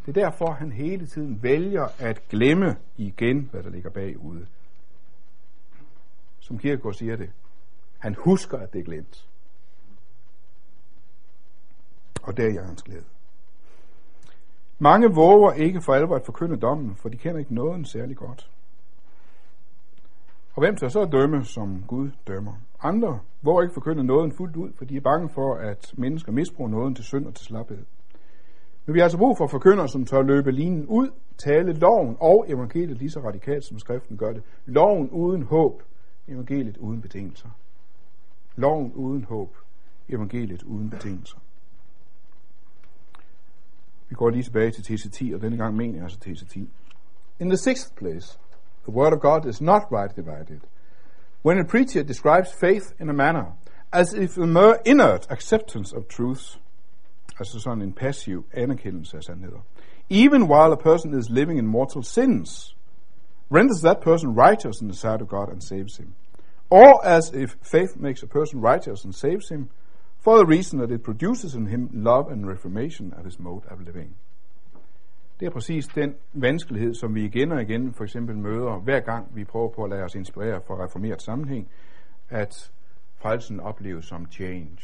Det 0.06 0.16
er 0.16 0.24
derfor, 0.24 0.52
han 0.52 0.72
hele 0.72 1.06
tiden 1.06 1.42
vælger 1.42 1.88
at 1.98 2.28
glemme 2.28 2.76
igen, 2.96 3.48
hvad 3.50 3.62
der 3.62 3.70
ligger 3.70 3.90
bagude. 3.90 4.46
Som 6.40 6.58
Kierkegaard 6.58 6.94
siger 6.94 7.16
det. 7.16 7.30
Han 7.98 8.16
husker, 8.18 8.58
at 8.58 8.72
det 8.72 8.78
er 8.78 8.84
glemt. 8.84 9.28
Og 12.22 12.36
der 12.36 12.42
er 12.42 12.52
jeg 12.52 12.64
hans 12.64 12.82
glæde. 12.82 13.04
Mange 14.78 15.14
våger 15.14 15.52
ikke 15.52 15.82
for 15.82 15.94
alvor 15.94 16.16
at 16.16 16.24
forkynde 16.24 16.56
dommen, 16.56 16.96
for 16.96 17.08
de 17.08 17.16
kender 17.16 17.38
ikke 17.38 17.54
noget 17.54 17.88
særlig 17.88 18.16
godt. 18.16 18.50
Og 20.56 20.62
hvem 20.62 20.76
tør 20.76 20.88
så 20.88 21.04
dømme, 21.04 21.44
som 21.44 21.84
Gud 21.86 22.10
dømmer? 22.26 22.52
Andre 22.82 23.20
hvor 23.40 23.62
ikke 23.62 23.74
forkynde 23.74 24.04
nåden 24.04 24.32
fuldt 24.32 24.56
ud, 24.56 24.72
for 24.74 24.84
de 24.84 24.96
er 24.96 25.00
bange 25.00 25.28
for, 25.28 25.54
at 25.54 25.94
mennesker 25.96 26.32
misbruger 26.32 26.70
nåden 26.70 26.94
til 26.94 27.04
synd 27.04 27.26
og 27.26 27.34
til 27.34 27.46
slaphed. 27.46 27.84
Men 28.86 28.94
vi 28.94 28.98
har 28.98 29.04
altså 29.04 29.18
brug 29.18 29.36
for 29.38 29.46
forkyndere, 29.46 29.88
som 29.88 30.04
tør 30.04 30.22
løbe 30.22 30.52
linen 30.52 30.86
ud, 30.86 31.10
tale 31.38 31.72
loven 31.72 32.16
og 32.20 32.44
evangeliet 32.48 32.98
lige 32.98 33.10
så 33.10 33.20
radikalt, 33.20 33.64
som 33.64 33.78
skriften 33.78 34.16
gør 34.16 34.32
det. 34.32 34.42
Loven 34.66 35.10
uden 35.10 35.42
håb, 35.42 35.82
evangeliet 36.28 36.76
uden 36.76 37.00
betingelser. 37.00 37.48
Loven 38.56 38.92
uden 38.92 39.24
håb, 39.24 39.56
evangeliet 40.08 40.62
uden 40.62 40.90
betingelser. 40.90 41.38
Vi 44.08 44.14
går 44.14 44.30
lige 44.30 44.42
tilbage 44.42 44.70
til 44.70 44.94
TC10, 44.94 45.34
og 45.34 45.40
denne 45.40 45.56
gang 45.56 45.76
mener 45.76 45.94
jeg 45.94 46.02
altså 46.02 46.18
TC10. 46.26 46.60
In 47.40 47.48
the 47.48 47.56
sixth 47.56 47.94
place, 47.96 48.38
the 48.86 48.92
word 48.92 49.12
of 49.12 49.20
God 49.20 49.46
is 49.46 49.60
not 49.60 49.92
right 49.92 50.14
divided. 50.14 50.60
When 51.42 51.58
a 51.58 51.64
preacher 51.64 52.02
describes 52.02 52.52
faith 52.52 52.94
in 52.98 53.10
a 53.10 53.12
manner, 53.12 53.52
as 53.92 54.14
if 54.14 54.38
a 54.38 54.46
mere 54.46 54.80
inert 54.84 55.26
acceptance 55.30 55.92
of 55.92 56.08
truths, 56.08 56.60
altså 57.38 57.60
sådan 57.60 57.82
en 57.82 57.92
passiv 57.92 58.44
anerkendelse 58.52 59.16
af 59.16 59.22
sandheder, 59.22 59.60
even 60.08 60.42
while 60.42 60.72
a 60.72 60.76
person 60.76 61.14
is 61.14 61.30
living 61.30 61.58
in 61.58 61.66
mortal 61.66 62.02
sins, 62.02 62.76
renders 63.50 63.80
that 63.80 64.00
person 64.00 64.34
righteous 64.34 64.80
in 64.80 64.88
the 64.88 64.96
sight 64.96 65.20
of 65.20 65.28
God 65.28 65.48
and 65.48 65.60
saves 65.60 65.96
him. 65.96 66.14
Or 66.70 67.04
as 67.04 67.32
if 67.34 67.56
faith 67.62 67.96
makes 67.96 68.22
a 68.22 68.26
person 68.26 68.60
righteous 68.60 69.04
and 69.04 69.14
saves 69.14 69.48
him, 69.48 69.68
for 70.20 70.38
the 70.38 70.46
reason 70.46 70.78
that 70.78 70.90
it 70.90 71.04
produces 71.04 71.54
in 71.54 71.66
him 71.66 71.90
love 71.92 72.32
and 72.32 72.46
reformation 72.46 73.12
of 73.12 73.24
his 73.24 73.38
mode 73.38 73.64
of 73.70 73.80
living. 73.80 74.14
Det 75.40 75.46
er 75.46 75.50
præcis 75.50 75.86
den 75.86 76.14
vanskelighed, 76.32 76.94
som 76.94 77.14
vi 77.14 77.24
igen 77.24 77.52
og 77.52 77.62
igen 77.62 77.94
for 77.94 78.04
eksempel 78.04 78.36
møder, 78.36 78.80
hver 78.80 79.00
gang 79.00 79.36
vi 79.36 79.44
prøver 79.44 79.68
på 79.68 79.84
at 79.84 79.90
lade 79.90 80.02
os 80.02 80.14
inspirere 80.14 80.60
fra 80.66 80.84
reformeret 80.84 81.22
sammenhæng, 81.22 81.68
at 82.28 82.72
frelsen 83.16 83.60
opleves 83.60 84.04
som 84.04 84.26
change. 84.30 84.78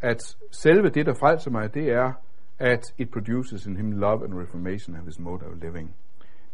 At 0.00 0.36
selve 0.50 0.90
det, 0.90 1.06
der 1.06 1.14
frelser 1.14 1.50
mig, 1.50 1.74
det 1.74 1.88
er, 1.88 2.12
at 2.58 2.94
it 2.98 3.10
produces 3.10 3.66
in 3.66 3.76
him 3.76 3.92
love 3.92 4.24
and 4.24 4.34
reformation 4.34 4.96
of 4.96 5.04
his 5.04 5.18
mode 5.18 5.46
of 5.46 5.52
living. 5.62 5.94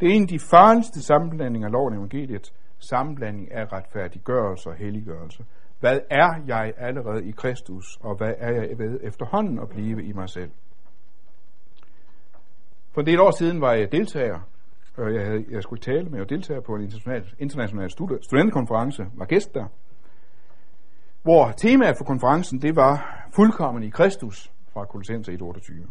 Det 0.00 0.08
er 0.08 0.14
en 0.14 0.22
af 0.22 0.28
de 0.28 0.38
farligste 0.50 1.02
sammenblandinger 1.02 1.68
af 1.68 1.72
loven 1.72 1.94
evangeliet, 1.94 2.52
sammenblanding 2.78 3.52
af 3.52 3.72
retfærdiggørelse 3.72 4.68
og 4.68 4.74
helliggørelse. 4.74 5.44
Hvad 5.80 5.98
er 6.10 6.42
jeg 6.46 6.72
allerede 6.76 7.28
i 7.28 7.30
Kristus, 7.30 7.98
og 8.00 8.16
hvad 8.16 8.34
er 8.38 8.52
jeg 8.52 8.78
ved 8.78 9.00
efterhånden 9.02 9.58
at 9.58 9.68
blive 9.68 10.04
i 10.04 10.12
mig 10.12 10.28
selv? 10.28 10.50
For 12.92 13.00
en 13.00 13.06
del 13.06 13.20
år 13.20 13.30
siden 13.30 13.60
var 13.60 13.72
jeg 13.72 13.92
deltager, 13.92 14.40
og 14.96 15.14
jeg, 15.14 15.26
havde, 15.26 15.44
jeg 15.50 15.62
skulle 15.62 15.80
tale 15.80 16.08
med 16.08 16.20
og 16.20 16.30
deltager 16.30 16.60
på 16.60 16.74
en 16.74 16.82
international, 16.82 17.24
international 17.38 17.90
studenterkonference, 18.20 19.06
var 19.14 19.24
gæst 19.24 19.54
der, 19.54 19.66
hvor 21.22 21.50
temaet 21.50 21.96
for 21.98 22.04
konferencen, 22.04 22.62
det 22.62 22.76
var 22.76 23.26
fuldkommen 23.34 23.82
i 23.82 23.90
Kristus 23.90 24.52
fra 24.72 24.84
Kolossenser 24.84 25.32
1.28. 25.32 25.88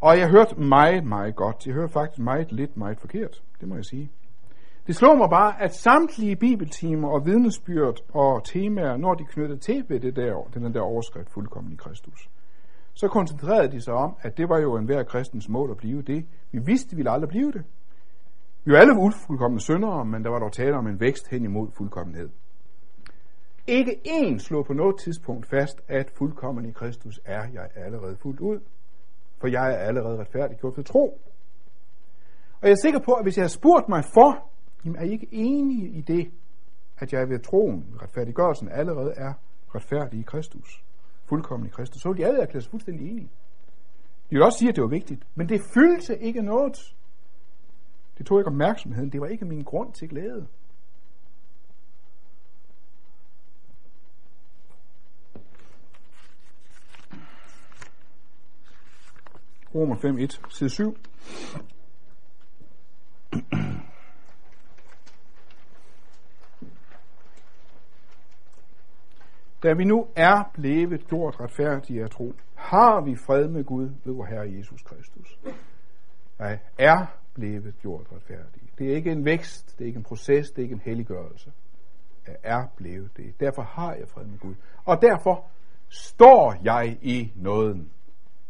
Og 0.00 0.18
jeg 0.18 0.30
hørte 0.30 0.60
meget, 0.60 1.04
meget 1.04 1.36
godt. 1.36 1.66
Jeg 1.66 1.74
hørte 1.74 1.92
faktisk 1.92 2.18
meget 2.18 2.52
lidt, 2.52 2.76
meget 2.76 2.98
forkert. 2.98 3.42
Det 3.60 3.68
må 3.68 3.74
jeg 3.74 3.84
sige. 3.84 4.10
Det 4.86 4.96
slog 4.96 5.18
mig 5.18 5.30
bare, 5.30 5.62
at 5.62 5.74
samtlige 5.74 6.36
bibeltimer 6.36 7.08
og 7.08 7.26
vidnesbyrd 7.26 8.00
og 8.14 8.44
temaer, 8.44 8.96
når 8.96 9.14
de 9.14 9.24
knyttede 9.24 9.58
til 9.58 9.84
ved 9.88 10.00
det 10.00 10.16
der, 10.16 10.50
den 10.54 10.74
der 10.74 10.80
overskrift 10.80 11.30
fuldkommen 11.30 11.72
i 11.72 11.76
Kristus, 11.76 12.28
så 12.96 13.08
koncentrerede 13.08 13.72
de 13.72 13.80
sig 13.80 13.94
om, 13.94 14.16
at 14.20 14.36
det 14.36 14.48
var 14.48 14.60
jo 14.60 14.76
enhver 14.76 15.02
kristens 15.02 15.48
mål 15.48 15.70
at 15.70 15.76
blive 15.76 16.02
det. 16.02 16.26
Vi 16.52 16.58
vidste, 16.58 16.90
vi 16.90 16.96
ville 16.96 17.10
aldrig 17.10 17.28
blive 17.28 17.52
det. 17.52 17.64
Vi 18.64 18.72
var 18.72 18.78
alle 18.78 18.94
ufuldkommende 18.98 19.62
syndere, 19.62 20.04
men 20.04 20.24
der 20.24 20.30
var 20.30 20.38
dog 20.38 20.52
tale 20.52 20.76
om 20.76 20.86
en 20.86 21.00
vækst 21.00 21.28
hen 21.30 21.44
imod 21.44 21.68
fuldkommenhed. 21.76 22.28
Ikke 23.66 24.00
én 24.06 24.38
slog 24.38 24.66
på 24.66 24.72
noget 24.72 24.98
tidspunkt 24.98 25.46
fast, 25.46 25.80
at 25.88 26.10
fuldkommen 26.18 26.64
i 26.66 26.72
Kristus 26.72 27.20
er 27.24 27.44
jeg 27.52 27.68
allerede 27.76 28.16
fuldt 28.16 28.40
ud, 28.40 28.60
for 29.40 29.48
jeg 29.48 29.72
er 29.72 29.78
allerede 29.78 30.18
retfærdiggjort 30.18 30.76
ved 30.76 30.84
tro. 30.84 31.20
Og 32.60 32.68
jeg 32.68 32.70
er 32.70 32.82
sikker 32.82 33.00
på, 33.00 33.12
at 33.12 33.24
hvis 33.24 33.36
jeg 33.36 33.42
har 33.44 33.48
spurgt 33.60 33.88
mig 33.88 34.04
for, 34.14 34.50
jamen 34.84 34.98
er 34.98 35.04
I 35.04 35.10
ikke 35.10 35.28
enige 35.32 35.88
i 35.88 36.00
det, 36.00 36.30
at 36.98 37.12
jeg 37.12 37.28
ved 37.28 37.38
troen, 37.38 37.94
retfærdiggørelsen, 38.02 38.68
allerede 38.72 39.12
er 39.16 39.32
retfærdig 39.74 40.20
i 40.20 40.22
Kristus? 40.22 40.84
Fuldkommen 41.28 41.66
i 41.66 41.70
Kristus. 41.70 42.02
Så 42.02 42.08
ville 42.08 42.22
de 42.22 42.28
alle 42.28 42.42
erklære 42.42 42.62
sig 42.62 42.70
fuldstændig 42.70 43.10
enige. 43.10 43.30
De 44.30 44.34
vil 44.34 44.42
også 44.42 44.58
sige, 44.58 44.68
at 44.68 44.76
det 44.76 44.82
var 44.82 44.88
vigtigt, 44.88 45.26
men 45.34 45.48
det 45.48 45.60
fyldte 45.74 46.18
ikke 46.18 46.42
noget. 46.42 46.94
Det 48.18 48.26
tog 48.26 48.40
ikke 48.40 48.48
opmærksomheden. 48.48 49.12
Det 49.12 49.20
var 49.20 49.26
ikke 49.26 49.44
min 49.44 49.62
grund 49.62 49.92
til 49.92 50.08
glæde. 50.08 50.46
Romer 59.74 59.96
5.1, 59.96 60.56
side 60.56 60.70
7. 60.70 60.96
Da 69.62 69.72
vi 69.72 69.84
nu 69.84 70.08
er 70.16 70.50
blevet 70.54 71.06
gjort 71.06 71.40
retfærdige 71.40 72.02
af 72.02 72.10
tro, 72.10 72.32
har 72.54 73.00
vi 73.00 73.16
fred 73.16 73.48
med 73.48 73.64
Gud 73.64 73.90
ved 74.04 74.14
vor 74.14 74.24
Herre 74.24 74.52
Jesus 74.52 74.82
Kristus. 74.82 75.38
Nej, 76.38 76.58
er 76.78 77.06
blevet 77.34 77.74
gjort 77.82 78.06
retfærdige. 78.12 78.70
Det 78.78 78.90
er 78.90 78.96
ikke 78.96 79.12
en 79.12 79.24
vækst, 79.24 79.78
det 79.78 79.84
er 79.84 79.86
ikke 79.86 79.96
en 79.96 80.02
proces, 80.02 80.50
det 80.50 80.58
er 80.58 80.62
ikke 80.62 80.72
en 80.72 80.82
helliggørelse. 80.84 81.52
Jeg 82.26 82.36
er 82.42 82.66
blevet 82.76 83.16
det. 83.16 83.40
Derfor 83.40 83.62
har 83.62 83.94
jeg 83.94 84.08
fred 84.08 84.24
med 84.24 84.38
Gud. 84.38 84.54
Og 84.84 85.02
derfor 85.02 85.46
står 85.88 86.56
jeg 86.64 86.98
i 87.02 87.32
nåden 87.36 87.90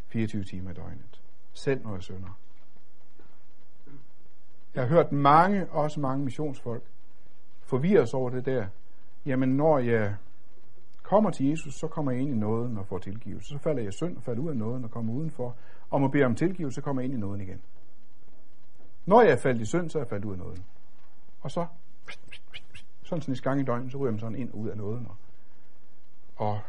24 0.09 0.45
timer 0.45 0.71
i 0.71 0.75
døgnet. 0.75 1.23
Selv 1.53 1.83
når 1.83 1.93
jeg 1.93 2.03
synder. 2.03 2.39
Jeg 4.75 4.83
har 4.83 4.89
hørt 4.89 5.13
mange, 5.13 5.67
også 5.71 6.01
mange 6.01 6.25
missionsfolk, 6.25 6.83
forvirres 7.63 8.15
over 8.15 8.31
det 8.31 8.47
der. 8.47 8.67
Jamen, 9.27 9.49
når 9.49 9.79
jeg 9.79 10.15
kommer 11.07 11.31
til 11.31 11.47
Jesus, 11.47 11.75
så 11.75 11.89
kommer 11.89 12.13
jeg 12.13 12.21
ind 12.21 12.31
i 12.31 12.35
nåden 12.35 12.79
og 12.79 12.87
får 12.87 12.99
tilgivelse. 12.99 13.49
Så 13.49 13.59
falder 13.59 13.83
jeg 13.83 13.93
synd 13.93 14.17
og 14.17 14.23
falder 14.23 14.43
ud 14.43 14.51
af 14.51 14.57
nåden 14.57 14.85
og 14.85 14.91
kommer 14.91 15.13
udenfor. 15.13 15.57
Og 15.91 16.01
må 16.01 16.09
bede 16.09 16.25
om 16.25 16.35
tilgivelse, 16.35 16.75
så 16.75 16.81
kommer 16.81 17.03
jeg 17.03 17.11
ind 17.11 17.19
i 17.19 17.21
nåden 17.21 17.41
igen. 17.41 17.61
Når 19.07 19.23
jeg 19.23 19.33
er 19.33 19.37
faldet 19.37 19.61
i 19.61 19.65
synd, 19.65 19.91
så 19.91 19.99
er 19.99 20.03
jeg 20.03 20.09
faldet 20.09 20.25
ud 20.25 20.33
af 20.33 20.39
nåden. 20.39 20.65
Og 21.41 21.51
så, 21.51 21.67
sådan 23.03 23.23
sådan 23.23 23.35
en 23.35 23.39
gang 23.43 23.61
i 23.61 23.65
døgnet, 23.65 23.93
så 23.93 23.99
ryger 23.99 24.11
man 24.11 24.21
sådan 24.21 24.39
ind 24.39 24.51
og 24.51 24.59
ud 24.59 24.69
af 24.69 24.77
nåden. 24.77 25.07
Og, 25.07 25.17
og 26.37 26.61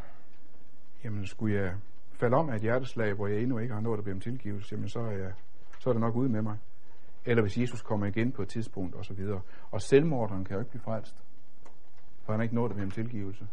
jamen, 1.04 1.26
skulle 1.26 1.54
jeg 1.54 1.74
falde 2.12 2.36
om 2.36 2.48
af 2.48 2.56
et 2.56 2.62
hjerteslag, 2.62 3.14
hvor 3.14 3.26
jeg 3.26 3.40
endnu 3.40 3.58
ikke 3.58 3.74
har 3.74 3.80
nået 3.80 3.98
at 3.98 4.04
bede 4.04 4.14
om 4.14 4.20
tilgivelse, 4.20 4.74
jamen 4.74 4.88
så 4.88 5.00
er, 5.00 5.10
jeg, 5.10 5.32
så 5.78 5.90
er 5.90 5.94
det 5.94 6.00
nok 6.00 6.16
ude 6.16 6.28
med 6.28 6.42
mig. 6.42 6.56
Eller 7.24 7.42
hvis 7.42 7.58
Jesus 7.58 7.82
kommer 7.82 8.06
igen 8.06 8.32
på 8.32 8.42
et 8.42 8.48
tidspunkt, 8.48 8.94
og 8.94 9.04
så 9.04 9.14
videre. 9.14 9.40
Og 9.70 9.82
selvmorderen 9.82 10.44
kan 10.44 10.54
jo 10.54 10.60
ikke 10.60 10.70
blive 10.70 10.82
frelst, 10.82 11.16
for 12.22 12.32
han 12.32 12.40
har 12.40 12.42
ikke 12.42 12.54
nået 12.54 12.70
at 12.70 12.76
bede 12.76 12.84
om 12.84 12.90
tilgivelse. 12.90 13.46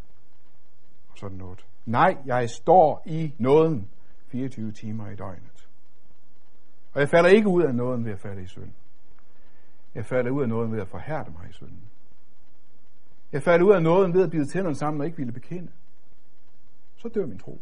Sådan 1.15 1.37
noget. 1.37 1.65
Nej, 1.85 2.17
jeg 2.25 2.49
står 2.49 3.03
i 3.05 3.33
nåden 3.37 3.89
24 4.27 4.71
timer 4.71 5.09
i 5.09 5.15
døgnet. 5.15 5.69
Og 6.93 7.01
jeg 7.01 7.09
falder 7.09 7.29
ikke 7.29 7.47
ud 7.47 7.63
af 7.63 7.75
nåden 7.75 8.05
ved 8.05 8.11
at 8.11 8.19
falde 8.19 8.43
i 8.43 8.47
synd. 8.47 8.71
Jeg 9.95 10.05
falder 10.05 10.31
ud 10.31 10.41
af 10.41 10.49
nåden 10.49 10.71
ved 10.71 10.81
at 10.81 10.87
forhærde 10.87 11.31
mig 11.31 11.49
i 11.49 11.53
synden. 11.53 11.83
Jeg 13.31 13.43
falder 13.43 13.65
ud 13.65 13.73
af 13.73 13.83
nåden 13.83 14.13
ved 14.13 14.23
at 14.23 14.31
bide 14.31 14.45
tænderne 14.45 14.75
sammen 14.75 15.01
og 15.01 15.05
ikke 15.05 15.17
ville 15.17 15.33
bekende. 15.33 15.71
Så 16.97 17.07
dør 17.07 17.25
min 17.25 17.39
tro. 17.39 17.61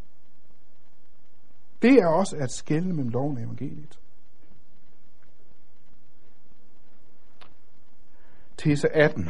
Det 1.82 1.93
er 1.93 2.08
også 2.08 2.38
at 2.38 2.51
skælne 2.51 2.93
mellem 2.93 3.10
loven 3.10 3.38
og 3.38 3.43
evangeliet. 3.43 3.99
Tese 8.58 8.95
18. 8.95 9.30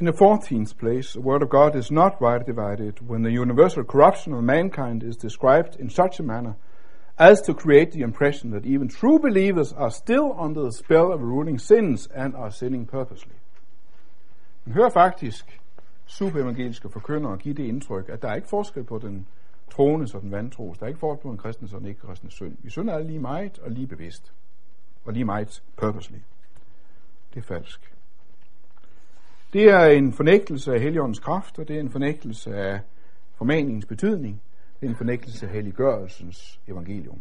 In 0.00 0.06
the 0.06 0.12
fourteenth 0.14 0.78
place, 0.78 1.12
the 1.12 1.20
Word 1.20 1.42
of 1.42 1.50
God 1.50 1.76
is 1.76 1.90
not 1.90 2.22
rightly 2.22 2.46
divided 2.46 3.06
when 3.06 3.22
the 3.22 3.30
universal 3.30 3.84
corruption 3.84 4.32
of 4.32 4.42
mankind 4.42 5.02
is 5.02 5.14
described 5.14 5.76
in 5.78 5.90
such 5.90 6.18
a 6.18 6.22
manner 6.22 6.54
as 7.18 7.42
to 7.42 7.52
create 7.52 7.92
the 7.92 8.00
impression 8.00 8.50
that 8.52 8.64
even 8.64 8.88
true 8.88 9.18
believers 9.18 9.74
are 9.74 9.90
still 9.90 10.34
under 10.38 10.62
the 10.62 10.72
spell 10.72 11.12
of 11.12 11.20
ruling 11.20 11.58
sins 11.58 12.08
and 12.14 12.34
are 12.34 12.50
sinning 12.50 12.86
purposely. 12.86 13.34
Man 14.64 14.74
hører 14.74 14.90
faktisk 14.90 15.60
superevangeliske 16.06 16.88
forkyndere 16.88 17.36
give 17.36 17.54
det 17.54 17.64
indtryk, 17.64 18.08
at 18.08 18.22
der 18.22 18.28
er 18.28 18.34
ikke 18.34 18.48
forskel 18.48 18.84
på 18.84 18.98
den 18.98 19.26
troende 19.70 20.06
og 20.14 20.22
den 20.22 20.30
vantros. 20.30 20.78
Der 20.78 20.84
er 20.84 20.88
ikke 20.88 21.00
forskel 21.00 21.22
på 21.22 21.30
en 21.30 21.38
kristen 21.38 21.68
og 21.72 21.80
en 21.80 21.86
ikke-kristen 21.86 22.30
synd. 22.30 22.56
Vi 22.62 22.70
synder 22.70 22.94
alle 22.94 23.06
lige 23.06 23.20
meget 23.20 23.58
og 23.58 23.70
lige 23.70 23.86
bevidst. 23.86 24.32
Og 25.04 25.12
lige 25.12 25.24
meget 25.24 25.62
purposely. 25.76 26.18
Det 27.34 27.38
er 27.38 27.44
falsk. 27.44 27.94
Det 29.52 29.64
er 29.64 29.84
en 29.84 30.12
fornægtelse 30.12 30.74
af 30.74 30.80
heligåndens 30.80 31.18
kraft, 31.18 31.58
og 31.58 31.68
det 31.68 31.76
er 31.76 31.80
en 31.80 31.90
fornægtelse 31.90 32.54
af 32.54 32.80
formaningens 33.34 33.86
betydning. 33.86 34.42
Det 34.80 34.86
er 34.86 34.90
en 34.90 34.96
fornægtelse 34.96 35.46
af 35.46 35.52
helliggørelsens 35.52 36.60
evangelium. 36.68 37.18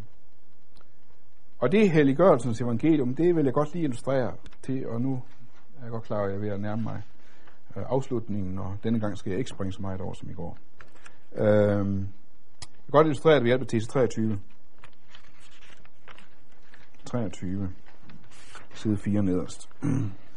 Og 1.60 1.72
det 1.72 1.92
helliggørelsens 1.92 2.62
evangelium, 2.62 3.16
det 3.16 3.36
vil 3.36 3.46
jeg 3.46 3.54
godt 3.54 3.74
lige 3.74 3.84
illustrere 3.84 4.34
til, 4.62 4.88
og 4.88 5.02
nu 5.02 5.22
er 5.80 5.84
jeg 5.84 5.92
godt 5.92 6.04
klar, 6.04 6.24
at 6.24 6.30
jeg 6.30 6.36
er 6.36 6.40
ved 6.40 6.50
at 6.50 6.60
nærme 6.60 6.84
mig 6.84 7.02
øh, 7.78 7.84
afslutningen, 7.88 8.60
og 8.60 8.78
denne 8.84 9.00
gang 9.00 9.18
skal 9.18 9.30
jeg 9.30 9.40
ikke 9.40 9.50
springe 9.50 9.74
så 9.74 9.82
meget 9.82 10.02
over 10.02 10.14
som 10.14 10.30
i 10.30 10.34
går. 10.34 10.58
Øhm, 11.36 11.98
jeg 11.98 12.86
kan 12.86 12.92
godt 12.92 13.08
illustrere 13.08 13.36
det 13.36 13.44
ved 13.44 13.50
hjælp 13.50 13.62
af 13.62 13.68
tese 13.68 13.88
23. 13.88 14.40
23. 17.06 17.70
Side 18.74 18.98
4 18.98 19.24
nederst. 19.24 19.70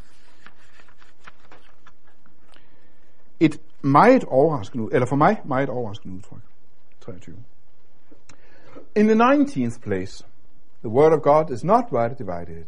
Et 3.43 3.61
meget 3.83 4.25
overraskende, 4.25 4.89
eller 4.93 5.07
for 5.07 5.17
mig 5.17 5.41
meget 5.45 5.69
overraskende 5.69 6.17
udtryk. 6.17 6.41
23. 7.01 7.35
In 8.95 9.07
the 9.07 9.15
19th 9.15 9.81
place, 9.81 10.25
the 10.83 10.91
word 10.91 11.13
of 11.13 11.23
God 11.23 11.51
is 11.51 11.65
not 11.65 11.85
rightly 11.93 12.17
divided. 12.27 12.67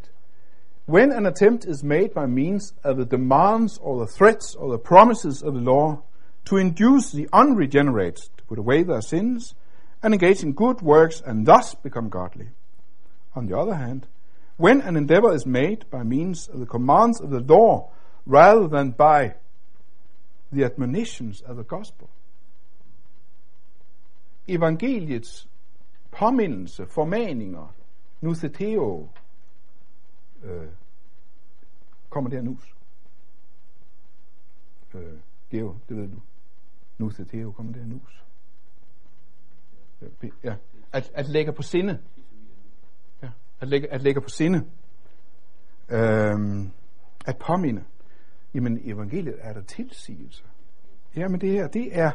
When 0.87 1.13
an 1.13 1.27
attempt 1.27 1.65
is 1.65 1.85
made 1.85 2.09
by 2.09 2.27
means 2.27 2.75
of 2.85 2.97
the 2.97 3.17
demands 3.17 3.79
or 3.83 3.99
the 3.99 4.13
threats 4.13 4.55
or 4.55 4.71
the 4.71 4.79
promises 4.79 5.43
of 5.43 5.55
the 5.55 5.61
law 5.61 6.03
to 6.45 6.57
induce 6.57 7.13
the 7.13 7.29
unregenerate 7.33 8.29
to 8.37 8.45
put 8.49 8.59
away 8.59 8.83
their 8.83 9.01
sins 9.01 9.55
and 10.03 10.13
engage 10.13 10.43
in 10.43 10.53
good 10.53 10.83
works 10.83 11.23
and 11.27 11.47
thus 11.47 11.75
become 11.75 12.09
godly. 12.09 12.49
On 13.37 13.47
the 13.47 13.57
other 13.57 13.75
hand, 13.75 14.07
when 14.57 14.81
an 14.81 14.97
endeavor 14.97 15.33
is 15.35 15.47
made 15.47 15.89
by 15.91 16.03
means 16.03 16.49
of 16.49 16.59
the 16.59 16.67
commands 16.67 17.21
of 17.21 17.31
the 17.31 17.41
law 17.41 17.91
rather 18.27 18.67
than 18.67 18.91
by 18.91 19.35
the 20.55 20.65
admonitions 20.65 21.43
of 21.43 21.57
the 21.57 21.65
gospel. 21.65 22.09
Evangeliets 24.49 25.49
påmindelse, 26.13 26.87
formaninger, 26.87 27.75
nutheteo, 28.21 29.09
øh, 30.43 30.69
kommer 32.11 32.31
der 32.31 32.43
nus. 32.43 32.75
Øh, 34.95 35.21
Geo, 35.51 35.77
det 35.89 35.97
ved 35.97 36.09
du. 36.09 36.21
Nutheteo 36.99 37.53
kommer 37.53 37.73
der 37.73 37.87
nus. 37.87 38.25
Øh, 40.03 40.31
ja, 40.45 40.57
at, 40.93 41.11
at 41.15 41.29
lægge 41.29 41.53
på 41.53 41.63
sinde. 41.63 42.03
Ja, 43.23 43.31
at 43.61 43.69
lægge, 43.69 43.93
at 43.93 44.03
lægge 44.03 44.21
på 44.21 44.29
sinde. 44.29 44.59
Øh, 45.89 46.67
at 47.27 47.39
påminde. 47.47 47.85
Jamen, 48.55 48.81
evangeliet 48.85 49.37
er 49.39 49.53
der 49.53 49.63
tilsigelse. 49.63 50.45
Jamen, 51.17 51.41
det 51.41 51.51
her, 51.51 51.67
det 51.67 51.99
er 51.99 52.11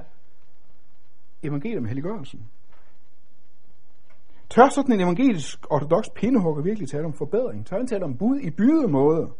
evangeliet 1.43 1.79
om 1.79 1.85
helliggørelsen. 1.85 2.49
Tør 4.49 4.69
sådan 4.69 4.93
en 4.93 5.01
evangelisk 5.01 5.71
ortodox 5.71 6.05
pindehugger 6.15 6.63
virkelig 6.63 6.89
tale 6.89 7.05
om 7.05 7.13
forbedring? 7.13 7.65
Tør 7.65 7.77
han 7.77 7.87
tale 7.87 8.05
om 8.05 8.17
bud 8.17 8.39
i 8.39 8.49
bydemåde? 8.49 9.31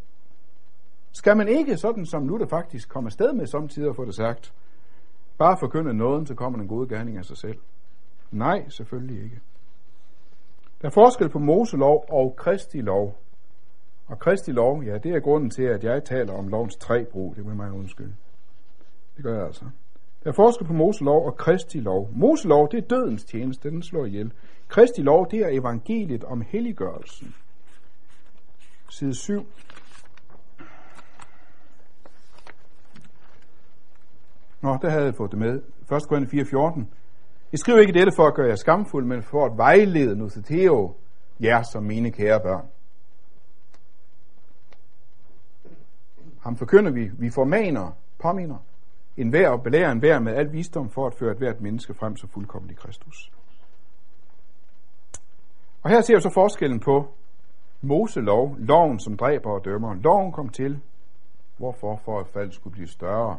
Skal 1.12 1.38
man 1.38 1.48
ikke, 1.48 1.78
sådan 1.78 2.06
som 2.06 2.28
Luther 2.28 2.48
faktisk 2.48 2.90
kommer 2.90 3.08
afsted 3.08 3.34
med 3.34 3.46
samtidig 3.46 3.90
at 3.90 3.96
få 3.96 4.06
det 4.06 4.16
sagt, 4.16 4.54
bare 5.38 5.58
forkynde 5.60 5.94
nåden, 5.94 6.26
så 6.26 6.36
kommer 6.36 6.60
den 6.60 6.68
gode 6.68 6.90
gerning 6.90 7.18
af 7.18 7.26
sig 7.26 7.38
selv? 7.38 7.60
Nej, 8.32 8.70
selvfølgelig 8.70 9.24
ikke. 9.24 9.40
Der 10.82 10.88
er 10.88 10.92
forskel 10.92 11.30
på 11.30 11.40
Moselov 11.40 12.06
og 12.10 12.36
Kristi 12.38 12.82
lov. 12.82 13.18
Og 14.10 14.20
Kristi 14.20 14.52
lov, 14.52 14.84
ja, 14.84 14.98
det 14.98 15.12
er 15.12 15.20
grunden 15.20 15.50
til, 15.50 15.64
at 15.64 15.84
jeg 15.84 16.04
taler 16.04 16.34
om 16.34 16.48
lovens 16.48 16.76
tre 16.76 17.06
brug. 17.06 17.36
Det 17.36 17.46
vil 17.46 17.56
mig 17.56 17.72
undskylde. 17.72 18.16
Det 19.16 19.24
gør 19.24 19.36
jeg 19.36 19.46
altså. 19.46 19.66
Der 20.24 20.30
er 20.30 20.34
forskel 20.34 20.68
på 20.68 20.74
Moselov 20.74 21.26
og 21.26 21.38
Kristi 21.38 21.80
lov. 21.80 22.10
Moselov, 22.14 22.72
det 22.72 22.78
er 22.78 22.88
dødens 22.88 23.24
tjeneste, 23.24 23.70
den 23.70 23.84
slår 23.84 24.06
ihjel. 24.06 24.34
Kristi 24.68 25.02
lov, 25.02 25.32
det 25.32 25.40
er 25.40 25.50
evangeliet 25.50 26.24
om 26.24 26.42
helliggørelsen. 26.42 27.36
Side 28.90 29.16
7. 29.16 29.46
Nå, 34.62 34.78
der 34.82 34.90
havde 34.90 35.06
jeg 35.06 35.16
fået 35.16 35.32
det 35.32 35.40
med. 35.40 35.62
1. 35.92 36.08
Korinther 36.10 36.44
4.14. 36.44 36.84
Jeg 37.52 37.60
skriver 37.60 37.80
ikke 37.80 37.94
dette 37.94 38.12
for 38.16 38.28
at 38.28 38.34
gøre 38.34 38.48
jer 38.48 38.56
skamfuld, 38.56 39.06
men 39.06 39.24
for 39.24 39.46
at 39.46 39.58
vejlede 39.58 40.16
Notheteo, 40.16 40.96
jer 41.40 41.62
som 41.62 41.84
mine 41.84 42.12
kære 42.12 42.40
børn. 42.40 42.66
Ham 46.50 46.58
forkynder 46.58 46.92
vi, 46.92 47.12
vi 47.20 47.30
formaner, 47.30 47.92
påminder, 48.20 48.58
en 49.18 49.30
hver 49.30 49.50
og 49.50 49.64
belærer 49.64 49.92
en 49.92 50.00
hver 50.00 50.20
med 50.20 50.34
al 50.36 50.54
visdom 50.54 50.90
for 50.90 51.08
at 51.08 51.14
føre 51.14 51.32
et 51.32 51.38
hvert 51.38 51.62
menneske 51.62 51.94
frem 51.94 52.16
så 52.16 52.28
fuldkommen 52.28 52.72
i 52.72 52.74
Kristus. 52.74 53.32
Og 55.84 55.90
her 55.90 56.02
ser 56.02 56.16
vi 56.16 56.22
så 56.22 56.32
forskellen 56.34 56.80
på 56.80 57.14
Moselov, 57.82 58.56
loven 58.60 59.00
som 59.00 59.18
dræber 59.18 59.52
og 59.52 59.66
dømmer. 59.66 59.94
Loven 59.94 60.32
kom 60.32 60.50
til, 60.50 60.80
hvorfor? 61.58 62.02
For 62.06 62.20
at 62.20 62.28
faldet 62.28 62.54
skulle 62.54 62.74
blive 62.74 62.88
større. 62.88 63.38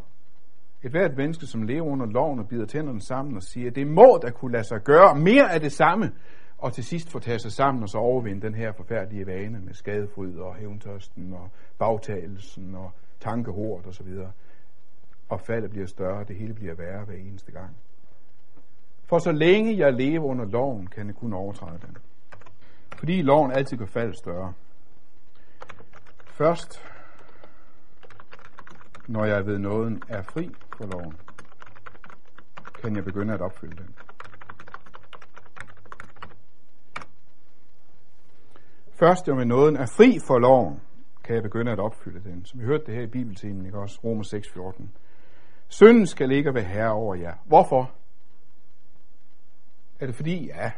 Et 0.83 0.91
hvert 0.91 1.17
menneske, 1.17 1.47
som 1.47 1.63
lever 1.63 1.87
under 1.87 2.07
loven 2.07 2.39
og 2.39 2.49
bider 2.49 2.67
tænderne 2.67 3.01
sammen 3.01 3.37
og 3.37 3.43
siger, 3.43 3.71
det 3.71 3.87
må 3.87 4.19
da 4.23 4.31
kunne 4.31 4.53
lade 4.53 4.65
sig 4.65 4.81
gøre 4.81 5.15
mere 5.15 5.53
af 5.53 5.61
det 5.61 5.73
samme, 5.73 6.13
og 6.61 6.73
til 6.73 6.85
sidst 6.85 7.11
få 7.11 7.19
taget 7.19 7.43
sig 7.43 7.53
sammen 7.53 7.83
og 7.83 7.89
så 7.89 7.99
overvinde 7.99 8.43
den 8.43 8.55
her 8.55 8.73
forfærdelige 8.73 9.27
vane 9.27 9.61
med 9.61 9.75
skadefryd 9.75 10.37
og 10.37 10.55
hævntørsten 10.55 11.33
og 11.33 11.51
bagtagelsen 11.79 12.75
og 12.75 12.91
tankehort 13.21 13.87
og 13.87 13.95
så 13.95 14.03
videre. 14.05 14.33
Og 15.29 15.41
faldet 15.41 15.71
bliver 15.71 15.87
større, 15.87 16.25
det 16.25 16.37
hele 16.37 16.55
bliver 16.55 16.75
værre 16.75 17.05
hver 17.05 17.15
eneste 17.15 17.53
gang. 17.53 17.77
For 19.05 19.19
så 19.19 19.33
længe 19.33 19.79
jeg 19.79 19.93
lever 19.93 20.25
under 20.25 20.45
loven, 20.45 20.87
kan 20.87 21.07
jeg 21.07 21.15
kun 21.15 21.33
overtræde 21.33 21.79
den. 21.87 21.97
Fordi 22.99 23.23
loven 23.23 23.53
altid 23.53 23.77
kan 23.77 23.89
falde 23.89 24.15
større. 24.15 24.53
Først, 26.27 26.83
når 29.09 29.25
jeg 29.25 29.47
ved 29.47 29.59
nåden 29.59 30.03
er 30.09 30.23
fri 30.23 30.51
for 30.77 30.87
loven, 30.87 31.17
kan 32.83 32.97
jeg 32.97 33.05
begynde 33.05 33.35
at 33.35 33.41
opfylde 33.41 33.77
den. 33.77 33.95
Først, 39.01 39.29
jo 39.29 39.35
med 39.35 39.45
nåden 39.45 39.77
er 39.77 39.87
fri 39.87 40.19
for 40.27 40.39
loven, 40.39 40.81
kan 41.25 41.35
jeg 41.35 41.43
begynde 41.43 41.73
at 41.73 41.79
opfylde 41.79 42.31
den. 42.31 42.45
Som 42.45 42.61
vi 42.61 42.65
hørte 42.65 42.85
det 42.87 42.95
her 42.95 43.03
i 43.03 43.07
Bibeltimen, 43.07 43.67
ikke 43.67 43.79
også? 43.79 44.01
Romer 44.05 44.23
6:14. 44.23 44.89
Synden 45.69 46.07
skal 46.07 46.33
ikke 46.33 46.55
være 46.55 46.65
herre 46.65 46.93
over 46.93 47.15
jer. 47.15 47.35
Hvorfor? 47.45 47.93
Er 50.01 50.07
det 50.07 50.15
fordi, 50.15 50.47
ja, 50.47 50.73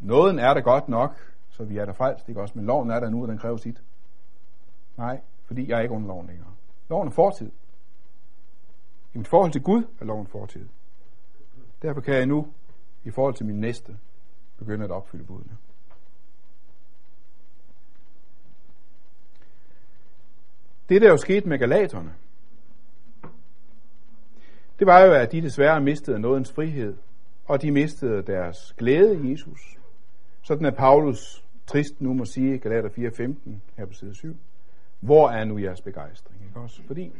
nåden 0.00 0.38
er 0.38 0.54
der 0.54 0.60
godt 0.60 0.88
nok, 0.88 1.16
så 1.50 1.64
vi 1.64 1.78
er 1.78 1.84
der 1.84 1.92
frelst, 1.92 2.28
ikke 2.28 2.40
også? 2.40 2.52
Men 2.56 2.66
loven 2.66 2.90
er 2.90 3.00
der 3.00 3.10
nu, 3.10 3.22
og 3.22 3.28
den 3.28 3.38
kræver 3.38 3.56
sit. 3.56 3.82
Nej, 4.96 5.20
fordi 5.44 5.70
jeg 5.70 5.78
er 5.78 5.82
ikke 5.82 5.94
under 5.94 6.08
loven 6.08 6.26
længere. 6.26 6.50
Loven 6.88 7.08
er 7.08 7.12
fortid. 7.12 7.50
I 9.14 9.18
mit 9.18 9.28
forhold 9.28 9.52
til 9.52 9.62
Gud 9.62 9.82
er 10.00 10.04
loven 10.04 10.26
fortid. 10.26 10.68
Derfor 11.82 12.00
kan 12.00 12.14
jeg 12.14 12.26
nu, 12.26 12.46
i 13.04 13.10
forhold 13.10 13.34
til 13.34 13.46
min 13.46 13.60
næste, 13.60 13.96
begynde 14.58 14.84
at 14.84 14.90
opfylde 14.90 15.24
budene. 15.24 15.56
Det, 20.88 21.02
der 21.02 21.08
jo 21.08 21.16
skete 21.16 21.48
med 21.48 21.58
galaterne, 21.58 22.14
det 24.78 24.86
var 24.86 25.00
jo, 25.00 25.12
at 25.12 25.32
de 25.32 25.42
desværre 25.42 25.80
mistede 25.80 26.20
nådens 26.20 26.52
frihed, 26.52 26.96
og 27.44 27.62
de 27.62 27.70
mistede 27.70 28.22
deres 28.22 28.74
glæde 28.78 29.20
i 29.24 29.30
Jesus. 29.30 29.78
Sådan 30.42 30.66
er 30.66 30.70
Paulus 30.70 31.44
trist 31.66 32.00
nu 32.00 32.14
må 32.14 32.24
sige, 32.24 32.58
Galater 32.58 32.88
4.15, 32.88 33.50
her 33.76 33.86
på 33.86 33.92
side 33.92 34.14
7. 34.14 34.36
Hvor 35.00 35.30
er 35.30 35.44
nu 35.44 35.58
jeres 35.58 35.80
begejstring? 35.80 36.40
Ikke 36.46 36.60
også? 36.60 36.82
Fordi, 36.86 37.12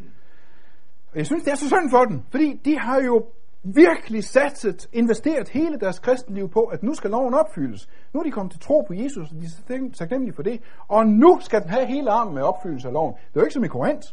jeg 1.15 1.27
synes, 1.27 1.43
det 1.43 1.51
er 1.51 1.57
så 1.57 1.69
synd 1.69 1.91
for 1.91 2.05
dem, 2.05 2.23
fordi 2.31 2.61
de 2.65 2.79
har 2.79 3.03
jo 3.03 3.27
virkelig 3.63 4.25
satset, 4.25 4.89
investeret 4.93 5.49
hele 5.49 5.79
deres 5.79 5.99
kristenliv 5.99 6.49
på, 6.49 6.65
at 6.65 6.83
nu 6.83 6.95
skal 6.95 7.11
loven 7.11 7.35
opfyldes. 7.35 7.89
Nu 8.13 8.21
er 8.21 8.25
de 8.25 8.31
kommet 8.31 8.53
til 8.53 8.61
tro 8.61 8.81
på 8.81 8.95
Jesus, 8.95 9.31
og 9.31 9.37
de 9.41 9.75
er 9.75 9.91
taknemmelige 9.95 10.35
for 10.35 10.43
det. 10.43 10.61
Og 10.89 11.07
nu 11.07 11.39
skal 11.41 11.63
den 11.63 11.71
have 11.71 11.87
hele 11.87 12.11
armen 12.11 12.35
med 12.35 12.43
opfyldelse 12.43 12.89
af 12.89 12.95
loven. 12.95 13.15
Det 13.15 13.37
er 13.37 13.41
jo 13.41 13.43
ikke 13.43 13.55
som 13.55 13.65
i 13.65 13.69
Korinth, 13.69 14.09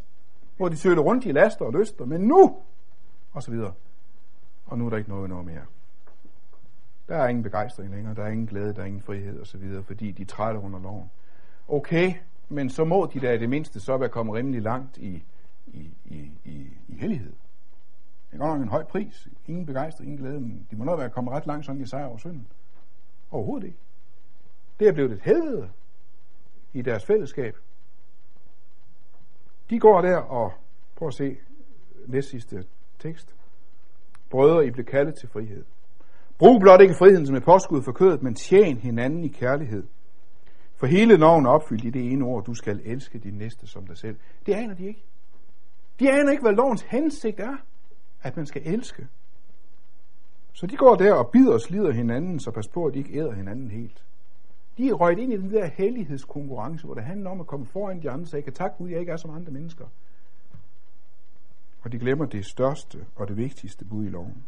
hvor 0.58 0.70
de 0.70 0.78
søger 0.78 1.00
rundt 1.00 1.26
i 1.26 1.32
laster 1.32 1.66
og 1.66 1.74
lyster, 1.74 2.06
men 2.06 2.22
nu, 2.22 2.58
og 3.32 3.44
så 3.44 3.52
videre. 3.52 3.74
Og 4.66 4.78
nu 4.78 4.86
er 4.86 4.90
der 4.90 4.98
ikke 4.98 5.10
noget, 5.10 5.30
noget 5.30 5.46
mere. 5.46 5.66
Der 7.08 7.16
er 7.16 7.28
ingen 7.28 7.44
begejstring 7.44 7.92
længere, 7.92 8.16
der 8.16 8.24
er 8.24 8.28
ingen 8.28 8.48
glæde, 8.48 8.74
der 8.74 8.82
er 8.82 8.86
ingen 8.86 9.02
frihed 9.02 9.42
osv., 9.42 9.84
fordi 9.84 10.12
de 10.12 10.26
træder 10.26 10.60
under 10.60 10.80
loven. 10.80 11.12
Okay, 11.68 12.14
men 12.50 12.70
så 12.70 12.86
må 12.86 13.10
de 13.14 13.20
da 13.20 13.34
i 13.34 13.38
det 13.38 13.50
mindste 13.50 13.80
så 13.80 13.98
være 13.98 14.10
kommet 14.10 14.36
rimelig 14.36 14.62
langt 14.62 14.98
i, 14.98 15.24
i, 15.68 15.94
i, 16.06 16.32
i, 16.46 16.68
i 16.88 16.96
hellighed. 17.00 17.34
Det 18.32 18.36
er 18.36 18.38
godt 18.38 18.58
nok 18.58 18.62
en 18.62 18.70
høj 18.70 18.84
pris. 18.84 19.28
Ingen 19.48 19.66
begejstring, 19.66 20.12
ingen 20.12 20.26
glæde, 20.26 20.42
men 20.42 20.68
de 20.72 20.76
må 20.76 20.84
nok 20.84 21.00
være 21.00 21.10
kommet 21.10 21.34
ret 21.34 21.48
langt 21.48 21.66
sådan 21.66 21.82
i 21.82 21.86
sejr 21.86 22.06
over 22.06 22.18
synden. 22.18 22.48
Overhovedet 23.32 23.68
ikke. 23.68 23.80
Det 24.80 24.88
er 24.88 24.94
blevet 24.94 25.12
et 25.12 25.22
helvede 25.24 25.70
i 26.74 26.82
deres 26.82 27.06
fællesskab. 27.06 27.58
De 29.70 29.80
går 29.80 30.02
der 30.02 30.18
og, 30.18 30.54
prøv 30.96 31.08
at 31.08 31.14
se 31.14 31.38
næst 32.08 32.30
sidste 32.30 32.64
tekst. 33.00 33.36
Brødre, 34.30 34.66
I 34.66 34.72
blev 34.72 34.86
kaldet 34.86 35.16
til 35.16 35.30
frihed. 35.30 35.66
Brug 36.38 36.60
blot 36.60 36.82
ikke 36.82 36.94
friheden 36.94 37.26
som 37.26 37.36
et 37.36 37.44
påskud 37.44 37.82
for 37.84 37.92
kødet, 37.92 38.24
men 38.24 38.36
tjen 38.36 38.78
hinanden 38.78 39.24
i 39.24 39.28
kærlighed. 39.28 39.84
For 40.76 40.88
hele 40.88 41.18
loven 41.18 41.46
er 41.46 41.50
opfyldt 41.50 41.86
i 41.86 41.90
det 41.90 42.12
ene 42.12 42.26
ord, 42.26 42.44
du 42.44 42.54
skal 42.54 42.82
elske 42.86 43.20
din 43.20 43.34
næste 43.34 43.68
som 43.68 43.88
dig 43.88 43.98
selv. 43.98 44.18
Det 44.46 44.54
aner 44.54 44.76
de 44.76 44.88
ikke. 44.88 45.06
De 46.00 46.12
aner 46.12 46.32
ikke, 46.32 46.44
hvad 46.44 46.54
lovens 46.54 46.82
hensigt 46.82 47.40
er, 47.40 47.56
at 48.22 48.38
man 48.38 48.46
skal 48.46 48.62
elske. 48.66 49.08
Så 50.54 50.68
de 50.68 50.76
går 50.76 50.96
der 50.96 51.14
og 51.14 51.30
bider 51.30 51.54
og 51.54 51.62
slider 51.62 51.92
hinanden, 51.92 52.40
så 52.40 52.52
pas 52.52 52.68
på, 52.68 52.86
at 52.86 52.94
de 52.94 53.00
ikke 53.00 53.20
æder 53.20 53.32
hinanden 53.32 53.72
helt. 53.72 54.06
De 54.78 54.90
er 54.90 54.94
røget 54.94 55.20
ind 55.20 55.34
i 55.34 55.38
den 55.38 55.52
der 55.52 55.66
hellighedskonkurrence, 55.66 56.86
hvor 56.86 56.94
det 56.94 57.04
handler 57.04 57.30
om 57.30 57.40
at 57.40 57.48
komme 57.48 57.66
foran 57.66 58.02
de 58.02 58.10
andre, 58.10 58.28
så 58.28 58.38
jeg 58.38 58.44
kan 58.44 58.54
takke 58.54 58.78
Gud, 58.78 58.90
jeg 58.90 59.00
ikke 59.00 59.12
er 59.12 59.18
som 59.18 59.30
andre 59.30 59.52
mennesker. 59.52 59.86
Og 61.82 61.92
de 61.92 62.00
glemmer 62.00 62.26
det 62.26 62.46
største 62.46 63.06
og 63.16 63.28
det 63.28 63.38
vigtigste 63.38 63.86
bud 63.86 64.06
i 64.06 64.10
loven. 64.10 64.46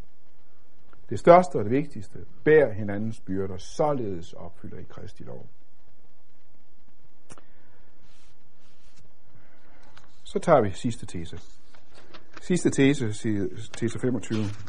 Det 1.09 1.19
største 1.19 1.55
og 1.55 1.63
det 1.63 1.71
vigtigste, 1.71 2.25
bær 2.43 2.71
hinandens 2.71 3.19
byrder, 3.19 3.57
således 3.57 4.33
opfylder 4.33 4.77
I 4.77 4.83
Kristi 4.83 5.23
lov. 5.23 5.47
Så 10.23 10.39
tager 10.39 10.61
vi 10.61 10.71
sidste 10.71 11.05
tese. 11.05 11.60
Sidste 12.51 12.69
tese, 12.69 13.13
tese 13.77 13.97
25. 13.97 14.65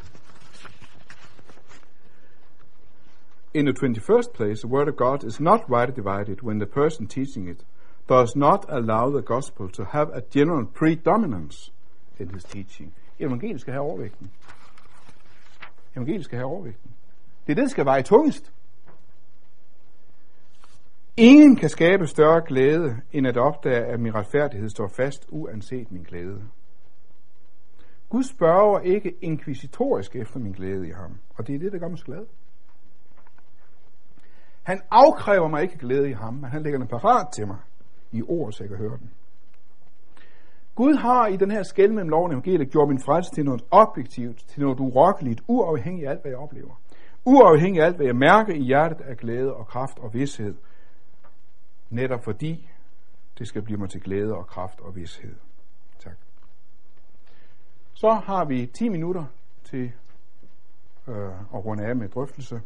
In 3.54 3.66
the 3.66 3.72
21st 3.72 4.32
place, 4.34 4.60
the 4.60 4.68
Word 4.68 4.88
of 4.88 4.96
God 4.96 5.24
is 5.24 5.40
not 5.40 5.68
rightly 5.68 5.94
divided 5.96 6.42
when 6.42 6.60
the 6.60 6.66
person 6.66 7.08
teaching 7.08 7.48
it 7.48 7.64
does 8.08 8.36
not 8.36 8.66
allow 8.68 9.10
the 9.10 9.22
gospel 9.22 9.68
to 9.68 9.84
have 9.84 10.10
a 10.14 10.20
general 10.20 10.64
predominance 10.64 11.72
in 12.20 12.28
his 12.28 12.44
teaching. 12.44 12.92
Evangeliet 13.18 13.60
skal 13.60 13.72
have 13.72 13.84
overvægten. 13.84 14.30
Evangeliet 15.96 16.24
skal 16.24 16.38
have 16.38 16.48
overvægten. 16.48 16.90
Det 17.46 17.52
er 17.52 17.54
det, 17.54 17.62
der 17.62 17.68
skal 17.68 17.84
veje 17.84 18.02
tungest. 18.02 18.52
Ingen 21.16 21.56
kan 21.56 21.68
skabe 21.68 22.06
større 22.06 22.42
glæde, 22.46 23.00
end 23.12 23.26
at 23.26 23.36
opdage, 23.36 23.84
at 23.84 24.00
min 24.00 24.14
retfærdighed 24.14 24.68
står 24.68 24.88
fast, 24.88 25.26
uanset 25.28 25.92
min 25.92 26.02
glæde. 26.02 26.42
Gud 28.12 28.22
spørger 28.22 28.80
ikke 28.80 29.14
inkvisitorisk 29.20 30.16
efter 30.16 30.40
min 30.40 30.52
glæde 30.52 30.88
i 30.88 30.90
ham, 30.90 31.18
og 31.34 31.46
det 31.46 31.54
er 31.54 31.58
det, 31.58 31.72
der 31.72 31.78
gør 31.78 31.88
mig 31.88 31.98
så 31.98 32.04
glad. 32.04 32.26
Han 34.62 34.80
afkræver 34.90 35.48
mig 35.48 35.62
ikke 35.62 35.78
glæde 35.78 36.10
i 36.10 36.12
ham, 36.12 36.34
men 36.34 36.50
han 36.50 36.62
lægger 36.62 36.78
den 36.78 36.88
parat 36.88 37.26
til 37.34 37.46
mig 37.46 37.56
i 38.12 38.22
ord, 38.22 38.52
så 38.52 38.64
jeg 38.64 38.68
kan 38.68 38.78
høre 38.78 38.98
den. 38.98 39.10
Gud 40.74 40.94
har 40.94 41.26
i 41.26 41.36
den 41.36 41.50
her 41.50 41.62
skæld 41.62 41.92
mellem 41.92 42.08
loven 42.08 42.30
og 42.30 42.32
evangeliet 42.32 42.70
gjort 42.70 42.88
min 42.88 43.00
frelse 43.00 43.30
til 43.30 43.44
noget 43.44 43.62
objektivt, 43.70 44.48
til 44.48 44.62
noget 44.62 44.80
urokkeligt, 44.80 45.40
uafhængigt 45.48 46.06
af 46.06 46.10
alt, 46.10 46.22
hvad 46.22 46.30
jeg 46.30 46.38
oplever. 46.38 46.80
Uafhængigt 47.24 47.82
af 47.82 47.86
alt, 47.86 47.96
hvad 47.96 48.06
jeg 48.06 48.16
mærker 48.16 48.54
i 48.54 48.62
hjertet 48.62 49.00
af 49.00 49.16
glæde 49.16 49.54
og 49.54 49.66
kraft 49.66 49.98
og 49.98 50.14
vidshed. 50.14 50.54
Netop 51.90 52.24
fordi 52.24 52.70
det 53.38 53.48
skal 53.48 53.62
blive 53.62 53.78
mig 53.78 53.90
til 53.90 54.00
glæde 54.00 54.34
og 54.34 54.46
kraft 54.46 54.80
og 54.80 54.96
vidshed. 54.96 55.34
Så 58.02 58.12
har 58.24 58.44
vi 58.44 58.66
10 58.66 58.88
minutter 58.88 59.24
til 59.70 59.90
øh, 61.08 61.14
at 61.54 61.64
runde 61.64 61.84
af 61.84 61.96
med 61.96 62.08
drøftelse. 62.08 62.60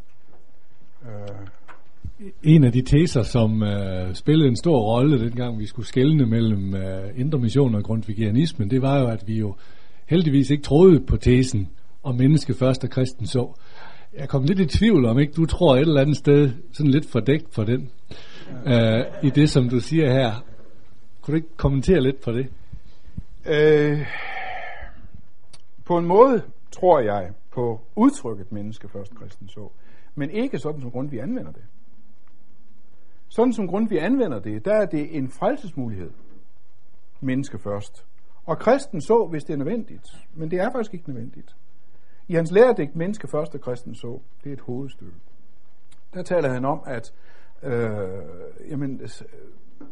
Øh. 1.03 1.47
En 2.43 2.65
af 2.65 2.73
de 2.73 2.83
teser, 2.83 3.23
som 3.23 3.63
øh, 3.63 4.15
spillede 4.15 4.49
en 4.49 4.57
stor 4.57 4.81
rolle, 4.81 5.21
dengang 5.21 5.59
vi 5.59 5.67
skulle 5.67 5.87
skelne 5.87 6.27
mellem 6.27 6.75
øh, 6.75 7.21
indre 7.21 7.39
mission 7.39 7.75
og 7.75 7.85
grundvigianismen, 7.85 8.71
det 8.71 8.83
var 8.83 9.01
jo, 9.01 9.07
at 9.07 9.29
vi 9.29 9.39
jo 9.39 9.55
heldigvis 10.07 10.51
ikke 10.51 10.63
troede 10.63 11.01
på 11.01 11.17
tesen 11.17 11.69
om 12.03 12.15
menneske 12.15 12.55
først 12.55 12.85
og 12.85 12.91
kristen 12.91 13.27
så. 13.27 13.53
Jeg 14.19 14.29
kom 14.29 14.45
lidt 14.45 14.61
i 14.61 14.67
tvivl 14.67 15.07
om, 15.07 15.19
ikke 15.19 15.33
du 15.33 15.47
tror 15.47 15.75
et 15.77 15.81
eller 15.81 16.01
andet 16.01 16.17
sted 16.17 16.51
sådan 16.73 16.91
lidt 16.91 17.11
fordækt 17.11 17.55
for 17.55 17.65
den, 17.65 17.91
øh, 18.67 19.05
i 19.23 19.31
det, 19.31 19.51
som 19.51 19.69
du 19.69 19.81
siger 19.81 20.13
her. 20.13 20.45
Kunne 21.21 21.33
du 21.33 21.37
ikke 21.37 21.57
kommentere 21.57 22.01
lidt 22.01 22.21
på 22.21 22.33
det? 22.33 22.47
Øh, 23.47 24.07
på 25.87 25.99
en 25.99 26.07
måde 26.07 26.43
tror 26.71 27.01
jeg 27.01 27.33
på 27.51 27.81
udtrykket 27.97 28.53
menneske 28.53 28.89
først 28.89 29.15
kristen 29.15 29.49
så, 29.49 29.69
men 30.15 30.31
ikke 30.31 30.59
sådan 30.59 30.81
som 30.81 30.91
grund 30.91 31.11
vi 31.11 31.19
anvender 31.19 31.53
det. 31.53 31.65
Sådan 33.29 33.53
som 33.53 33.69
grund 33.69 33.89
vi 33.89 33.99
anvender 33.99 34.39
det, 34.39 34.65
der 34.65 34.75
er 34.75 34.87
det 34.87 35.17
en 35.17 35.29
frelsesmulighed. 35.29 36.11
Menneske 37.21 37.59
først. 37.59 38.07
Og 38.45 38.59
kristen 38.59 39.01
så, 39.01 39.27
hvis 39.31 39.45
det 39.45 39.53
er 39.53 39.57
nødvendigt. 39.57 40.07
Men 40.35 40.51
det 40.51 40.61
er 40.61 40.71
faktisk 40.73 40.95
ikke 40.95 41.09
nødvendigt. 41.09 41.57
I 42.29 42.35
hans 42.35 42.51
læredigt 42.51 42.97
menneske 42.97 43.29
først 43.29 43.55
og 43.55 43.61
kristen 43.61 43.95
så, 43.95 44.21
det 44.45 44.51
er 44.51 44.53
et 44.53 44.61
hovedstykke. 44.61 45.17
Der 46.15 46.23
taler 46.23 46.49
han 46.49 46.65
om, 46.65 46.81
at 46.87 47.15
øh, 47.63 48.71
jamen, 48.71 49.09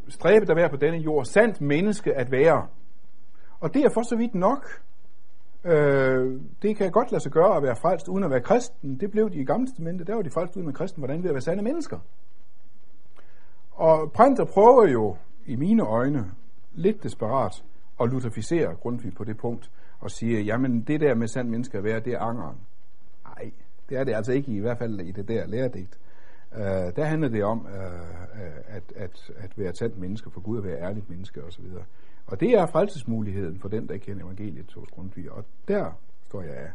stræbe 0.09 0.47
der 0.47 0.55
være 0.55 0.71
på 0.71 0.77
denne 0.77 0.99
jord, 0.99 1.25
sandt 1.25 1.61
menneske 1.61 2.15
at 2.15 2.31
være. 2.31 2.69
Og 3.61 3.75
det 3.75 3.85
er 3.85 3.91
for 3.95 4.03
så 4.03 4.17
vidt 4.17 4.35
nok. 4.35 4.83
Øh, 5.65 6.41
det 6.63 6.77
kan 6.77 6.93
godt 6.93 7.13
lade 7.13 7.23
sig 7.23 7.33
gøre 7.33 7.57
at 7.57 7.63
være 7.63 7.77
frelst 7.77 8.09
uden 8.09 8.25
at 8.25 8.31
være 8.31 8.41
kristen. 8.41 9.01
Det 9.01 9.11
blev 9.11 9.31
de 9.31 9.39
i 9.39 9.45
gamle 9.45 9.67
testamente. 9.67 10.05
Der 10.05 10.15
var 10.15 10.23
de 10.23 10.31
frelst 10.31 10.57
uden 10.57 10.69
at 10.69 10.73
være 10.73 10.79
kristen. 10.79 11.01
Hvordan 11.01 11.23
ved 11.23 11.31
at 11.31 11.35
være 11.35 11.41
sande 11.41 11.63
mennesker? 11.63 11.99
Og 13.73 14.13
Printer 14.13 14.45
prøver 14.45 14.87
jo, 14.87 15.17
i 15.47 15.57
mine 15.57 15.83
øjne, 15.83 16.31
lidt 16.73 17.03
desperat 17.03 17.65
at 18.01 18.09
luterificere 18.09 18.75
Grundtvig 18.75 19.15
på 19.15 19.25
det 19.25 19.37
punkt 19.37 19.71
og 20.01 20.11
sige, 20.11 20.43
jamen 20.43 20.81
det 20.81 21.01
der 21.01 21.15
med 21.15 21.29
sand 21.29 21.49
mennesker 21.49 21.79
at 21.79 21.85
være, 21.85 22.01
det 22.01 22.13
er 22.13 22.19
angeren. 22.19 22.57
Nej, 23.25 23.51
det 23.89 23.99
er 23.99 24.05
det 24.05 24.15
altså 24.15 24.33
ikke 24.33 24.53
i 24.53 24.59
hvert 24.59 24.79
fald 24.79 25.01
i 25.01 25.13
det 25.13 25.29
der 25.29 25.47
læredigt. 25.47 25.99
Øh, 26.55 26.63
der 26.97 27.05
handler 27.05 27.29
det 27.29 27.45
om 27.45 27.67
øh, 27.67 27.85
øh 27.85 28.53
at, 28.67 28.83
at, 28.97 29.31
at 29.37 29.59
være 29.59 29.69
et 29.69 29.79
sandt 29.79 29.99
menneske 29.99 30.31
for 30.31 30.41
Gud, 30.41 30.59
at 30.59 30.65
være 30.65 30.79
ærligt 30.81 31.11
menneske 31.11 31.45
osv. 31.45 31.65
Og 32.27 32.41
det 32.41 32.51
er 32.51 32.67
frelsesmuligheden 32.67 33.59
for 33.61 33.69
den, 33.69 33.89
der 33.89 33.97
kender 33.99 34.25
evangeliet 34.25 34.73
hos 34.75 34.89
Grundtvig. 34.89 35.31
Og 35.33 35.45
der 35.69 35.91
står 36.29 36.43
jeg 36.43 36.57
af. 36.57 36.71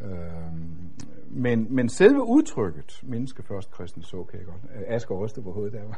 Uh, 0.00 0.52
men, 1.30 1.74
men 1.74 1.88
selve 1.88 2.22
udtrykket, 2.22 3.00
menneske 3.02 3.42
først, 3.42 3.70
kristen 3.70 4.02
så, 4.02 4.24
kan 4.24 4.38
jeg 4.38 4.46
godt. 4.46 4.60
Asger 4.86 5.14
ryste 5.24 5.42
på 5.42 5.52
hovedet 5.52 5.72
der. 5.72 5.94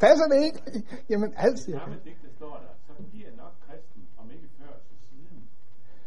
Passer 0.00 0.24
det 0.32 0.44
ikke? 0.44 0.86
Jamen 1.10 1.32
altid. 1.36 1.74
I 1.74 1.78
samme 1.78 1.96
digte 2.04 2.28
står 2.36 2.54
der, 2.64 2.94
så 2.96 3.02
bliver 3.10 3.30
nok 3.36 3.52
kristen, 3.68 4.02
om 4.18 4.30
ikke 4.30 4.48
før, 4.58 4.72
så 4.88 4.94
siden, 5.10 5.42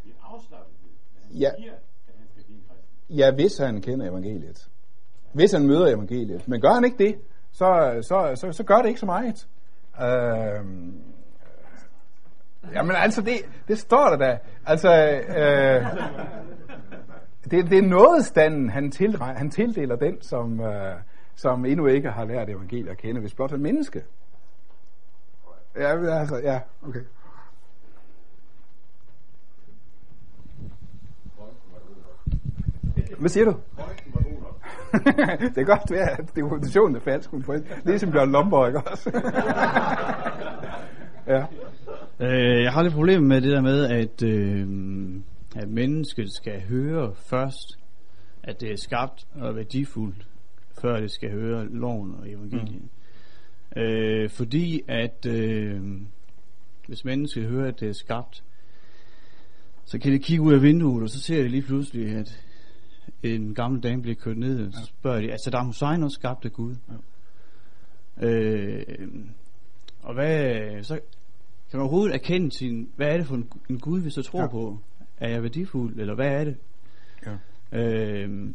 i 0.05 0.07
en 0.09 0.15
afslappethed, 0.21 0.89
men 1.13 1.21
han 1.23 1.31
Ja. 1.41 1.51
siger, 1.59 1.73
at 2.07 2.13
han 2.17 2.27
skal 2.31 2.43
blive 2.43 2.59
kristen. 2.67 3.15
Ja, 3.17 3.31
hvis 3.31 3.57
han 3.57 3.81
kender 3.81 4.09
evangeliet. 4.09 4.69
Hvis 5.33 5.51
han 5.51 5.67
møder 5.67 5.87
evangeliet. 5.87 6.47
Men 6.47 6.61
gør 6.61 6.73
han 6.73 6.85
ikke 6.85 6.97
det, 6.97 7.15
så, 7.51 7.99
så, 8.01 8.31
så, 8.35 8.51
så 8.51 8.63
gør 8.63 8.77
det 8.81 8.87
ikke 8.87 8.99
så 8.99 9.05
meget. 9.05 9.47
Øhm, 10.01 11.12
jamen 12.73 12.95
altså, 12.95 13.21
det, 13.21 13.37
det 13.67 13.79
står 13.79 14.09
der 14.09 14.17
da. 14.17 14.37
Altså, 14.65 14.89
øh, 15.27 15.85
det, 17.51 17.69
det 17.69 17.77
er 17.77 17.87
nådestanden, 17.87 18.69
han, 18.69 18.91
tilre, 18.91 19.25
han 19.25 19.49
tildeler 19.49 19.95
den, 19.95 20.21
som, 20.21 20.59
øh, 20.59 20.95
som 21.35 21.65
endnu 21.65 21.87
ikke 21.87 22.11
har 22.11 22.25
lært 22.25 22.49
evangeliet 22.49 22.89
at 22.89 22.97
kende, 22.97 23.21
hvis 23.21 23.33
blot 23.33 23.51
er 23.51 23.57
menneske. 23.57 24.03
Ja, 25.75 26.19
altså, 26.19 26.37
ja, 26.43 26.59
okay. 26.87 27.01
Hvad 33.19 33.29
siger 33.29 33.45
du? 33.45 33.55
det 35.39 35.55
kan 35.55 35.65
godt 35.65 35.91
være, 35.91 36.11
at 36.11 36.35
det 36.35 36.43
er 36.43 36.99
falsk, 36.99 37.33
men 37.33 37.43
er 37.57 37.59
ligesom 37.85 38.11
Bjørn 38.11 38.31
Lomborg, 38.31 38.67
ikke 38.67 38.79
også? 38.79 39.11
ja. 41.33 41.45
Øh, 42.23 42.63
jeg 42.63 42.71
har 42.71 42.83
lidt 42.83 42.93
problemer 42.93 43.27
med 43.27 43.41
det 43.41 43.51
der 43.51 43.61
med, 43.61 43.85
at, 43.85 44.23
øh, 44.23 44.67
at 45.55 45.69
mennesket 45.69 46.33
skal 46.35 46.61
høre 46.61 47.15
først, 47.15 47.79
at 48.43 48.61
det 48.61 48.71
er 48.71 48.75
skabt 48.77 49.27
og 49.35 49.55
værdifuldt, 49.55 50.27
før 50.81 50.99
det 50.99 51.11
skal 51.11 51.31
høre 51.31 51.67
loven 51.69 52.15
og 52.15 52.29
evangeliet. 52.29 52.81
Mm. 53.75 53.81
Øh, 53.81 54.29
fordi 54.29 54.81
at 54.87 55.25
øh, 55.25 55.81
hvis 56.87 57.05
mennesket 57.05 57.43
hører, 57.43 57.67
at 57.67 57.79
det 57.79 57.89
er 57.89 57.93
skabt, 57.93 58.43
så 59.85 59.99
kan 59.99 60.11
det 60.11 60.21
kigge 60.21 60.43
ud 60.43 60.53
af 60.53 60.61
vinduet, 60.61 61.03
og 61.03 61.09
så 61.09 61.21
ser 61.21 61.41
de 61.41 61.47
lige 61.47 61.61
pludselig, 61.61 62.15
at 62.15 62.43
en 63.23 63.55
gammel 63.55 63.83
dame 63.83 64.01
bliver 64.01 64.15
kørt 64.15 64.37
ned, 64.37 64.67
og 64.67 64.73
så 64.73 64.85
spørger 64.85 65.21
de, 65.21 65.29
er 65.29 65.37
Saddam 65.43 65.65
Hussein 65.65 66.03
også 66.03 66.15
skabt 66.15 66.45
af 66.45 66.51
Gud? 66.51 66.75
Ja. 68.21 68.27
Øh, 68.27 68.85
og 70.01 70.13
hvad, 70.13 70.83
så 70.83 70.99
kan 71.73 71.77
man 71.79 71.83
overhovedet 71.83 72.15
erkende 72.15 72.51
sin, 72.57 72.89
hvad 72.95 73.07
er 73.07 73.17
det 73.17 73.25
for 73.25 73.35
en, 73.35 73.49
en 73.69 73.79
Gud, 73.79 73.99
vi 73.99 74.09
så 74.09 74.21
tror 74.21 74.41
Ja. 74.41 74.47
på? 74.47 74.77
Er 75.19 75.29
jeg 75.29 75.43
værdifuld, 75.43 75.99
eller 75.99 76.15
hvad 76.15 76.27
er 76.27 76.43
det? 76.43 76.55
Ja. 77.25 77.79
Øh, 77.79 78.49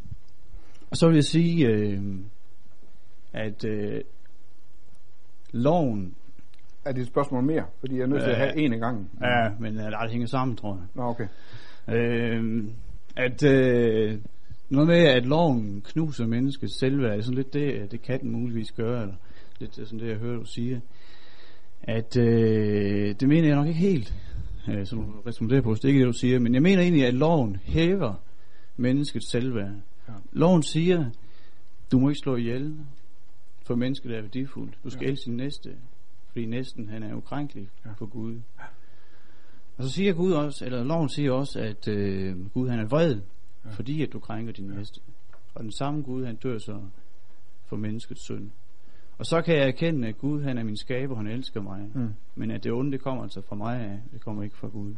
og 0.91 0.97
så 0.97 1.07
vil 1.07 1.15
jeg 1.15 1.23
sige, 1.23 1.67
øh, 1.67 2.01
at 3.33 3.65
øh, 3.65 4.01
loven, 5.51 6.15
Er 6.85 6.91
det 6.91 7.01
et 7.01 7.07
spørgsmål 7.07 7.43
mere? 7.43 7.65
Fordi 7.79 7.95
jeg 7.95 8.01
er 8.03 8.07
nødt 8.07 8.23
til 8.23 8.29
at 8.29 8.37
have 8.37 8.57
en 8.57 8.73
af 8.73 8.79
gangen. 8.79 9.09
ja, 9.21 9.49
men 9.59 9.77
øh, 9.77 9.85
det 9.85 10.11
hænger 10.11 10.27
sammen, 10.27 10.57
tror 10.57 10.75
jeg. 10.75 10.85
Nå, 10.93 11.03
okay. 11.03 11.27
Øh, 11.87 12.63
at 13.15 13.43
øh, 13.43 14.19
noget 14.69 14.87
med, 14.87 14.97
at 14.97 15.25
loven 15.25 15.81
knuser 15.81 16.25
menneskets 16.25 16.79
selvværd, 16.79 17.11
det 17.11 17.17
er 17.17 17.23
sådan 17.23 17.35
lidt 17.37 17.53
det, 17.53 17.91
det 17.91 18.01
kan 18.01 18.19
den 18.21 18.31
muligvis 18.31 18.71
gøre, 18.71 19.01
eller 19.01 19.15
lidt 19.59 19.75
sådan 19.75 19.99
det, 19.99 20.07
jeg 20.07 20.17
hører, 20.17 20.37
du 20.39 20.45
sige. 20.45 20.81
At 21.83 22.17
øh, 22.17 23.15
det 23.19 23.27
mener 23.27 23.47
jeg 23.47 23.55
nok 23.55 23.67
ikke 23.67 23.79
helt, 23.79 24.13
øh, 24.69 24.85
som 24.85 24.99
du 24.99 25.21
responderer 25.25 25.61
på, 25.61 25.73
det 25.75 25.83
er 25.83 25.87
ikke 25.87 25.99
det, 25.99 26.07
du 26.07 26.13
siger, 26.13 26.39
men 26.39 26.53
jeg 26.53 26.61
mener 26.61 26.81
egentlig, 26.81 27.05
at 27.05 27.13
loven 27.13 27.55
hæver 27.63 28.13
menneskets 28.77 29.31
selvværd. 29.31 29.71
Ja. 30.07 30.13
Loven 30.31 30.63
siger, 30.63 31.09
du 31.91 31.99
må 31.99 32.09
ikke 32.09 32.19
slå 32.19 32.35
ihjel, 32.35 32.75
for 33.65 33.75
mennesket 33.75 34.17
er 34.17 34.21
værdifuldt. 34.21 34.77
Du 34.83 34.89
skal 34.89 35.01
Ja. 35.01 35.05
ja. 35.07 35.11
elske 35.11 35.23
sin 35.23 35.37
næste, 35.37 35.75
fordi 36.31 36.45
næsten 36.45 36.89
han 36.89 37.03
er 37.03 37.15
ukrænkelig 37.15 37.69
Ja. 37.85 37.89
ja. 37.89 37.95
for 37.95 38.05
Gud. 38.05 38.35
Og 39.77 39.83
så 39.83 39.89
siger 39.89 40.13
Gud 40.13 40.31
også, 40.31 40.65
eller 40.65 40.83
loven 40.83 41.09
siger 41.09 41.31
også, 41.31 41.59
at 41.59 41.87
øh, 41.87 42.49
Gud 42.53 42.69
han 42.69 42.79
er 42.79 42.85
vred, 42.85 43.13
Ja. 43.15 43.19
ja. 43.65 43.69
fordi 43.75 44.01
at 44.03 44.13
du 44.13 44.19
krænker 44.19 44.53
din 44.53 44.65
Ja. 44.65 44.71
ja. 44.71 44.77
næste. 44.77 45.01
Og 45.55 45.63
den 45.63 45.71
samme 45.71 46.01
Gud, 46.01 46.25
han 46.25 46.35
dør 46.35 46.57
så 46.57 46.81
for 47.65 47.75
menneskets 47.77 48.21
synd. 48.23 48.49
Og 49.19 49.25
så 49.25 49.41
kan 49.41 49.55
jeg 49.55 49.67
erkende, 49.67 50.07
at 50.07 50.17
Gud 50.17 50.43
han 50.43 50.57
er 50.57 50.63
min 50.63 50.77
skaber, 50.77 51.15
han 51.15 51.27
elsker 51.27 51.61
mig. 51.61 51.91
Mm. 51.95 52.13
Men 52.35 52.51
at 52.51 52.63
det 52.63 52.71
onde, 52.71 52.91
det 52.91 53.01
kommer 53.01 53.23
altså 53.23 53.41
fra 53.41 53.55
mig 53.55 53.81
af, 53.81 53.99
det 54.13 54.21
kommer 54.21 54.43
ikke 54.43 54.57
fra 54.57 54.67
Gud. 54.67 54.95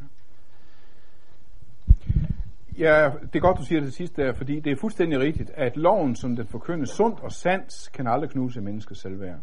Ja, 2.77 3.11
det 3.21 3.35
er 3.35 3.39
godt, 3.39 3.57
du 3.57 3.65
siger 3.65 3.79
det 3.79 3.87
til 3.87 3.95
sidst 3.95 4.17
der, 4.17 4.33
fordi 4.33 4.59
det 4.59 4.71
er 4.71 4.75
fuldstændig 4.75 5.19
rigtigt, 5.19 5.51
at 5.53 5.77
loven, 5.77 6.15
som 6.15 6.35
den 6.35 6.47
forkyndes 6.47 6.89
sundt 6.89 7.19
og 7.19 7.31
sandt, 7.31 7.91
kan 7.93 8.07
aldrig 8.07 8.29
knuse 8.29 8.61
menneskets 8.61 9.01
selvværd. 9.01 9.39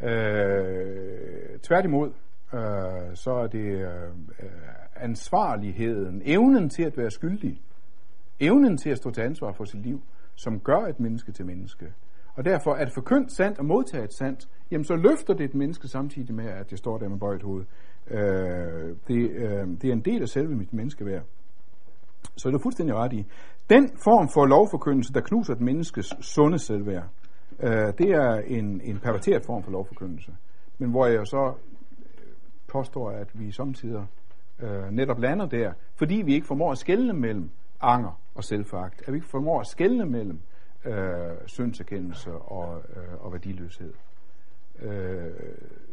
Øh, 0.00 1.58
tværtimod, 1.62 2.12
øh, 2.54 3.14
så 3.14 3.30
er 3.32 3.46
det 3.46 3.66
øh, 3.66 4.04
øh, 4.42 4.50
ansvarligheden, 4.96 6.22
evnen 6.24 6.68
til 6.68 6.82
at 6.82 6.96
være 6.96 7.10
skyldig, 7.10 7.60
evnen 8.40 8.76
til 8.76 8.90
at 8.90 8.98
stå 8.98 9.10
til 9.10 9.20
ansvar 9.20 9.52
for 9.52 9.64
sit 9.64 9.82
liv, 9.82 10.02
som 10.34 10.60
gør 10.60 10.86
et 10.86 11.00
menneske 11.00 11.32
til 11.32 11.46
menneske. 11.46 11.92
Og 12.34 12.44
derfor, 12.44 12.72
at 12.72 12.90
forkyndt 12.94 13.32
sandt 13.32 13.58
og 13.58 13.64
modtage 13.64 14.08
sandt, 14.10 14.48
jamen 14.70 14.84
så 14.84 14.96
løfter 14.96 15.34
det 15.34 15.44
et 15.44 15.54
menneske 15.54 15.88
samtidig 15.88 16.34
med, 16.34 16.46
at 16.46 16.70
det 16.70 16.78
står 16.78 16.98
der 16.98 17.08
med 17.08 17.18
bøjet 17.18 17.42
hoved. 17.42 17.64
Øh, 18.10 18.96
det, 19.08 19.30
øh, 19.30 19.68
det 19.82 19.84
er 19.84 19.92
en 19.92 20.00
del 20.00 20.22
af 20.22 20.28
selve 20.28 20.54
mit 20.54 20.72
menneskeværd. 20.72 21.22
Så 22.36 22.48
er 22.48 22.52
du 22.52 22.58
fuldstændig 22.58 22.96
ret 22.96 23.12
i. 23.12 23.26
Den 23.70 23.90
form 24.04 24.28
for 24.28 24.46
lovforkyndelse, 24.46 25.12
der 25.12 25.20
knuser 25.20 25.54
et 25.54 25.60
menneskes 25.60 26.14
sunde 26.20 26.58
selvværd, 26.58 27.08
øh, 27.60 27.92
det 27.98 28.10
er 28.10 28.34
en, 28.46 28.80
en 28.84 28.98
perverteret 28.98 29.44
form 29.44 29.62
for 29.62 29.70
lovforkyndelse. 29.70 30.36
Men 30.78 30.90
hvor 30.90 31.06
jeg 31.06 31.26
så 31.26 31.52
øh, 32.18 32.32
påstår, 32.68 33.10
at 33.10 33.28
vi 33.34 33.52
samtidig 33.52 34.06
øh, 34.60 34.90
netop 34.90 35.18
lander 35.18 35.46
der, 35.46 35.72
fordi 35.94 36.14
vi 36.14 36.34
ikke 36.34 36.46
formår 36.46 36.72
at 36.72 36.78
skelne 36.78 37.12
mellem 37.12 37.50
anger 37.80 38.20
og 38.34 38.44
selvfagt, 38.44 39.02
at 39.06 39.12
vi 39.12 39.16
ikke 39.16 39.28
formår 39.28 39.60
at 39.60 39.66
skelne 39.66 40.06
mellem 40.06 40.40
øh, 40.84 41.36
syndserkendelse 41.46 42.32
og, 42.32 42.82
øh, 42.96 43.24
og 43.24 43.32
værdiløshed. 43.32 43.92
Øh, 44.78 45.30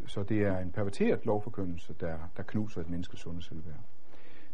så 0.07 0.23
det 0.23 0.37
er 0.41 0.57
en 0.57 0.71
perverteret 0.71 1.25
lovforkyndelse, 1.25 1.93
der, 1.99 2.17
der 2.37 2.43
knuser 2.43 2.81
et 2.81 2.89
menneskes 2.89 3.19
sunde 3.19 3.43
selvværd. 3.43 3.79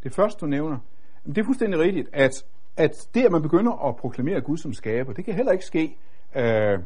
Det 0.03 0.13
første, 0.13 0.39
du 0.39 0.45
nævner, 0.45 0.77
men 1.23 1.35
det 1.35 1.41
er 1.41 1.45
fuldstændig 1.45 1.79
rigtigt, 1.79 2.09
at, 2.13 2.45
at 2.77 3.07
det, 3.13 3.25
at 3.25 3.31
man 3.31 3.41
begynder 3.41 3.87
at 3.87 3.95
proklamere 3.95 4.41
Gud 4.41 4.57
som 4.57 4.73
skaber, 4.73 5.13
det 5.13 5.25
kan 5.25 5.33
heller 5.33 5.51
ikke 5.51 5.65
ske 5.65 5.97
øh, 6.35 6.79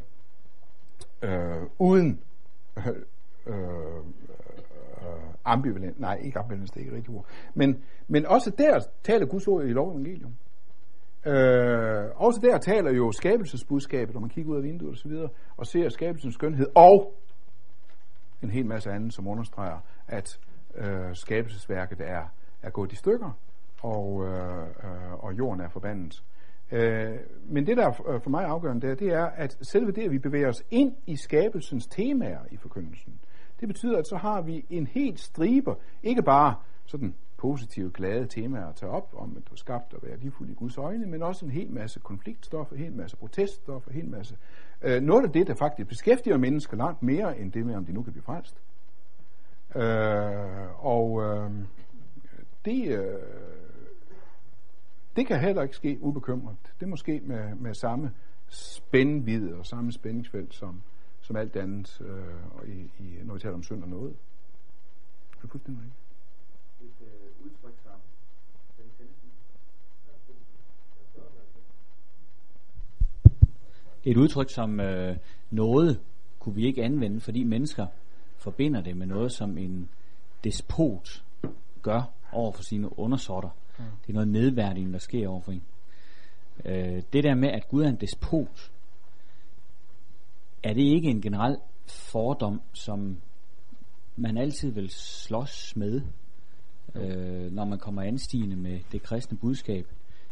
øh, 1.22 1.64
uden 1.80 2.20
øh, 2.78 2.88
øh, 3.46 3.96
øh 3.96 4.04
ambivalent, 5.46 6.00
nej, 6.00 6.20
ikke 6.24 6.40
ambivalent, 6.40 6.74
det 6.74 6.80
er 6.80 6.84
ikke 6.84 6.96
rigtigt 6.96 7.18
ord, 7.18 7.26
men, 7.54 7.84
men 8.08 8.26
også 8.26 8.52
der 8.58 8.80
taler 9.04 9.26
Guds 9.26 9.48
ord 9.48 9.66
i 9.66 9.74
lov 9.74 9.92
evangelium. 9.92 10.36
Øh, 11.26 12.06
også 12.16 12.40
der 12.44 12.58
taler 12.58 12.92
jo 12.92 13.12
skabelsesbudskabet, 13.12 14.14
når 14.14 14.22
man 14.22 14.30
kigger 14.30 14.52
ud 14.52 14.58
af 14.58 14.64
vinduet 14.64 14.92
og 14.92 14.98
så 14.98 15.08
videre, 15.08 15.30
og 15.58 15.66
ser 15.66 15.90
skabelsens 15.90 16.34
skønhed, 16.34 16.68
og 16.76 17.14
en 18.44 18.50
hel 18.50 18.66
masse 18.66 18.92
andet, 18.92 19.14
som 19.14 19.28
understreger, 19.28 19.80
at 20.08 20.40
øh, 20.76 21.16
skabelsesværket 21.16 22.02
er, 22.02 22.34
er 22.62 22.70
gået 22.70 22.92
i 22.92 22.96
stykker, 22.96 23.32
og, 23.82 24.26
øh, 24.26 24.62
øh, 24.62 25.14
og 25.24 25.38
jorden 25.38 25.62
er 25.62 25.70
forbandet. 25.70 26.24
Øh, 26.72 27.16
men 27.46 27.68
det, 27.68 27.78
der 27.78 27.86
er 27.86 28.10
øh, 28.14 28.22
for 28.22 28.30
mig 28.30 28.46
afgørende, 28.46 28.88
der, 28.88 28.96
det 28.96 29.08
er, 29.08 29.26
at 29.26 29.58
selve 29.62 29.92
det, 29.92 30.02
at 30.02 30.12
vi 30.12 30.20
bevæger 30.20 30.48
os 30.48 30.64
ind 30.72 30.96
i 31.08 31.16
skabelsens 31.16 31.88
temaer 31.88 32.40
i 32.52 32.58
forkyndelsen, 32.58 33.20
det 33.60 33.68
betyder, 33.68 33.98
at 33.98 34.08
så 34.08 34.18
har 34.18 34.42
vi 34.42 34.66
en 34.70 34.88
helt 34.88 35.20
striber, 35.20 35.76
ikke 36.04 36.24
bare 36.24 36.56
sådan 36.86 37.16
positive, 37.40 37.92
glade 37.92 38.28
temaer 38.28 38.66
at 38.66 38.76
tage 38.76 38.92
op, 38.92 39.14
om 39.18 39.38
at 39.38 39.48
du 39.48 39.54
er 39.54 39.58
skabt 39.58 39.94
og 39.94 40.00
være 40.04 40.18
livfuld 40.18 40.50
i 40.50 40.54
Guds 40.54 40.78
øjne, 40.78 41.06
men 41.06 41.24
også 41.24 41.46
en 41.46 41.52
hel 41.52 41.72
masse 41.72 42.00
konfliktstof, 42.00 42.72
en 42.72 42.78
hel 42.78 42.94
masse 42.94 43.18
proteststof, 43.18 43.88
en 43.88 43.94
hel 43.94 44.08
masse... 44.08 44.38
Øh, 44.82 45.02
noget 45.02 45.24
af 45.26 45.32
det, 45.32 45.48
der 45.48 45.54
faktisk 45.54 45.90
beskæftiger 45.90 46.38
mennesker 46.38 46.78
langt 46.78 47.04
mere, 47.04 47.40
end 47.40 47.52
det 47.52 47.66
med, 47.66 47.76
om 47.76 47.86
de 47.86 47.94
nu 47.94 48.04
kan 48.04 48.14
blive 48.14 48.24
frelst. 48.24 48.62
Øh, 49.76 50.86
og 50.86 51.22
øh, 51.24 51.52
det, 52.66 52.98
øh, 52.98 53.20
det 55.16 55.28
kan 55.28 55.40
heller 55.40 55.62
ikke 55.62 55.76
ske 55.76 55.98
ubekymret. 56.02 56.58
Det 56.80 56.88
må 56.88 56.90
måske 56.90 57.22
med, 57.24 57.56
med 57.56 57.74
samme 57.74 58.12
spændvidde 58.48 59.56
og 59.56 59.66
samme 59.66 59.92
spændingsfelt 59.92 60.54
som, 60.54 60.82
som 61.20 61.36
alt 61.36 61.56
andet, 61.56 62.02
øh, 62.02 62.56
og 62.58 62.68
i, 62.68 62.92
i, 63.00 63.20
når 63.24 63.34
vi 63.34 63.40
taler 63.40 63.56
om 63.56 63.64
synd 63.64 63.84
og 63.84 63.90
noget. 63.90 64.16
Det 65.38 65.44
er 65.44 65.48
fuldstændig 65.48 65.84
rigtigt. 65.84 66.00
Et 67.40 67.46
udtryk 67.46 67.74
som 67.84 68.00
den 68.78 68.92
15. 68.98 69.16
Et 74.04 74.18
udtryk 74.18 74.50
som 74.50 74.80
øh, 74.80 75.18
noget 75.52 76.00
kunne 76.40 76.56
vi 76.56 76.66
ikke 76.66 76.84
anvende, 76.84 77.22
fordi 77.22 77.44
mennesker 77.44 77.88
forbinder 78.38 78.82
det 78.82 78.98
med 78.98 79.08
noget, 79.08 79.32
som 79.32 79.58
en 79.58 79.90
despot 80.44 81.24
gør 81.82 82.14
over 82.32 82.52
for 82.52 82.64
sine 82.64 83.00
undersåtter. 83.00 83.50
Mm. 83.78 83.86
Det 84.02 84.10
er 84.10 84.14
noget 84.14 84.28
nedværdigende, 84.28 84.94
der 84.94 85.00
sker 85.00 85.28
over 85.28 85.42
for 85.42 85.52
en. 85.52 85.64
Øh, 86.66 87.04
det 87.14 87.24
der 87.24 87.36
med, 87.36 87.50
at 87.50 87.68
Gud 87.68 87.84
er 87.84 87.90
en 87.90 87.96
despot, 87.96 88.72
er 90.64 90.74
det 90.74 90.82
ikke 90.82 91.10
en 91.10 91.22
generel 91.22 91.58
fordom, 91.86 92.62
som 92.74 93.22
man 94.16 94.38
altid 94.38 94.72
vil 94.72 94.90
slås 94.90 95.76
med, 95.76 96.02
øh, 96.96 97.52
når 97.52 97.66
man 97.66 97.80
kommer 97.80 98.02
anstigende 98.02 98.56
med 98.56 98.80
det 98.92 99.04
kristne 99.04 99.38
budskab? 99.38 99.86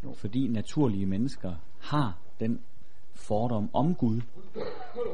Jo. 0.03 0.13
Fordi 0.13 0.47
naturlige 0.47 1.05
mennesker 1.05 1.53
har 1.79 2.17
den 2.39 2.59
fordom 3.13 3.69
om 3.73 3.95
Gud. 3.95 4.21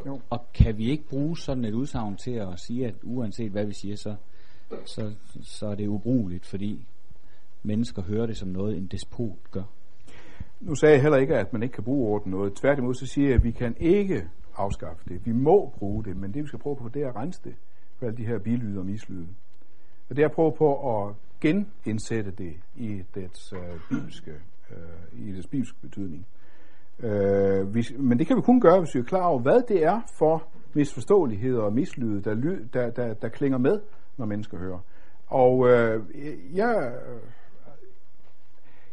Jo. 0.06 0.20
Og 0.30 0.46
kan 0.54 0.78
vi 0.78 0.90
ikke 0.90 1.04
bruge 1.10 1.38
sådan 1.38 1.66
et 1.66 1.74
udsagn 1.74 2.18
til 2.18 2.32
at 2.32 2.60
sige, 2.60 2.88
at 2.88 2.96
uanset 3.04 3.52
hvad 3.52 3.66
vi 3.66 3.74
siger, 3.74 3.96
så, 3.96 4.16
så, 4.86 5.14
så 5.44 5.68
er 5.68 5.76
det 5.76 5.88
ubrugeligt, 5.88 6.46
fordi 6.46 6.86
mennesker 7.64 8.02
hører 8.02 8.26
det 8.26 8.38
som 8.38 8.50
noget, 8.50 8.78
en 8.78 8.88
despot 8.88 9.52
gør. 9.52 9.64
Nu 10.60 10.76
sagde 10.76 10.94
jeg 10.94 11.02
heller 11.02 11.18
ikke, 11.18 11.36
at 11.36 11.54
man 11.54 11.64
ikke 11.64 11.74
kan 11.74 11.84
bruge 11.84 12.10
ordet 12.10 12.28
noget. 12.28 12.54
Tværtimod 12.54 12.94
så 12.94 13.06
siger 13.06 13.28
jeg, 13.28 13.36
at 13.36 13.44
vi 13.44 13.52
kan 13.52 13.76
ikke 13.80 14.24
afskaffe 14.56 15.10
det. 15.10 15.26
Vi 15.26 15.32
må 15.32 15.74
bruge 15.78 16.04
det, 16.04 16.18
men 16.18 16.34
det 16.34 16.44
vi 16.44 16.48
skal 16.48 16.60
prøve 16.60 16.76
på, 16.76 16.90
det 16.90 17.02
er 17.02 17.10
at 17.10 17.16
rense 17.16 17.42
det 17.44 17.56
for 17.98 18.06
alle 18.06 18.18
de 18.18 18.26
her 18.26 18.40
bilyde 18.40 18.80
og 18.80 18.86
mislyde. 18.86 19.28
Og 20.10 20.16
det 20.16 20.22
er 20.24 20.28
at 20.28 20.36
prøve 20.36 20.52
på 20.58 20.98
at 20.98 21.16
genindsætte 21.44 22.32
det 22.32 22.54
i 22.76 23.04
dets 23.16 23.54
øh, 23.54 23.80
bibelske, 23.90 24.32
øh, 24.72 25.28
i 25.28 25.32
dets 25.32 25.48
bibelske 25.48 25.78
betydning. 25.82 26.28
Øh, 27.00 27.68
hvis, 27.68 27.94
men 28.00 28.20
det 28.20 28.28
kan 28.28 28.38
vi 28.38 28.42
kun 28.42 28.62
gøre, 28.62 28.80
hvis 28.80 28.96
vi 28.96 29.00
er 29.00 29.04
klar 29.04 29.26
over, 29.26 29.40
hvad 29.40 29.62
det 29.68 29.84
er 29.84 30.02
for 30.18 30.48
misforståeligheder 30.74 31.62
og 31.62 31.74
mislyde, 31.74 32.22
der, 32.22 32.34
ly, 32.34 32.68
der, 32.74 32.90
der, 32.90 33.14
der 33.14 33.30
klinger 33.30 33.58
med, 33.58 33.80
når 34.18 34.26
mennesker 34.26 34.58
hører. 34.58 34.80
Og 35.28 35.70
øh, 35.70 36.04
jeg, 36.54 36.94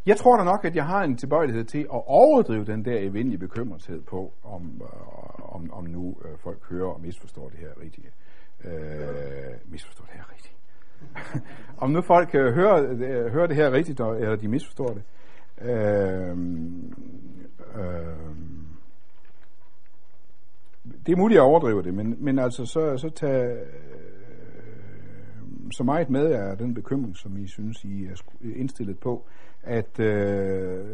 jeg 0.07 0.16
tror 0.16 0.36
da 0.36 0.44
nok, 0.44 0.64
at 0.64 0.76
jeg 0.76 0.84
har 0.84 1.03
en 1.05 1.16
tilbøjelighed 1.16 1.64
til 1.64 1.78
at 1.78 2.03
overdrive 2.07 2.64
den 2.64 2.84
der 2.84 2.98
evindelige 2.98 3.38
bekymrethed 3.38 4.03
på, 4.03 4.32
om, 4.44 4.82
øh, 4.82 5.55
om, 5.55 5.72
om 5.72 5.84
nu 5.84 6.16
øh, 6.24 6.38
folk 6.38 6.64
hører 6.70 6.88
og 6.88 7.01
misforstår 7.01 7.48
det 7.48 7.59
her 7.59 7.80
rigtigt. 7.82 8.07
Øh, 8.64 9.70
misforstår 9.70 10.05
det 10.05 10.14
her 10.14 10.32
rigtigt 10.32 10.59
om 11.82 11.90
nu 11.90 12.01
folk 12.01 12.34
øh, 12.34 12.55
hører, 12.55 12.90
øh, 12.92 13.32
hører 13.32 13.46
det 13.46 13.57
her 13.57 13.72
rigtigt, 13.72 14.01
eller 14.01 14.36
de 14.36 14.48
misforstår 14.48 14.88
det. 14.88 15.03
Øh, 15.62 16.36
øh, 17.74 18.16
det 21.07 21.12
er 21.12 21.16
muligt 21.16 21.38
at 21.38 21.44
overdrive 21.44 21.82
det, 21.82 21.94
men, 21.94 22.16
men 22.18 22.38
altså 22.38 22.64
så, 22.66 22.96
så 22.96 23.11
tag 23.11 23.53
øh, 23.53 23.66
så 25.72 25.84
meget 25.84 26.11
med 26.11 26.32
er 26.32 26.55
den 26.55 26.74
bekymring, 26.74 27.16
som 27.16 27.36
I 27.36 27.46
synes, 27.46 27.84
I 27.84 28.05
er 28.05 28.14
indstillet 28.57 28.98
på, 28.98 29.26
at 29.62 30.01
øh, 30.01 30.86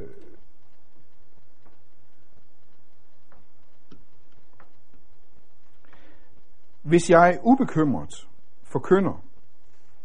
hvis 6.82 7.10
jeg 7.10 7.38
ubekymret 7.42 8.28
forkynder 8.62 9.25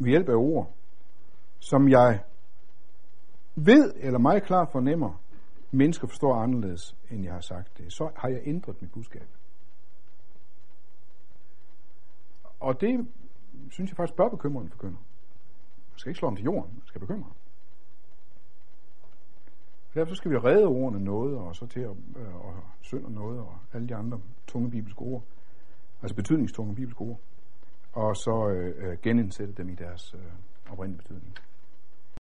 ved 0.04 0.10
hjælp 0.10 0.30
af 0.30 0.36
ord, 0.36 0.74
som 1.60 1.90
jeg 1.90 2.24
ved 3.56 3.94
eller 3.96 4.20
meget 4.20 4.44
klart 4.44 4.72
fornemmer, 4.72 5.22
mennesker 5.72 6.08
forstår 6.08 6.36
anderledes, 6.36 6.98
end 7.10 7.24
jeg 7.24 7.34
har 7.34 7.42
sagt 7.42 7.78
det, 7.78 7.94
så 7.94 8.10
har 8.16 8.30
jeg 8.30 8.42
ændret 8.46 8.82
mit 8.82 8.92
budskab. 8.92 9.28
Og 12.60 12.82
det 12.82 13.08
synes 13.70 13.92
jeg 13.92 13.98
faktisk 13.98 14.18
bør 14.18 14.30
bekymre 14.30 14.64
en 14.64 14.70
forkynder. 14.70 15.00
Man 15.92 15.98
skal 15.98 16.10
ikke 16.10 16.20
slå 16.20 16.28
om 16.28 16.36
til 16.36 16.46
jorden, 16.46 16.74
man 16.74 16.86
skal 16.86 17.02
bekymre 17.02 17.24
ham. 17.24 17.36
Derfor 19.94 20.16
skal 20.16 20.32
vi 20.32 20.38
redde 20.38 20.66
ordene 20.66 21.04
noget, 21.04 21.38
og 21.38 21.56
så 21.56 21.68
til 21.68 21.80
at 21.80 21.90
øh, 22.16 22.36
og 22.36 22.54
synde 22.82 23.14
noget, 23.14 23.40
og 23.40 23.58
alle 23.74 23.88
de 23.88 23.96
andre 23.96 24.20
tunge 24.48 24.72
bibelske 24.72 25.02
ord, 25.02 25.24
altså 26.02 26.16
betydningstunge 26.16 26.76
bibelske 26.76 27.02
ord, 27.02 27.20
og 27.94 28.18
så 28.18 28.50
øh, 28.50 28.92
øh, 28.92 28.98
genindsætte 29.04 29.54
dem 29.54 29.70
i 29.70 29.76
deres 29.76 30.14
øh, 30.14 30.72
oprindelige 30.72 30.98
betydning. 30.98 31.36